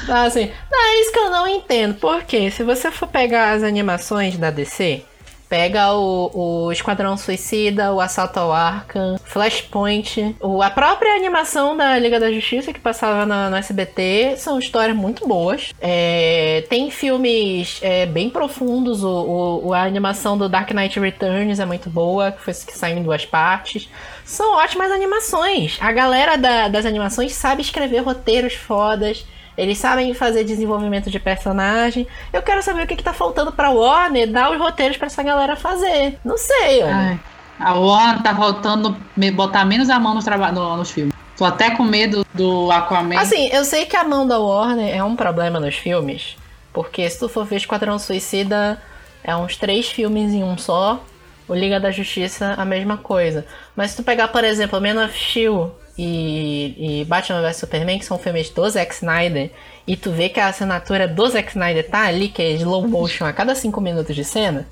Assim, 0.09 0.51
não, 0.71 0.83
é 0.83 1.01
isso 1.01 1.13
que 1.13 1.19
eu 1.19 1.31
não 1.31 1.47
entendo. 1.47 1.95
Porque 1.95 2.51
se 2.51 2.63
você 2.63 2.91
for 2.91 3.07
pegar 3.07 3.53
as 3.53 3.63
animações 3.63 4.39
da 4.39 4.51
DC, 4.51 5.05
pega 5.55 5.93
o, 5.95 6.31
o 6.67 6.73
Esquadrão 6.73 7.17
Suicida, 7.17 7.93
o 7.93 8.01
Assalto 8.01 8.41
ao 8.41 8.53
Arkham, 8.53 9.17
Flashpoint, 9.23 10.35
o, 10.41 10.61
a 10.61 10.69
própria 10.69 11.15
animação 11.15 11.77
da 11.77 11.97
Liga 11.97 12.19
da 12.19 12.33
Justiça 12.33 12.73
que 12.73 12.81
passava 12.81 13.25
na- 13.25 13.49
no, 13.49 13.57
SBT, 13.57 14.35
são 14.37 14.59
histórias 14.59 14.97
muito 14.97 15.29
boas. 15.29 15.71
É, 15.81 16.65
tem 16.69 16.91
filmes 16.91 17.79
é, 17.83 18.05
bem 18.05 18.29
profundos, 18.29 19.05
o, 19.05 19.61
o- 19.67 19.73
a 19.73 19.83
animação 19.85 20.37
do 20.37 20.49
Dark 20.49 20.73
Knight 20.73 20.99
Returns 20.99 21.61
é 21.61 21.65
muito 21.65 21.89
boa, 21.89 22.33
que, 22.33 22.41
foi, 22.43 22.53
que 22.53 22.77
saiu 22.77 22.99
em 22.99 23.03
duas 23.05 23.25
partes. 23.25 23.89
São 24.25 24.57
ótimas 24.57 24.91
animações. 24.91 25.79
A 25.81 25.93
galera 25.93 26.37
da- 26.37 26.67
das 26.67 26.85
animações 26.85 27.33
sabe 27.33 27.63
escrever 27.63 28.01
roteiros 28.01 28.55
fodas. 28.55 29.25
Eles 29.57 29.79
sabem 29.79 30.13
fazer 30.15 30.45
desenvolvimento 30.45 31.11
de 31.11 31.19
personagem. 31.21 32.07
Eu 32.33 32.43
quero 32.43 32.63
saber 32.63 32.83
o 32.85 32.87
que, 32.87 32.97
que 32.97 33.03
tá 33.05 33.13
faltando 33.13 33.53
pra 33.53 33.71
Warner 33.71 34.31
dar 34.31 34.51
os 34.51 34.59
roteiros 34.59 34.97
pra 34.97 35.07
essa 35.07 35.23
galera 35.23 35.55
fazer. 35.57 36.19
Não 36.25 36.37
sei, 36.37 36.83
olha. 36.83 37.21
A 37.61 37.75
Warner 37.75 38.23
tá 38.23 38.33
voltando 38.33 38.97
me 39.17 39.31
botar 39.31 39.65
menos 39.65 39.89
a 39.91 40.01
mão 40.01 40.15
nos, 40.15 40.27
no- 40.27 40.77
nos 40.77 40.91
filmes. 40.91 41.15
Tô 41.37 41.45
até 41.45 41.71
com 41.71 41.85
medo 41.85 42.25
do 42.35 42.71
Aquaman. 42.71 43.19
Assim, 43.19 43.49
eu 43.53 43.65
sei 43.65 43.87
que 43.87 43.97
a 43.97 44.05
mão 44.05 44.27
da 44.27 44.39
Warner 44.39 44.95
é 44.95 45.03
um 45.05 45.15
problema 45.17 45.61
nos 45.61 45.77
filmes. 45.77 46.37
Porque 46.73 47.09
se 47.09 47.19
tu 47.21 47.29
for 47.29 47.45
ver 47.45 47.57
Esquadrão 47.57 47.99
Suicida, 47.99 48.81
é 49.23 49.35
uns 49.37 49.57
três 49.57 49.87
filmes 49.89 50.33
em 50.33 50.43
um 50.43 50.59
só. 50.59 51.01
O 51.47 51.55
Liga 51.55 51.79
da 51.79 51.91
Justiça, 51.91 52.55
a 52.57 52.65
mesma 52.65 52.97
coisa. 52.97 53.45
Mas 53.77 53.91
se 53.93 53.97
tu 53.99 54.03
pegar, 54.03 54.29
por 54.29 54.43
exemplo, 54.43 54.81
Man 54.81 55.05
of 55.05 55.17
Steel 55.17 55.75
e, 55.97 57.01
e 57.01 57.05
Batman 57.05 57.43
vs 57.43 57.57
Superman, 57.57 57.99
que 57.99 58.05
são 58.05 58.19
filmes 58.19 58.51
do 58.51 58.69
Zack 58.69 58.95
Snyder, 58.95 59.51
e 59.87 59.97
tu 59.97 60.11
vê 60.11 60.29
que 60.29 60.41
a 60.41 60.49
assinatura 60.49 61.07
do 61.07 61.27
Zack 61.29 61.51
Snyder 61.51 61.89
tá 61.89 62.07
ali, 62.07 62.29
que 62.29 62.43
é 62.43 62.51
slow 62.53 62.87
motion 62.89 63.25
a 63.25 63.33
cada 63.33 63.55
cinco 63.55 63.81
minutos 63.81 64.15
de 64.15 64.25
cena, 64.25 64.67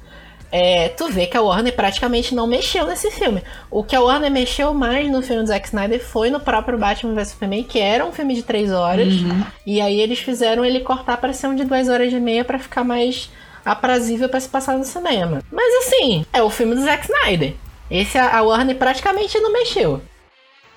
é, 0.52 0.90
tu 0.90 1.08
vê 1.08 1.26
que 1.26 1.36
a 1.36 1.40
Warner 1.40 1.74
praticamente 1.74 2.34
não 2.34 2.46
mexeu 2.46 2.86
nesse 2.86 3.10
filme. 3.10 3.42
O 3.70 3.82
que 3.82 3.96
a 3.96 4.00
Warner 4.02 4.30
mexeu 4.30 4.74
mais 4.74 5.10
no 5.10 5.22
filme 5.22 5.42
do 5.42 5.48
Zack 5.48 5.66
Snyder 5.66 5.98
foi 5.98 6.28
no 6.28 6.38
próprio 6.38 6.76
Batman 6.76 7.14
vs 7.14 7.28
Superman, 7.28 7.64
que 7.64 7.78
era 7.78 8.04
um 8.04 8.12
filme 8.12 8.34
de 8.34 8.42
três 8.42 8.70
horas. 8.70 9.14
Uhum. 9.14 9.42
E 9.66 9.80
aí 9.80 9.98
eles 9.98 10.18
fizeram 10.18 10.62
ele 10.62 10.80
cortar 10.80 11.16
para 11.16 11.32
ser 11.32 11.46
um 11.46 11.54
de 11.54 11.64
duas 11.64 11.88
horas 11.88 12.12
e 12.12 12.20
meia 12.20 12.44
pra 12.44 12.58
ficar 12.58 12.84
mais 12.84 13.30
aprazível 13.64 14.28
pra 14.28 14.40
se 14.40 14.48
passar 14.48 14.76
no 14.76 14.84
cinema. 14.84 15.42
Mas 15.50 15.86
assim, 15.86 16.26
é 16.30 16.42
o 16.42 16.50
filme 16.50 16.74
do 16.74 16.82
Zack 16.82 17.06
Snyder. 17.06 17.54
Esse 17.90 18.18
a 18.18 18.42
Warner 18.42 18.76
praticamente 18.76 19.38
não 19.40 19.52
mexeu. 19.52 20.02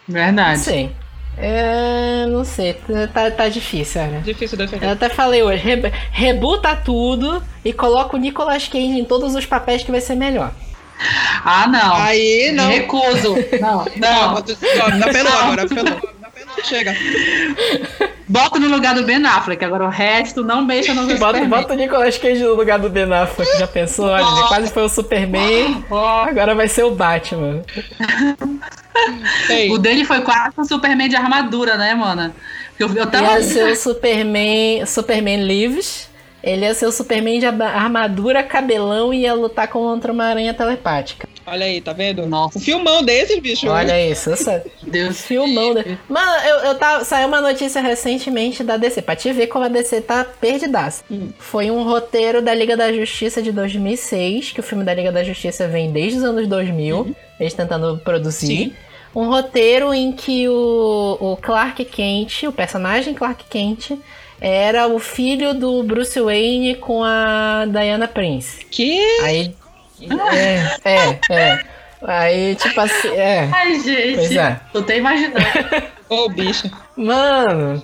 Não 0.07 0.13
Verdade. 0.15 0.59
sei. 0.59 0.91
É, 1.37 2.25
não 2.27 2.45
sei, 2.45 2.75
tá, 3.13 3.29
tá 3.29 3.49
difícil, 3.49 4.01
olha. 4.01 4.21
Difícil 4.21 4.57
defender. 4.57 4.85
Eu 4.85 4.91
até 4.91 5.09
falei 5.09 5.43
hoje, 5.43 5.61
re- 5.61 5.91
rebuta 6.11 6.73
tudo 6.77 7.43
e 7.63 7.73
coloca 7.73 8.15
o 8.15 8.19
Nicolas 8.19 8.67
Cage 8.69 8.85
em 8.99 9.03
todos 9.03 9.35
os 9.35 9.45
papéis 9.45 9.83
que 9.83 9.91
vai 9.91 9.99
ser 9.99 10.15
melhor. 10.15 10.51
Ah, 11.43 11.67
não. 11.67 11.95
Aí 11.97 12.53
não. 12.53 12.69
Recuso. 12.69 13.35
Não, 13.59 13.85
Não, 13.97 14.33
não. 14.35 14.97
não 14.97 15.07
apelou 15.09 15.33
agora, 15.39 15.63
apelou. 15.63 16.01
Chega. 16.63 16.95
Bota 18.27 18.59
no 18.59 18.67
lugar 18.67 18.95
do 18.95 19.03
Ben 19.03 19.23
Affleck. 19.25 19.63
Agora 19.63 19.85
o 19.85 19.89
resto 19.89 20.43
não 20.43 20.63
mexa 20.65 20.93
no 20.93 21.01
Bota, 21.03 21.15
Superman. 21.15 21.49
bota 21.49 21.73
o 21.73 21.77
Nicolas 21.77 22.17
Cage 22.17 22.43
no 22.43 22.55
lugar 22.55 22.79
do 22.79 22.89
Ben 22.89 23.11
Affleck. 23.13 23.57
Já 23.59 23.67
pensou? 23.67 24.05
Olha, 24.07 24.23
ele 24.23 24.47
quase 24.47 24.73
foi 24.73 24.83
o 24.83 24.89
Superman. 24.89 25.83
Agora 25.91 26.55
vai 26.55 26.67
ser 26.67 26.83
o 26.83 26.91
Batman. 26.91 27.61
Ei, 29.49 29.69
O 29.71 29.77
dele 29.77 30.05
foi 30.05 30.21
quase 30.21 30.53
um 30.57 30.63
Superman 30.63 31.09
de 31.09 31.15
armadura, 31.15 31.77
né, 31.77 31.93
mano? 31.93 32.33
Eu, 32.79 32.93
eu 32.95 33.05
tava. 33.07 33.33
Ia 33.33 33.43
ser 33.43 33.71
o 33.71 33.75
Superman, 33.75 34.85
Superman 34.85 35.43
Lives. 35.45 36.09
Ele 36.45 36.63
ia 36.63 36.75
ser 36.75 36.85
o 36.85 36.91
Superman 36.91 37.39
de 37.39 37.47
armadura, 37.47 38.43
cabelão 38.43 39.11
e 39.11 39.21
ia 39.21 39.33
lutar 39.33 39.67
contra 39.67 40.13
uma 40.13 40.25
aranha 40.25 40.53
telepática. 40.53 41.27
olha 41.47 41.65
aí, 41.65 41.81
tá 41.81 41.91
vendo? 41.91 42.27
Nossa. 42.27 42.59
Um 42.59 42.61
filmão 42.61 43.01
desses, 43.01 43.39
bicho. 43.39 43.67
Olha 43.67 43.99
isso, 44.11 44.29
essa 44.29 44.63
Deus. 44.85 45.21
filmão. 45.21 45.73
De... 45.73 45.97
Mano, 46.07 46.31
eu, 46.47 46.55
eu 46.57 46.75
tava, 46.75 47.03
saiu 47.03 47.27
uma 47.27 47.41
notícia 47.41 47.81
recentemente 47.81 48.63
da 48.63 48.77
DC, 48.77 49.01
pra 49.01 49.15
te 49.15 49.33
ver 49.33 49.47
como 49.47 49.65
a 49.65 49.67
DC 49.67 50.01
tá 50.01 50.23
perdidaça. 50.23 51.03
Foi 51.39 51.71
um 51.71 51.81
roteiro 51.83 52.43
da 52.43 52.53
Liga 52.53 52.77
da 52.77 52.93
Justiça 52.93 53.41
de 53.41 53.51
2006, 53.51 54.51
que 54.51 54.59
o 54.59 54.63
filme 54.63 54.83
da 54.83 54.93
Liga 54.93 55.11
da 55.11 55.23
Justiça 55.23 55.67
vem 55.67 55.91
desde 55.91 56.19
os 56.19 56.23
anos 56.23 56.47
2000, 56.47 57.15
eles 57.39 57.55
tentando 57.55 57.97
produzir. 57.97 58.45
Sim. 58.45 58.73
Um 59.15 59.29
roteiro 59.29 59.91
em 59.95 60.11
que 60.11 60.47
o, 60.47 61.17
o 61.19 61.37
Clark 61.37 61.83
Kent, 61.85 62.43
o 62.43 62.51
personagem 62.51 63.15
Clark 63.15 63.45
Kent, 63.49 63.97
era 64.39 64.87
o 64.87 64.99
filho 64.99 65.53
do 65.53 65.83
Bruce 65.83 66.19
Wayne 66.19 66.75
com 66.75 67.03
a 67.03 67.65
Diana 67.67 68.07
Prince. 68.07 68.65
Que? 68.65 68.99
Aí. 69.21 69.55
É, 70.33 70.89
é, 70.89 71.19
é. 71.31 71.65
Aí, 72.03 72.55
tipo 72.55 72.79
assim, 72.79 73.09
é. 73.09 73.49
Ai, 73.51 73.79
gente. 73.79 74.15
Pois 74.15 74.35
é. 74.35 74.59
Tô 74.71 74.79
até 74.79 74.97
imaginando. 74.97 75.39
Ô, 76.09 76.29
bicho. 76.29 76.69
Mano. 76.95 77.83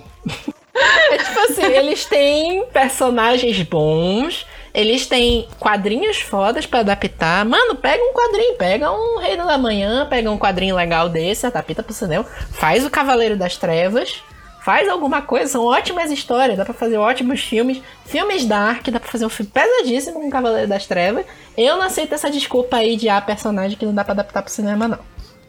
É 0.74 1.18
tipo 1.18 1.40
assim, 1.40 1.64
eles 1.64 2.06
têm 2.06 2.64
personagens 2.72 3.60
bons, 3.62 4.46
eles 4.72 5.06
têm 5.06 5.46
quadrinhos 5.58 6.18
fodas 6.20 6.66
pra 6.66 6.80
adaptar. 6.80 7.44
Mano, 7.44 7.74
pega 7.74 8.02
um 8.02 8.12
quadrinho, 8.12 8.56
pega 8.56 8.90
um 8.90 9.18
Reino 9.18 9.46
da 9.46 9.58
Manhã, 9.58 10.06
pega 10.08 10.30
um 10.30 10.38
quadrinho 10.38 10.74
legal 10.74 11.08
desse, 11.08 11.46
adapta 11.46 11.82
pro 11.82 11.92
cinema, 11.92 12.24
faz 12.24 12.84
o 12.86 12.90
Cavaleiro 12.90 13.36
das 13.36 13.56
Trevas, 13.56 14.22
faz 14.64 14.88
alguma 14.88 15.20
coisa, 15.22 15.50
são 15.50 15.64
ótimas 15.64 16.10
histórias, 16.10 16.56
dá 16.56 16.64
pra 16.64 16.72
fazer 16.72 16.96
ótimos 16.96 17.40
filmes, 17.40 17.82
filmes 18.06 18.44
dark, 18.46 18.88
dá 18.88 19.00
pra 19.00 19.10
fazer 19.10 19.26
um 19.26 19.28
filme 19.28 19.50
pesadíssimo 19.52 20.20
com 20.20 20.28
o 20.28 20.30
Cavaleiro 20.30 20.68
das 20.68 20.86
Trevas. 20.86 21.26
Eu 21.56 21.76
não 21.76 21.82
aceito 21.82 22.14
essa 22.14 22.30
desculpa 22.30 22.76
aí 22.76 22.96
de 22.96 23.08
ah, 23.08 23.20
personagem 23.20 23.76
que 23.76 23.84
não 23.84 23.94
dá 23.94 24.04
pra 24.04 24.12
adaptar 24.12 24.42
pro 24.42 24.52
cinema, 24.52 24.86
não. 24.86 24.98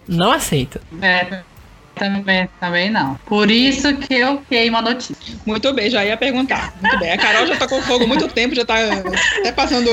Não 0.07 0.31
aceito. 0.31 0.81
É, 1.01 1.43
também, 1.95 2.49
também 2.59 2.89
não. 2.89 3.15
Por 3.25 3.51
isso 3.51 3.95
que 3.97 4.15
eu 4.15 4.41
queimo 4.49 4.77
a 4.77 4.81
notícia. 4.81 5.15
Muito 5.45 5.71
bem, 5.73 5.91
já 5.91 6.03
ia 6.03 6.17
perguntar. 6.17 6.73
Muito 6.81 6.97
bem. 6.97 7.11
A 7.11 7.17
Carol 7.17 7.45
já 7.45 7.55
tá 7.55 7.67
com 7.67 7.81
fogo 7.83 8.05
há 8.05 8.07
muito 8.07 8.27
tempo, 8.27 8.55
já 8.55 8.65
tá 8.65 8.75
até 9.39 9.51
passando 9.51 9.89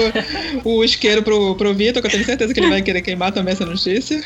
o 0.65 0.83
isqueiro 0.83 1.23
pro, 1.23 1.55
pro 1.57 1.75
Vitor, 1.75 2.01
que 2.01 2.09
eu 2.09 2.13
tenho 2.13 2.25
certeza 2.25 2.55
que 2.55 2.61
ele 2.61 2.71
vai 2.71 2.81
querer 2.81 3.03
queimar 3.03 3.33
também 3.33 3.53
essa 3.53 3.67
notícia. 3.67 4.21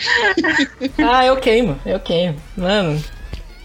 Ah, 0.99 1.27
eu 1.27 1.37
queimo, 1.37 1.79
eu 1.85 1.99
queimo. 1.99 2.37
Mano, 2.57 3.03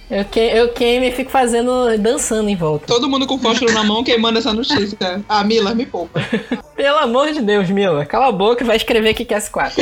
eu, 0.10 0.26
que, 0.26 0.40
eu 0.40 0.70
queimo 0.70 1.06
e 1.06 1.12
fico 1.12 1.30
fazendo, 1.30 1.98
dançando 2.00 2.50
em 2.50 2.56
volta. 2.56 2.88
Todo 2.88 3.08
mundo 3.08 3.28
com 3.28 3.38
fósforo 3.38 3.72
na 3.72 3.84
mão 3.84 4.04
queimando 4.04 4.40
essa 4.40 4.52
notícia. 4.52 5.24
Ah, 5.30 5.44
Mila, 5.44 5.76
me 5.76 5.86
poupa. 5.86 6.20
Pelo 6.76 6.98
amor 6.98 7.32
de 7.32 7.42
Deus, 7.42 7.70
Mila, 7.70 8.06
cala 8.06 8.28
a 8.28 8.32
boca 8.32 8.64
e 8.64 8.68
vai 8.68 8.76
escrever 8.76 9.14
que 9.14 9.24
quer 9.24 9.40
S4. 9.40 9.74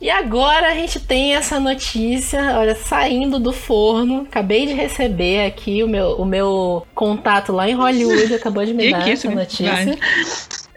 E 0.00 0.10
agora 0.10 0.66
a 0.66 0.74
gente 0.74 0.98
tem 0.98 1.36
essa 1.36 1.60
notícia, 1.60 2.58
olha, 2.58 2.74
saindo 2.74 3.38
do 3.38 3.52
forno. 3.52 4.22
Acabei 4.22 4.66
de 4.66 4.72
receber 4.72 5.46
aqui 5.46 5.80
o 5.84 5.88
meu, 5.88 6.16
o 6.16 6.24
meu 6.24 6.84
contato 6.92 7.52
lá 7.52 7.70
em 7.70 7.74
Hollywood, 7.74 8.34
acabou 8.34 8.64
de 8.64 8.74
me 8.74 8.90
dar 8.90 9.08
essa 9.08 9.30
notícia. 9.30 9.96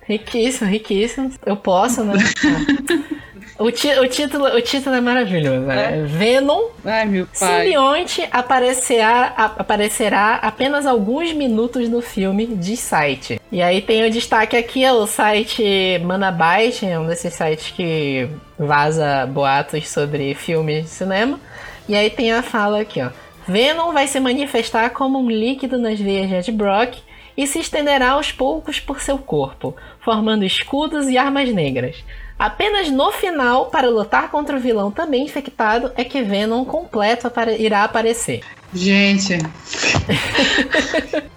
Riquíssimo, 0.07 0.69
riquíssimo. 0.69 1.31
Eu 1.45 1.57
posso, 1.57 2.03
né? 2.03 2.13
O, 3.57 3.67
o 3.67 4.07
título, 4.07 4.45
o 4.47 4.61
título 4.61 4.95
é 4.95 5.01
maravilhoso. 5.01 5.61
né? 5.61 6.03
Venom 6.05 6.71
Ai, 6.83 7.05
meu 7.05 7.25
pai. 7.39 7.63
Simbionte 7.63 8.27
aparecerá, 8.29 9.27
aparecerá 9.57 10.35
apenas 10.35 10.85
alguns 10.85 11.31
minutos 11.31 11.87
no 11.87 12.01
filme 12.01 12.47
de 12.47 12.75
site. 12.75 13.39
E 13.49 13.61
aí 13.61 13.81
tem 13.81 14.05
o 14.05 14.11
destaque 14.11 14.57
aqui, 14.57 14.83
é 14.83 14.91
o 14.91 15.07
site 15.07 15.63
Manabyte, 16.03 16.85
é 16.85 16.99
um 16.99 17.07
desses 17.07 17.33
sites 17.33 17.71
que 17.71 18.27
vaza 18.59 19.25
boatos 19.25 19.87
sobre 19.87 20.33
filmes 20.33 20.83
de 20.83 20.89
cinema. 20.89 21.39
E 21.87 21.95
aí 21.95 22.09
tem 22.09 22.33
a 22.33 22.43
fala 22.43 22.81
aqui, 22.81 23.01
ó. 23.01 23.09
Venom 23.47 23.93
vai 23.93 24.07
se 24.07 24.19
manifestar 24.19 24.89
como 24.89 25.19
um 25.19 25.29
líquido 25.29 25.77
nas 25.77 25.99
veias 25.99 26.27
de 26.27 26.35
Ed 26.35 26.51
Brock 26.51 26.97
e 27.37 27.45
se 27.45 27.59
estenderá 27.59 28.11
aos 28.11 28.31
poucos 28.31 28.79
por 28.79 29.01
seu 29.01 29.17
corpo, 29.17 29.75
formando 29.99 30.45
escudos 30.45 31.07
e 31.07 31.17
armas 31.17 31.49
negras. 31.51 32.03
Apenas 32.37 32.89
no 32.89 33.11
final, 33.11 33.67
para 33.67 33.89
lutar 33.89 34.29
contra 34.29 34.57
o 34.57 34.59
vilão 34.59 34.91
também 34.91 35.23
infectado, 35.23 35.91
é 35.95 36.03
que 36.03 36.21
Venom 36.21 36.65
completo 36.65 37.31
irá 37.57 37.83
aparecer. 37.83 38.41
Gente. 38.73 39.37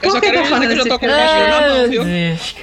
Eu 0.00 0.10
só 0.12 0.20
que 0.20 0.30
quero 0.30 0.38
eu 0.38 0.42
dizer 0.44 0.66
que 0.66 0.72
eu 0.72 0.76
já 0.76 0.84
tô 0.84 0.98
com 0.98 1.06
o 1.06 1.10
fósforo 1.10 1.50
na 1.50 1.68
mão, 1.68 1.88
viu? 1.88 2.04
Deus. 2.04 2.56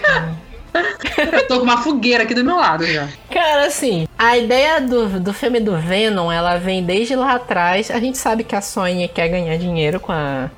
Eu 1.33 1.47
tô 1.47 1.57
com 1.57 1.63
uma 1.63 1.77
fogueira 1.77 2.23
aqui 2.23 2.33
do 2.33 2.43
meu 2.43 2.55
lado 2.55 2.85
já. 2.85 3.07
Cara, 3.29 3.65
assim, 3.65 4.07
a 4.17 4.37
ideia 4.37 4.81
do, 4.81 5.19
do 5.19 5.33
filme 5.33 5.59
do 5.59 5.77
Venom, 5.77 6.31
ela 6.31 6.57
vem 6.57 6.83
desde 6.83 7.15
lá 7.15 7.33
atrás. 7.33 7.91
A 7.91 7.99
gente 7.99 8.17
sabe 8.17 8.43
que 8.43 8.55
a 8.55 8.61
Sony 8.61 9.07
quer 9.07 9.27
ganhar 9.27 9.57
dinheiro 9.57 9.99
com 9.99 10.11
a, 10.11 10.49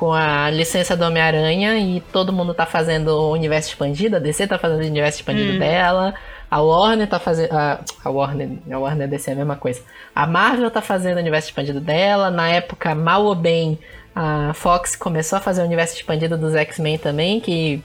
com 0.00 0.14
a 0.14 0.48
licença 0.48 0.96
do 0.96 1.04
Homem-Aranha 1.04 1.78
e 1.78 2.00
todo 2.10 2.32
mundo 2.32 2.54
tá 2.54 2.64
fazendo 2.64 3.08
o 3.08 3.32
universo 3.32 3.68
expandido. 3.68 4.16
A 4.16 4.18
DC 4.18 4.46
tá 4.46 4.58
fazendo 4.58 4.80
o 4.80 4.86
universo 4.86 5.18
expandido 5.18 5.58
dela. 5.58 6.14
A 6.50 6.58
Warner 6.62 7.06
tá 7.06 7.20
fazendo. 7.20 7.52
A, 7.52 7.80
a 8.02 8.08
Warner. 8.08 8.48
A 8.72 8.78
Warner 8.78 9.06
DC 9.06 9.28
é 9.28 9.34
a 9.34 9.36
mesma 9.36 9.56
coisa. 9.56 9.82
A 10.14 10.26
Marvel 10.26 10.70
tá 10.70 10.80
fazendo 10.80 11.18
o 11.18 11.20
universo 11.20 11.48
expandido 11.48 11.82
dela. 11.82 12.30
Na 12.30 12.48
época, 12.48 12.94
mal 12.94 13.26
ou 13.26 13.34
bem, 13.34 13.78
a 14.14 14.54
Fox 14.54 14.96
começou 14.96 15.36
a 15.36 15.40
fazer 15.42 15.60
o 15.60 15.66
universo 15.66 15.94
expandido 15.94 16.38
dos 16.38 16.54
X-Men 16.54 16.96
também, 16.96 17.38
que. 17.38 17.82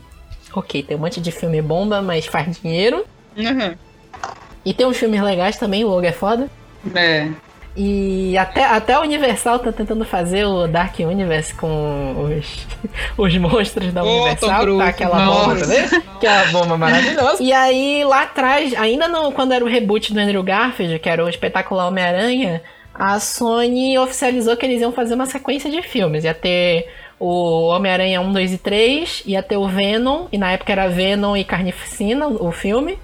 Ok, 0.54 0.84
tem 0.84 0.96
um 0.96 1.02
monte 1.02 1.20
de 1.20 1.34
filme 1.34 1.62
bomba, 1.62 2.02
mas 2.02 2.26
faz 2.28 2.62
dinheiro. 2.62 3.06
Uhum. 3.36 3.76
E 4.64 4.74
tem 4.74 4.86
uns 4.86 4.96
filmes 4.96 5.22
legais 5.22 5.58
também, 5.58 5.84
o 5.84 5.90
Logo 5.90 6.06
é 6.06 6.14
foda. 6.14 6.50
É. 6.96 7.30
E 7.78 8.38
até, 8.38 8.64
até 8.64 8.94
a 8.94 9.02
Universal 9.02 9.60
tá 9.60 9.70
tentando 9.70 10.06
fazer 10.06 10.46
o 10.46 10.66
Dark 10.66 10.98
Universe 10.98 11.54
com 11.54 12.16
os, 12.24 12.66
os 13.18 13.38
monstros 13.38 13.92
da 13.92 14.02
Universal, 14.02 14.78
tá 14.78 14.86
aquela 14.86 15.26
nossa. 15.26 15.50
bomba, 15.50 15.66
né? 15.66 16.04
Que 16.20 16.26
é 16.26 16.32
uma 16.32 16.52
bomba 16.52 16.78
maravilhosa. 16.78 17.44
E 17.44 17.52
aí, 17.52 18.04
lá 18.06 18.24
atrás, 18.24 18.74
ainda 18.76 19.10
no, 19.10 19.32
quando 19.34 19.52
era 19.52 19.64
o 19.64 19.68
reboot 19.68 20.14
do 20.14 20.20
Andrew 20.20 20.42
Garfield, 20.42 21.00
que 21.00 21.10
era 21.10 21.24
o 21.24 21.28
espetacular 21.28 21.88
Homem-Aranha, 21.88 22.62
a 22.94 23.20
Sony 23.20 23.98
oficializou 23.98 24.56
que 24.56 24.66
eles 24.66 24.80
iam 24.80 24.94
fazer 24.94 25.16
uma 25.16 25.26
sequência 25.26 25.70
de 25.70 25.82
filmes. 25.82 26.24
Ia 26.24 26.34
ter 26.34 26.88
o 27.20 27.68
Homem-Aranha 27.68 28.22
1, 28.22 28.32
2 28.32 28.54
e 28.54 28.58
3, 28.58 29.24
ia 29.26 29.44
ter 29.44 29.58
o 29.58 29.68
Venom, 29.68 30.28
e 30.32 30.38
na 30.38 30.52
época 30.52 30.72
era 30.72 30.88
Venom 30.88 31.36
e 31.36 31.44
Carnificina, 31.44 32.28
o 32.28 32.52
filme. 32.54 32.98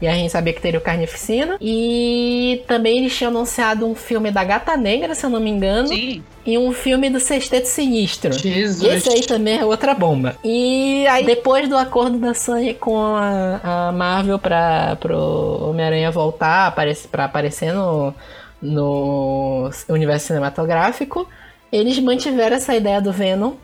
E 0.00 0.06
a 0.06 0.12
gente 0.12 0.30
sabia 0.30 0.52
que 0.52 0.60
teria 0.60 0.78
o 0.78 0.82
Carnificina. 0.82 1.56
E 1.60 2.62
também 2.66 2.98
eles 2.98 3.16
tinham 3.16 3.30
anunciado 3.30 3.86
um 3.86 3.94
filme 3.94 4.30
da 4.30 4.44
Gata 4.44 4.76
Negra, 4.76 5.14
se 5.14 5.24
eu 5.24 5.30
não 5.30 5.40
me 5.40 5.50
engano. 5.50 5.88
Sim. 5.88 6.22
E 6.44 6.56
um 6.58 6.72
filme 6.72 7.10
do 7.10 7.18
Sexteto 7.18 7.66
Sinistro. 7.66 8.32
Jesus. 8.32 8.82
Esse 8.82 9.08
aí 9.08 9.22
também 9.22 9.58
é 9.58 9.64
outra 9.64 9.94
bomba. 9.94 10.36
E 10.44 11.06
aí, 11.08 11.24
depois 11.24 11.68
do 11.68 11.76
acordo 11.76 12.18
da 12.18 12.34
Sony 12.34 12.74
com 12.74 12.98
a, 12.98 13.88
a 13.88 13.92
Marvel 13.92 14.38
pra, 14.38 14.96
pro 14.96 15.68
Homem-Aranha 15.70 16.10
voltar 16.10 16.68
aparecer, 16.68 17.08
pra 17.08 17.24
aparecer 17.24 17.72
no, 17.72 18.14
no 18.62 19.70
universo 19.88 20.28
cinematográfico, 20.28 21.28
eles 21.72 21.98
mantiveram 21.98 22.56
essa 22.56 22.76
ideia 22.76 23.00
do 23.00 23.12
Venom. 23.12 23.54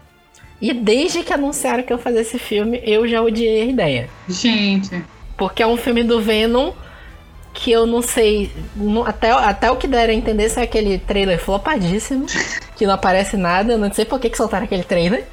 E 0.60 0.72
desde 0.72 1.22
que 1.22 1.32
anunciaram 1.32 1.82
que 1.82 1.92
eu 1.92 1.98
fazer 1.98 2.20
esse 2.20 2.38
filme, 2.38 2.80
eu 2.84 3.06
já 3.06 3.20
odiei 3.20 3.62
a 3.62 3.64
ideia. 3.64 4.10
Gente. 4.28 5.04
Porque 5.36 5.62
é 5.62 5.66
um 5.66 5.76
filme 5.76 6.02
do 6.04 6.20
Venom 6.20 6.72
que 7.54 7.70
eu 7.70 7.86
não 7.86 8.00
sei. 8.02 8.50
não- 8.76 9.04
até, 9.06 9.30
até 9.30 9.70
o 9.70 9.76
que 9.76 9.86
deram 9.86 10.12
a 10.12 10.16
entender 10.16 10.48
se 10.48 10.58
é 10.58 10.62
aquele 10.62 10.98
trailer 10.98 11.38
flopadíssimo. 11.38 12.26
Que 12.74 12.86
não 12.86 12.94
aparece 12.94 13.36
nada. 13.36 13.74
Eu 13.74 13.78
não 13.78 13.92
sei 13.92 14.04
por 14.04 14.18
que, 14.18 14.28
que 14.30 14.36
soltaram 14.36 14.64
aquele 14.64 14.82
trailer. 14.82 15.24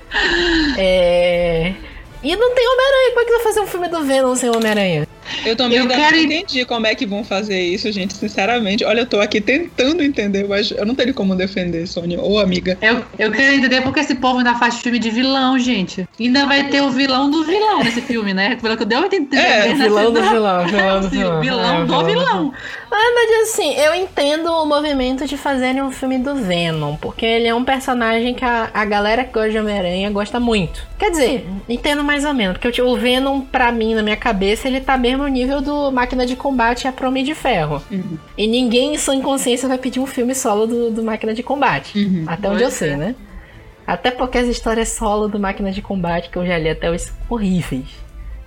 É, 0.77 1.73
E 2.21 2.35
não 2.35 2.53
tem 2.53 2.67
Homem-Aranha. 2.67 3.09
Como 3.11 3.21
é 3.21 3.25
que 3.25 3.31
vai 3.31 3.41
fazer 3.43 3.59
um 3.61 3.65
filme 3.67 3.87
do 3.87 4.03
Venom 4.03 4.35
sem 4.35 4.49
Homem-Aranha? 4.49 5.07
Eu 5.45 5.55
também 5.55 5.77
Eu 5.77 5.83
ainda 5.83 5.95
quero 5.95 6.15
não 6.15 6.23
en- 6.23 6.25
entendi 6.25 6.65
como 6.65 6.87
é 6.87 6.95
que 6.95 7.05
vão 7.05 7.23
fazer 7.23 7.59
isso, 7.61 7.91
gente. 7.91 8.13
Sinceramente, 8.15 8.83
olha, 8.83 9.01
eu 9.01 9.05
tô 9.05 9.19
aqui 9.19 9.39
tentando 9.41 10.03
entender, 10.03 10.47
mas 10.47 10.71
eu 10.71 10.85
não 10.85 10.95
tenho 10.95 11.13
como 11.13 11.35
defender, 11.35 11.87
Sônia. 11.87 12.19
Ô, 12.21 12.39
amiga. 12.39 12.77
Eu, 12.81 13.03
eu 13.17 13.31
quero 13.31 13.55
entender 13.55 13.81
porque 13.81 13.99
esse 13.99 14.15
povo 14.15 14.39
ainda 14.39 14.55
faz 14.55 14.79
filme 14.79 14.99
de 14.99 15.09
vilão, 15.09 15.57
gente. 15.59 16.07
Ainda 16.19 16.45
vai 16.45 16.63
ter 16.69 16.81
o 16.81 16.89
vilão 16.89 17.29
do 17.29 17.43
vilão 17.43 17.83
nesse 17.83 18.01
filme, 18.01 18.33
né? 18.33 18.57
Pelo 18.61 18.75
que 18.77 18.83
eu 18.83 18.87
deu 18.87 19.05
entender. 19.05 19.37
É? 19.37 19.73
Vilão 19.89 20.11
do 20.11 20.21
vilão, 20.21 20.65
vilão 20.67 21.01
do 21.01 21.09
vilão. 21.09 21.41
vilão 21.41 21.81
É, 21.83 21.85
do 21.85 22.05
vilão. 22.05 22.53
Ah, 22.91 23.11
mas 23.15 23.49
assim, 23.49 23.73
eu 23.75 23.93
entendo 23.95 24.47
o 24.51 24.65
movimento 24.65 25.25
de 25.25 25.37
fazerem 25.37 25.81
um 25.81 25.91
filme 25.91 26.17
do 26.17 26.35
Venom, 26.35 26.95
porque 26.97 27.25
ele 27.25 27.47
é 27.47 27.53
um 27.55 27.63
personagem 27.63 28.33
que 28.33 28.43
a, 28.43 28.69
a 28.73 28.83
galera 28.85 29.23
que 29.23 29.31
gosta 29.33 29.51
de 29.51 29.59
Homem-Aranha 29.59 30.09
gosta 30.09 30.39
muito. 30.39 30.87
Quer 30.97 31.11
dizer, 31.11 31.45
entendo 31.67 32.03
mais 32.03 32.25
ou 32.25 32.33
menos, 32.33 32.57
porque 32.57 32.81
o 32.81 32.95
Venom, 32.97 33.41
pra 33.41 33.71
mim, 33.71 33.93
na 33.95 34.03
minha 34.03 34.17
cabeça, 34.17 34.67
ele 34.67 34.81
tá 34.81 34.97
mesmo 34.97 35.18
no 35.19 35.27
nível 35.27 35.61
do 35.61 35.91
Máquina 35.91 36.25
de 36.25 36.35
Combate 36.35 36.85
e 36.85 36.87
a 36.87 36.91
Prome 36.91 37.23
de 37.23 37.35
Ferro. 37.35 37.83
Uhum. 37.91 38.17
E 38.37 38.47
ninguém 38.47 38.95
em 38.95 38.97
sua 38.97 39.19
consciência 39.21 39.67
vai 39.67 39.77
pedir 39.77 39.99
um 39.99 40.07
filme 40.07 40.33
solo 40.33 40.65
do, 40.65 40.89
do 40.89 41.03
Máquina 41.03 41.33
de 41.33 41.43
Combate. 41.43 41.99
Uhum. 41.99 42.23
Até 42.25 42.49
onde 42.49 42.63
eu 42.63 42.71
sei, 42.71 42.95
né? 42.95 43.15
Até 43.85 44.11
porque 44.11 44.37
as 44.37 44.47
histórias 44.47 44.89
solo 44.89 45.27
do 45.27 45.39
Máquina 45.39 45.71
de 45.71 45.81
Combate 45.81 46.29
que 46.29 46.37
eu 46.37 46.45
já 46.45 46.57
li 46.57 46.69
até 46.69 46.89
hoje 46.89 47.03
são 47.05 47.15
horríveis. 47.29 47.87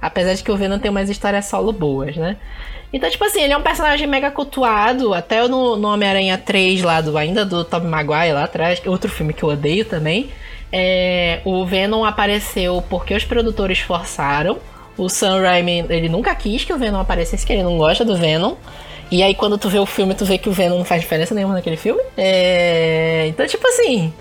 Apesar 0.01 0.35
de 0.35 0.43
que 0.43 0.51
o 0.51 0.57
Venom 0.57 0.79
tem 0.79 0.91
umas 0.91 1.09
histórias 1.09 1.47
solo 1.47 1.73
boas, 1.73 2.17
né? 2.17 2.37
Então, 2.93 3.09
tipo 3.09 3.25
assim, 3.25 3.43
ele 3.43 3.53
é 3.53 3.57
um 3.57 3.63
personagem 3.63 4.07
mega 4.07 4.31
cultuado. 4.31 5.15
Até 5.15 5.47
no, 5.49 5.77
no 5.77 5.89
Homem-Aranha 5.89 6.37
3, 6.37 6.83
lá 6.83 7.01
do, 7.01 7.17
ainda 7.17 7.45
do 7.45 7.65
Tobey 7.65 7.89
Maguire 7.89 8.33
lá 8.33 8.45
atrás, 8.45 8.83
é 8.85 8.91
outro 8.91 9.11
filme 9.11 9.33
que 9.33 9.43
eu 9.43 9.49
odeio 9.49 9.85
também. 9.85 10.31
É, 10.71 11.41
o 11.45 11.65
Venom 11.67 12.05
apareceu 12.05 12.83
porque 12.89 13.15
os 13.15 13.25
produtores 13.25 13.79
forçaram. 13.79 14.59
O 14.97 15.09
Sam 15.09 15.41
Raimi, 15.41 15.87
ele 15.89 16.09
nunca 16.09 16.35
quis 16.35 16.65
que 16.65 16.73
o 16.73 16.79
Venom 16.79 17.01
aparecesse, 17.01 17.47
que 17.47 17.53
ele 17.53 17.63
não 17.63 17.79
gosta 17.79 18.05
do 18.05 18.17
Venom. 18.17 18.55
E 19.11 19.23
aí, 19.23 19.35
quando 19.35 19.59
tu 19.59 19.69
vê 19.69 19.79
o 19.79 19.87
filme, 19.87 20.15
tu 20.15 20.25
vê 20.25 20.39
que 20.39 20.49
o 20.49 20.53
Venom 20.53 20.79
não 20.79 20.85
faz 20.85 21.01
diferença 21.03 21.35
nenhuma 21.35 21.55
naquele 21.55 21.77
filme. 21.77 22.03
É, 22.17 23.27
Então, 23.29 23.47
tipo 23.47 23.67
assim, 23.69 24.13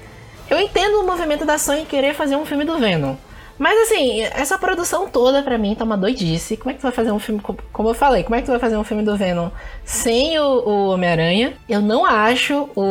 eu 0.50 0.60
entendo 0.60 1.00
o 1.02 1.06
movimento 1.08 1.46
da 1.46 1.58
Sony 1.58 1.86
querer 1.86 2.14
fazer 2.14 2.36
um 2.36 2.46
filme 2.46 2.64
do 2.66 2.78
Venom. 2.78 3.16
Mas 3.58 3.78
assim, 3.92 4.22
essa 4.22 4.58
produção 4.58 5.08
toda 5.08 5.44
pra 5.44 5.56
mim 5.58 5.76
tá 5.76 5.84
uma 5.86 5.96
doidice. 5.96 6.58
Como 6.58 6.72
é 6.72 6.74
que 6.74 6.80
tu 6.80 6.84
vai 6.84 6.92
fazer 6.92 7.12
um 7.12 7.20
filme, 7.20 7.40
co- 7.40 7.56
como 7.72 7.90
eu 7.90 7.94
falei, 7.94 8.24
como 8.24 8.36
é 8.36 8.40
que 8.40 8.46
tu 8.46 8.52
vai 8.52 8.60
fazer 8.60 8.76
um 8.76 8.84
filme 8.84 9.04
do 9.04 9.16
Venom 9.16 9.50
sem 9.86 10.40
o, 10.40 10.44
o 10.44 10.90
Homem-Aranha? 10.90 11.54
Eu 11.70 11.80
não 11.80 12.04
acho 12.04 12.68
o, 12.76 12.82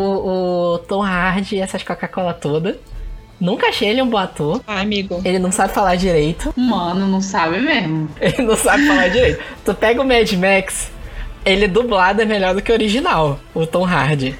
o 0.74 0.78
Tom 0.87 1.03
Hardy 1.03 1.59
essas 1.61 1.83
Coca-Cola 1.83 2.33
toda. 2.33 2.78
Nunca 3.41 3.68
achei 3.68 3.88
ele 3.88 4.03
um 4.03 4.09
bom 4.09 4.18
ator. 4.18 4.61
Ai, 4.66 4.82
amigo. 4.82 5.20
Ele 5.24 5.38
não 5.38 5.51
sabe 5.51 5.72
falar 5.72 5.97
direito. 5.97 6.53
Mano, 6.57 7.07
não 7.07 7.20
sabe 7.22 7.59
mesmo. 7.59 8.09
Ele 8.20 8.43
não 8.43 8.57
sabe 8.57 8.86
falar 8.86 9.09
direito. 9.09 9.43
Tu 9.64 9.74
pega 9.74 10.03
o 10.03 10.07
Mad 10.07 10.30
Max, 10.32 10.91
ele 11.45 11.66
dublado 11.66 12.20
é 12.20 12.24
melhor 12.24 12.55
do 12.55 12.61
que 12.61 12.70
o 12.70 12.74
original, 12.74 13.41
o 13.55 13.66
Tom 13.66 13.84
Hardy. 13.84 14.36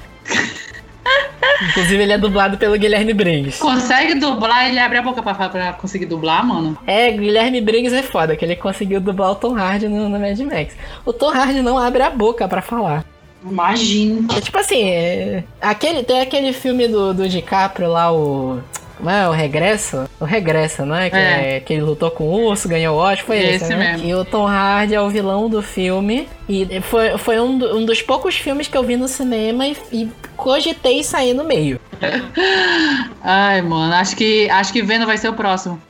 Inclusive, 1.69 2.01
ele 2.01 2.13
é 2.13 2.17
dublado 2.17 2.57
pelo 2.57 2.77
Guilherme 2.77 3.13
Briggs. 3.13 3.59
Consegue 3.59 4.15
dublar, 4.15 4.67
ele 4.67 4.79
abre 4.79 4.97
a 4.97 5.01
boca 5.01 5.21
pra, 5.21 5.33
pra 5.49 5.73
conseguir 5.73 6.05
dublar, 6.05 6.45
mano. 6.45 6.77
É, 6.87 7.11
Guilherme 7.11 7.61
Briggs 7.61 7.95
é 7.95 8.01
foda, 8.01 8.35
que 8.35 8.43
ele 8.43 8.55
conseguiu 8.55 8.99
dublar 8.99 9.31
o 9.31 9.35
Tom 9.35 9.55
Hardy 9.55 9.87
no, 9.87 10.09
no 10.09 10.19
Mad 10.19 10.39
Max. 10.39 10.75
O 11.05 11.13
Tom 11.13 11.29
Hardy 11.29 11.61
não 11.61 11.77
abre 11.77 12.01
a 12.01 12.09
boca 12.09 12.47
pra 12.47 12.61
falar. 12.61 13.05
Imagina. 13.43 14.27
É 14.35 14.41
tipo 14.41 14.57
assim, 14.57 14.83
é, 14.89 15.43
aquele, 15.59 16.03
tem 16.03 16.21
aquele 16.21 16.53
filme 16.53 16.87
do, 16.87 17.13
do 17.13 17.27
DiCaprio 17.27 17.89
lá, 17.89 18.11
o. 18.11 18.59
Como 19.01 19.09
é? 19.09 19.27
O 19.27 19.31
Regresso? 19.31 20.07
O 20.19 20.25
Regresso, 20.25 20.85
né? 20.85 21.09
Que, 21.09 21.15
É. 21.17 21.55
é, 21.55 21.59
que 21.59 21.73
ele 21.73 21.81
lutou 21.81 22.11
com 22.11 22.23
o 22.25 22.45
urso, 22.45 22.69
ganhou 22.69 22.95
o 22.95 22.99
Oscar, 22.99 23.25
foi 23.25 23.39
esse, 23.39 23.65
Esse 23.65 23.75
né? 23.75 23.93
mesmo. 23.93 24.07
E 24.07 24.13
o 24.13 24.23
Tom 24.23 24.45
Hardy 24.45 24.93
é 24.93 25.01
o 25.01 25.09
vilão 25.09 25.49
do 25.49 25.59
filme. 25.63 26.29
E 26.47 26.79
foi, 26.81 27.17
foi 27.17 27.39
um, 27.39 27.57
do- 27.57 27.77
um 27.77 27.83
dos 27.83 27.99
poucos 28.03 28.35
filmes 28.35 28.67
que 28.67 28.77
eu 28.77 28.83
vi 28.83 28.95
no 28.95 29.07
cinema 29.07 29.65
e, 29.65 29.75
e 29.91 30.09
cogitei 30.37 31.03
sair 31.03 31.33
no 31.33 31.43
meio. 31.43 31.79
Ai, 33.23 33.61
mano, 33.63 33.91
acho 33.95 34.15
que, 34.15 34.47
acho 34.51 34.71
que 34.71 34.83
Venom 34.83 35.05
vai 35.07 35.17
ser 35.17 35.29
o 35.29 35.33
próximo. 35.33 35.81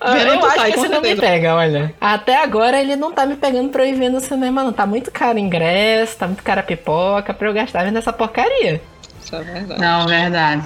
Ah, 0.00 0.12
Verão 0.14 0.34
eu 0.34 0.44
acho 0.46 0.56
sai, 0.60 0.72
que 0.72 0.78
esse 0.78 0.88
não 0.88 1.00
me 1.00 1.16
pega, 1.16 1.54
olha. 1.56 1.92
Até 2.00 2.40
agora 2.42 2.80
ele 2.80 2.94
não 2.94 3.12
tá 3.12 3.26
me 3.26 3.34
pegando 3.34 3.68
pra 3.70 3.84
eu 3.84 3.88
ir 3.88 3.94
ver 3.98 4.10
no 4.10 4.20
cinema, 4.20 4.62
não. 4.62 4.72
Tá 4.72 4.86
muito 4.86 5.10
caro 5.10 5.36
o 5.36 5.40
ingresso, 5.40 6.16
tá 6.18 6.26
muito 6.28 6.42
caro 6.44 6.60
a 6.60 6.62
pipoca 6.62 7.34
pra 7.34 7.48
eu 7.48 7.52
gastar 7.52 7.84
vendo 7.84 7.98
essa 7.98 8.12
porcaria. 8.12 8.80
Isso 9.20 9.34
é 9.34 9.42
verdade. 9.42 9.80
Não, 9.80 10.06
verdade. 10.06 10.62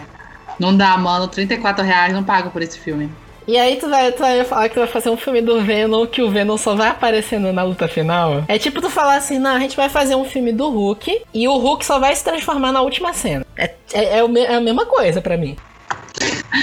Não 0.58 0.76
dá, 0.76 0.96
mano. 0.96 1.28
34 1.28 1.84
reais 1.84 2.12
não 2.12 2.22
pago 2.22 2.50
por 2.50 2.62
esse 2.62 2.78
filme. 2.78 3.10
E 3.46 3.58
aí 3.58 3.76
tu 3.76 3.90
vai, 3.90 4.10
tu 4.10 4.20
vai 4.20 4.42
falar 4.44 4.68
que 4.70 4.78
vai 4.78 4.88
fazer 4.88 5.10
um 5.10 5.18
filme 5.18 5.42
do 5.42 5.60
Venom 5.60 6.06
que 6.06 6.22
o 6.22 6.30
Venom 6.30 6.56
só 6.56 6.74
vai 6.74 6.88
aparecendo 6.88 7.52
na 7.52 7.62
luta 7.62 7.86
final? 7.86 8.42
É 8.48 8.58
tipo 8.58 8.80
tu 8.80 8.88
falar 8.88 9.16
assim, 9.16 9.38
não, 9.38 9.54
a 9.54 9.58
gente 9.58 9.76
vai 9.76 9.90
fazer 9.90 10.14
um 10.14 10.24
filme 10.24 10.50
do 10.50 10.70
Hulk 10.70 11.22
e 11.32 11.46
o 11.46 11.58
Hulk 11.58 11.84
só 11.84 11.98
vai 11.98 12.16
se 12.16 12.24
transformar 12.24 12.72
na 12.72 12.80
última 12.80 13.12
cena. 13.12 13.44
É, 13.54 13.74
é, 13.92 14.18
é 14.18 14.44
é 14.44 14.54
a 14.54 14.60
mesma 14.60 14.86
coisa 14.86 15.20
pra 15.20 15.36
mim. 15.36 15.56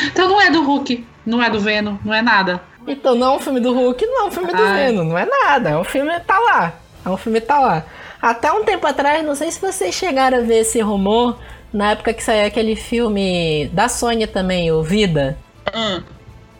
Então 0.08 0.28
não 0.28 0.42
é 0.42 0.50
do 0.50 0.64
Hulk, 0.64 1.06
não 1.24 1.44
é 1.44 1.50
do 1.52 1.60
Venom, 1.60 1.98
não 2.04 2.14
é 2.14 2.22
nada. 2.22 2.62
Então 2.88 3.14
não 3.14 3.34
é 3.34 3.36
um 3.36 3.40
filme 3.40 3.60
do 3.60 3.74
Hulk, 3.74 4.04
não 4.06 4.24
é 4.24 4.28
um 4.28 4.32
filme 4.32 4.52
do 4.52 4.64
Ai. 4.64 4.88
Venom, 4.88 5.04
não 5.04 5.18
é 5.18 5.26
nada. 5.26 5.70
É 5.70 5.78
um 5.78 5.84
filme 5.84 6.20
tá 6.22 6.40
lá. 6.40 6.74
É 7.06 7.10
um 7.10 7.18
filme 7.18 7.40
tá 7.42 7.60
lá. 7.60 7.86
Até 8.20 8.52
um 8.52 8.64
tempo 8.64 8.86
atrás, 8.88 9.24
não 9.26 9.36
sei 9.36 9.52
se 9.52 9.62
vocês 9.62 9.94
chegaram 9.94 10.40
a 10.40 10.42
ver 10.42 10.60
esse 10.60 10.80
rumor, 10.82 11.38
na 11.74 11.92
época 11.92 12.14
que 12.14 12.24
saiu 12.24 12.46
aquele 12.48 12.76
filme 12.76 13.70
da 13.74 13.88
Sony 13.90 14.28
também, 14.28 14.72
o 14.72 14.82
Vida. 14.84 15.38
Hum, 15.74 16.04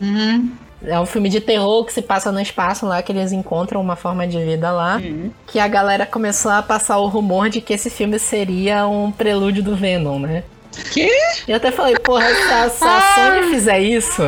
Uhum. 0.02 0.52
É 0.84 1.00
um 1.00 1.06
filme 1.06 1.30
de 1.30 1.40
terror 1.40 1.86
que 1.86 1.94
se 1.94 2.02
passa 2.02 2.32
no 2.32 2.42
espaço 2.42 2.88
lá, 2.88 3.04
que 3.04 3.12
eles 3.12 3.32
encontram 3.32 3.80
uma 3.80 3.96
forma 3.96 4.26
de 4.28 4.44
vida 4.44 4.72
lá. 4.72 4.98
hum. 4.98 5.30
Que 5.46 5.60
a 5.60 5.68
galera 5.68 6.08
começou 6.08 6.52
a 6.52 6.64
passar 6.64 6.98
o 6.98 7.08
rumor 7.08 7.50
de 7.50 7.62
que 7.62 7.72
esse 7.74 7.88
filme 7.90 8.18
seria 8.18 8.88
um 8.88 9.12
prelúdio 9.12 9.62
do 9.62 9.76
Venom, 9.76 10.18
né? 10.18 10.44
Quê? 10.92 11.08
E 11.48 11.52
eu 11.52 11.58
até 11.58 11.70
falei, 11.70 11.96
porra, 12.00 12.26
se 12.34 12.52
a, 12.54 12.70
se 12.70 12.84
a 12.84 13.02
Sony 13.14 13.52
fizer 13.54 13.80
isso, 13.80 14.24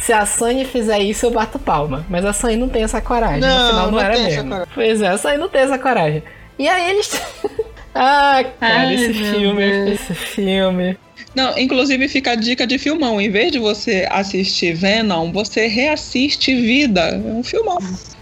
se 0.00 0.12
a 0.12 0.24
Sony 0.26 0.64
fizer 0.64 1.00
isso, 1.00 1.26
eu 1.26 1.32
bato 1.32 1.58
palma. 1.58 2.04
Mas 2.08 2.24
a 2.24 2.32
Sony 2.32 2.56
não 2.56 2.68
tem 2.68 2.84
essa 2.84 3.00
coragem. 3.00 3.40
no 3.40 3.46
Não, 3.48 3.68
final 3.70 3.84
não, 3.86 3.90
não 3.92 4.00
era 4.00 4.14
tem 4.14 4.26
essa 4.26 4.34
mesmo. 4.36 4.50
coragem. 4.50 4.72
Pois 4.74 5.02
é, 5.02 5.08
a 5.08 5.18
Sony 5.18 5.36
não 5.38 5.48
tem 5.48 5.62
essa 5.62 5.78
coragem. 5.78 6.22
E 6.56 6.68
aí 6.68 6.90
eles. 6.90 7.10
ah, 7.94 8.44
cara, 8.58 8.74
Ai, 8.88 8.94
esse 8.94 9.14
filme, 9.14 9.70
Deus. 9.70 10.00
esse 10.00 10.14
filme. 10.14 10.98
Não, 11.34 11.56
inclusive 11.58 12.08
fica 12.08 12.32
a 12.32 12.34
dica 12.34 12.66
de 12.66 12.78
filmão. 12.78 13.20
Em 13.20 13.30
vez 13.30 13.50
de 13.52 13.58
você 13.58 14.06
assistir 14.10 14.72
Venom, 14.74 15.32
você 15.32 15.66
reassiste 15.66 16.54
Vida. 16.54 17.00
É 17.00 17.16
um 17.16 17.42
filmão. 17.42 17.78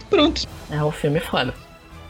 Pronto. 0.09 0.47
É 0.71 0.83
um 0.83 0.91
filme 0.91 1.21
foda. 1.21 1.55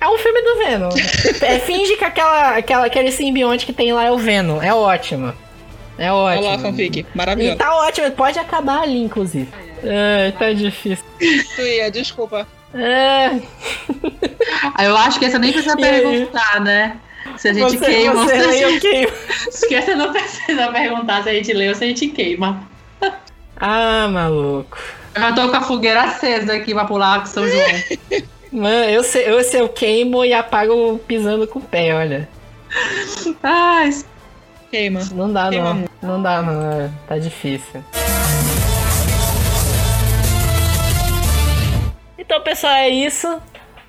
É 0.00 0.08
um 0.08 0.18
filme 0.18 0.42
do 0.42 0.56
Venom. 0.58 0.90
é, 1.42 1.58
finge 1.60 1.96
que 1.96 2.04
aquela, 2.04 2.56
aquela, 2.56 2.86
aquele 2.86 3.12
simbionte 3.12 3.64
que 3.66 3.72
tem 3.72 3.92
lá 3.92 4.04
é 4.04 4.10
o 4.10 4.18
Venom. 4.18 4.60
É 4.60 4.74
ótimo. 4.74 5.32
É 5.98 6.10
ótimo. 6.12 6.46
Olha 6.46 6.56
lá, 6.56 6.58
fanfic. 6.58 7.00
E 7.00 7.06
Maravilhoso. 7.16 7.56
tá 7.58 7.74
ótimo, 7.76 8.10
pode 8.12 8.38
acabar 8.38 8.82
ali, 8.82 8.98
inclusive. 9.02 9.48
Ai, 9.84 10.32
tá 10.32 10.52
difícil. 10.52 11.04
Tu 11.18 11.62
ia, 11.62 11.90
desculpa. 11.90 12.46
É, 12.74 13.40
Ah, 14.74 14.84
Eu 14.84 14.96
acho 14.96 15.18
que 15.18 15.24
essa 15.26 15.38
nem 15.38 15.52
precisa 15.52 15.74
E 15.78 15.80
perguntar, 15.80 16.60
né? 16.60 16.96
Se 17.42 17.48
a 17.48 17.52
gente 17.52 17.76
você, 17.76 17.84
queima. 17.86 18.14
você 18.14 18.38
se 18.52 18.58
gente- 18.58 18.80
queimo. 18.80 19.12
Esquece, 19.48 19.94
não 19.96 20.12
precisa 20.12 20.70
perguntar 20.70 21.24
se 21.24 21.28
a 21.28 21.34
gente 21.34 21.52
lê 21.52 21.68
ou 21.70 21.74
se 21.74 21.82
a 21.82 21.86
gente 21.88 22.06
queima. 22.06 22.62
Ah, 23.56 24.06
maluco. 24.08 24.78
Eu 25.12 25.20
já 25.22 25.32
tô 25.32 25.48
com 25.48 25.56
a 25.56 25.60
fogueira 25.60 26.02
acesa 26.02 26.52
aqui 26.54 26.72
pra 26.72 26.84
pular 26.84 27.18
com 27.18 27.26
São 27.26 27.44
João. 27.44 27.66
Mano, 28.52 28.84
eu 28.88 29.02
sei, 29.02 29.28
eu 29.28 29.42
sei, 29.42 29.60
eu 29.60 29.68
queimo 29.68 30.24
e 30.24 30.32
apago 30.32 31.00
pisando 31.04 31.48
com 31.48 31.58
o 31.58 31.62
pé, 31.62 31.92
olha. 31.92 32.28
Ai, 33.42 33.90
Queima. 34.70 35.00
Não 35.12 35.32
dá, 35.32 35.48
Queima 35.50 35.74
não. 35.74 35.84
Não 36.00 36.22
dá, 36.22 36.42
não. 36.42 36.94
Tá 37.08 37.18
difícil. 37.18 37.82
Então, 42.16 42.40
pessoal, 42.42 42.72
é 42.74 42.88
isso. 42.88 43.26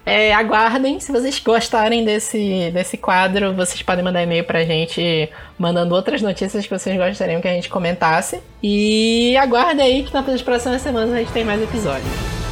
É, 0.05 0.33
aguardem. 0.33 0.99
Se 0.99 1.11
vocês 1.11 1.39
gostarem 1.39 2.03
desse, 2.03 2.71
desse 2.71 2.97
quadro, 2.97 3.53
vocês 3.53 3.81
podem 3.81 4.03
mandar 4.03 4.21
e-mail 4.21 4.43
pra 4.43 4.63
gente 4.63 5.29
mandando 5.57 5.95
outras 5.95 6.21
notícias 6.21 6.65
que 6.65 6.77
vocês 6.77 6.97
gostariam 6.97 7.41
que 7.41 7.47
a 7.47 7.53
gente 7.53 7.69
comentasse. 7.69 8.41
E 8.61 9.35
aguardem 9.37 9.85
aí 9.85 10.03
que 10.03 10.13
nas 10.13 10.41
próximas 10.41 10.81
semanas 10.81 11.13
a 11.13 11.19
gente 11.19 11.31
tem 11.31 11.45
mais 11.45 11.61
episódios. 11.61 12.42